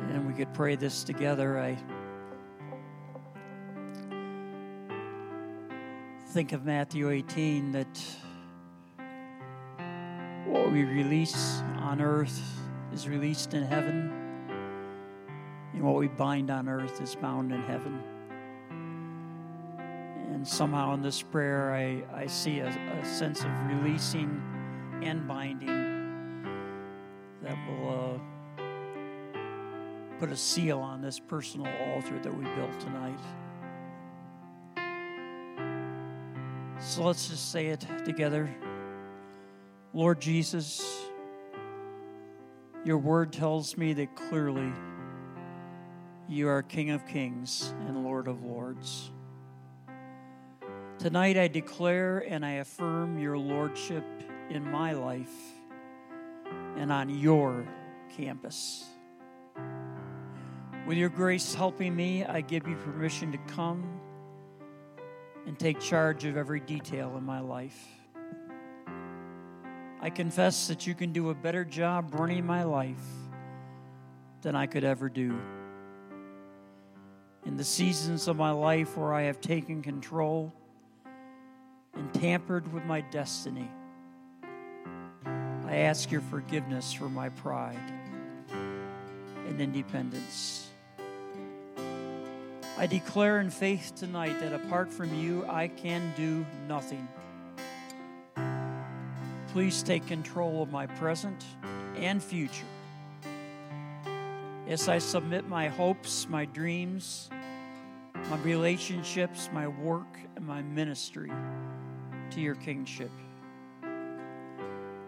And 0.00 0.26
we 0.26 0.32
could 0.32 0.54
pray 0.54 0.76
this 0.76 1.04
together. 1.04 1.58
I 1.60 1.76
think 6.28 6.52
of 6.52 6.64
Matthew 6.64 7.10
18 7.10 7.72
that 7.72 8.02
what 10.46 10.72
we 10.72 10.84
release 10.84 11.60
on 11.80 12.00
earth 12.00 12.40
is 12.94 13.06
released 13.06 13.52
in 13.52 13.62
heaven, 13.62 14.25
what 15.86 15.96
we 15.96 16.08
bind 16.08 16.50
on 16.50 16.68
earth 16.68 17.00
is 17.00 17.14
bound 17.14 17.52
in 17.52 17.62
heaven. 17.62 18.02
And 20.32 20.46
somehow 20.46 20.94
in 20.94 21.02
this 21.02 21.22
prayer, 21.22 21.72
I, 21.72 22.02
I 22.12 22.26
see 22.26 22.58
a, 22.58 22.66
a 22.68 23.04
sense 23.04 23.44
of 23.44 23.50
releasing 23.68 24.42
and 25.02 25.28
binding 25.28 26.42
that 27.42 27.56
will 27.68 28.20
uh, 28.58 28.60
put 30.18 30.30
a 30.30 30.36
seal 30.36 30.80
on 30.80 31.00
this 31.00 31.20
personal 31.20 31.72
altar 31.92 32.18
that 32.18 32.36
we 32.36 32.44
built 32.56 32.80
tonight. 32.80 33.20
So 36.80 37.04
let's 37.04 37.28
just 37.28 37.52
say 37.52 37.68
it 37.68 37.86
together. 38.04 38.52
Lord 39.94 40.20
Jesus, 40.20 41.06
your 42.84 42.98
word 42.98 43.32
tells 43.32 43.76
me 43.76 43.92
that 43.92 44.16
clearly 44.16 44.72
you 46.28 46.48
are 46.48 46.62
King 46.62 46.90
of 46.90 47.06
kings 47.06 47.72
and 47.86 48.02
Lord 48.02 48.26
of 48.26 48.42
lords. 48.42 49.12
Tonight 50.98 51.36
I 51.36 51.46
declare 51.46 52.18
and 52.18 52.44
I 52.44 52.52
affirm 52.52 53.18
your 53.18 53.38
lordship 53.38 54.04
in 54.50 54.68
my 54.68 54.92
life 54.92 55.32
and 56.76 56.90
on 56.90 57.10
your 57.10 57.66
campus. 58.16 58.84
With 60.86 60.98
your 60.98 61.08
grace 61.08 61.54
helping 61.54 61.94
me, 61.94 62.24
I 62.24 62.40
give 62.40 62.66
you 62.66 62.76
permission 62.76 63.30
to 63.32 63.38
come 63.54 64.00
and 65.46 65.56
take 65.56 65.78
charge 65.78 66.24
of 66.24 66.36
every 66.36 66.60
detail 66.60 67.16
in 67.16 67.24
my 67.24 67.40
life. 67.40 67.86
I 70.00 70.10
confess 70.10 70.66
that 70.68 70.86
you 70.86 70.94
can 70.94 71.12
do 71.12 71.30
a 71.30 71.34
better 71.34 71.64
job 71.64 72.14
running 72.14 72.44
my 72.44 72.64
life 72.64 73.04
than 74.42 74.56
I 74.56 74.66
could 74.66 74.84
ever 74.84 75.08
do. 75.08 75.38
In 77.46 77.56
the 77.56 77.64
seasons 77.64 78.26
of 78.26 78.36
my 78.36 78.50
life 78.50 78.96
where 78.96 79.14
I 79.14 79.22
have 79.22 79.40
taken 79.40 79.80
control 79.80 80.52
and 81.94 82.12
tampered 82.12 82.70
with 82.72 82.84
my 82.84 83.02
destiny, 83.02 83.70
I 85.24 85.76
ask 85.76 86.10
your 86.10 86.22
forgiveness 86.22 86.92
for 86.92 87.08
my 87.08 87.28
pride 87.28 87.92
and 88.50 89.60
independence. 89.60 90.70
I 92.76 92.86
declare 92.86 93.38
in 93.38 93.50
faith 93.50 93.92
tonight 93.94 94.40
that 94.40 94.52
apart 94.52 94.92
from 94.92 95.14
you, 95.14 95.46
I 95.48 95.68
can 95.68 96.12
do 96.16 96.44
nothing. 96.66 97.06
Please 99.52 99.84
take 99.84 100.04
control 100.08 100.64
of 100.64 100.72
my 100.72 100.86
present 100.86 101.44
and 101.94 102.20
future. 102.20 102.66
As 104.68 104.88
I 104.88 104.98
submit 104.98 105.48
my 105.48 105.68
hopes, 105.68 106.26
my 106.28 106.44
dreams, 106.44 107.30
my 108.30 108.36
relationships, 108.38 109.48
my 109.52 109.68
work, 109.68 110.18
and 110.34 110.44
my 110.44 110.60
ministry 110.62 111.30
to 112.30 112.40
your 112.40 112.56
kingship. 112.56 113.10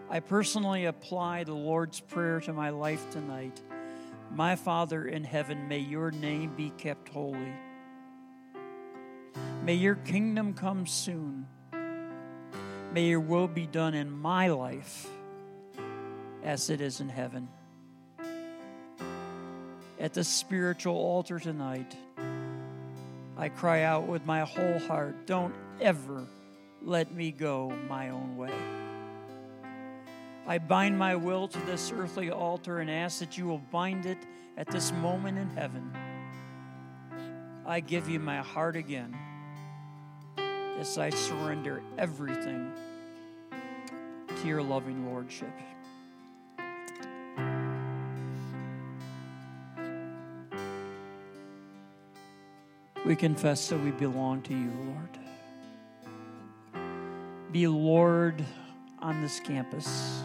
I 0.09 0.21
personally 0.21 0.85
apply 0.85 1.43
the 1.43 1.53
Lord's 1.53 1.99
Prayer 1.99 2.39
to 2.41 2.53
my 2.53 2.69
life 2.69 3.09
tonight. 3.11 3.61
My 4.33 4.55
Father 4.55 5.05
in 5.05 5.23
heaven, 5.23 5.67
may 5.67 5.79
your 5.79 6.11
name 6.11 6.55
be 6.55 6.71
kept 6.77 7.09
holy. 7.09 7.53
May 9.63 9.75
your 9.75 9.95
kingdom 9.95 10.53
come 10.53 10.87
soon. 10.87 11.45
May 12.93 13.09
your 13.09 13.19
will 13.19 13.47
be 13.47 13.67
done 13.67 13.93
in 13.93 14.09
my 14.09 14.47
life 14.47 15.07
as 16.43 16.69
it 16.69 16.79
is 16.79 17.01
in 17.01 17.09
heaven. 17.09 17.49
At 19.99 20.13
the 20.13 20.23
spiritual 20.23 20.95
altar 20.95 21.37
tonight, 21.37 21.95
I 23.39 23.47
cry 23.47 23.83
out 23.83 24.05
with 24.05 24.25
my 24.25 24.41
whole 24.41 24.79
heart 24.79 25.25
don't 25.25 25.55
ever 25.79 26.27
let 26.81 27.13
me 27.13 27.31
go 27.31 27.69
my 27.87 28.09
own 28.09 28.35
way. 28.35 28.51
I 30.45 30.57
bind 30.57 30.99
my 30.99 31.15
will 31.15 31.47
to 31.47 31.59
this 31.59 31.93
earthly 31.95 32.31
altar 32.31 32.79
and 32.79 32.91
ask 32.91 33.19
that 33.19 33.37
you 33.37 33.45
will 33.45 33.61
bind 33.71 34.05
it 34.05 34.17
at 34.57 34.67
this 34.67 34.91
moment 34.91 35.37
in 35.37 35.49
heaven. 35.51 35.89
I 37.65 37.79
give 37.79 38.09
you 38.09 38.19
my 38.19 38.39
heart 38.39 38.75
again 38.75 39.15
as 40.77 40.97
I 40.97 41.09
surrender 41.09 41.81
everything 41.97 42.73
to 44.41 44.47
your 44.47 44.61
loving 44.61 45.05
lordship. 45.05 45.53
We 53.09 53.15
confess 53.15 53.69
that 53.69 53.79
we 53.79 53.89
belong 53.89 54.43
to 54.43 54.53
you, 54.53 54.71
Lord. 54.85 55.09
Be 57.51 57.65
Lord 57.65 58.45
on 58.99 59.19
this 59.23 59.39
campus. 59.39 60.21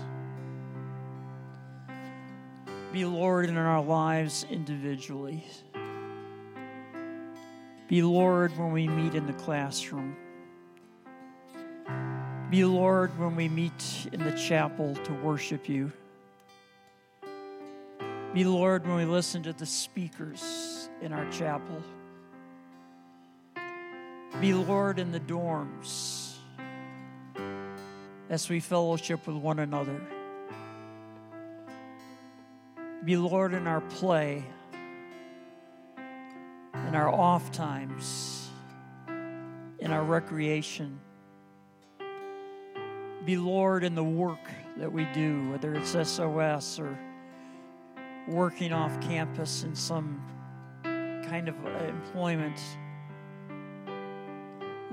Be 2.92 3.06
Lord 3.06 3.48
in 3.48 3.56
our 3.56 3.82
lives 3.82 4.44
individually. 4.50 5.42
Be 7.88 8.02
Lord 8.02 8.54
when 8.58 8.70
we 8.70 8.86
meet 8.86 9.14
in 9.14 9.26
the 9.26 9.32
classroom. 9.32 10.14
Be 12.50 12.66
Lord 12.66 13.18
when 13.18 13.34
we 13.34 13.48
meet 13.48 14.08
in 14.12 14.22
the 14.22 14.32
chapel 14.32 14.94
to 14.94 15.12
worship 15.22 15.70
you. 15.70 15.90
Be 18.34 18.44
Lord 18.44 18.86
when 18.86 18.96
we 18.96 19.06
listen 19.06 19.42
to 19.44 19.54
the 19.54 19.64
speakers 19.64 20.90
in 21.00 21.14
our 21.14 21.26
chapel. 21.30 21.82
Be 24.44 24.52
Lord 24.52 24.98
in 24.98 25.10
the 25.10 25.20
dorms 25.20 26.34
as 28.28 28.50
we 28.50 28.60
fellowship 28.60 29.26
with 29.26 29.36
one 29.36 29.58
another. 29.58 29.98
Be 33.06 33.16
Lord 33.16 33.54
in 33.54 33.66
our 33.66 33.80
play, 33.80 34.44
in 35.96 36.94
our 36.94 37.08
off 37.08 37.52
times, 37.52 38.50
in 39.78 39.90
our 39.90 40.04
recreation. 40.04 41.00
Be 43.24 43.38
Lord 43.38 43.82
in 43.82 43.94
the 43.94 44.04
work 44.04 44.46
that 44.76 44.92
we 44.92 45.06
do, 45.14 45.52
whether 45.52 45.74
it's 45.74 45.92
SOS 45.92 46.78
or 46.78 46.98
working 48.28 48.74
off 48.74 49.00
campus 49.00 49.62
in 49.62 49.74
some 49.74 50.22
kind 50.82 51.48
of 51.48 51.56
employment. 51.88 52.60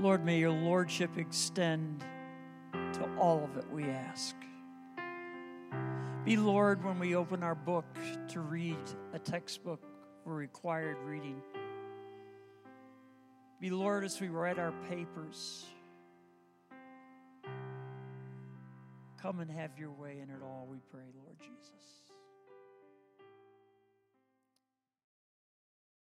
Lord, 0.01 0.25
may 0.25 0.39
your 0.39 0.49
Lordship 0.49 1.19
extend 1.19 2.03
to 2.73 3.07
all 3.19 3.43
of 3.43 3.55
it, 3.55 3.71
we 3.71 3.83
ask. 3.83 4.35
Be 6.25 6.37
Lord 6.37 6.83
when 6.83 6.97
we 6.97 7.15
open 7.15 7.43
our 7.43 7.53
book 7.53 7.85
to 8.29 8.39
read 8.39 8.79
a 9.13 9.19
textbook 9.19 9.83
for 10.23 10.33
required 10.33 10.97
reading. 11.05 11.39
Be 13.59 13.69
Lord 13.69 14.03
as 14.03 14.19
we 14.19 14.29
write 14.29 14.57
our 14.57 14.73
papers. 14.89 15.65
Come 19.21 19.39
and 19.39 19.51
have 19.51 19.77
your 19.77 19.91
way 19.91 20.17
in 20.19 20.31
it 20.31 20.41
all, 20.41 20.67
we 20.67 20.79
pray, 20.91 21.05
Lord 21.23 21.37
Jesus. 21.39 22.00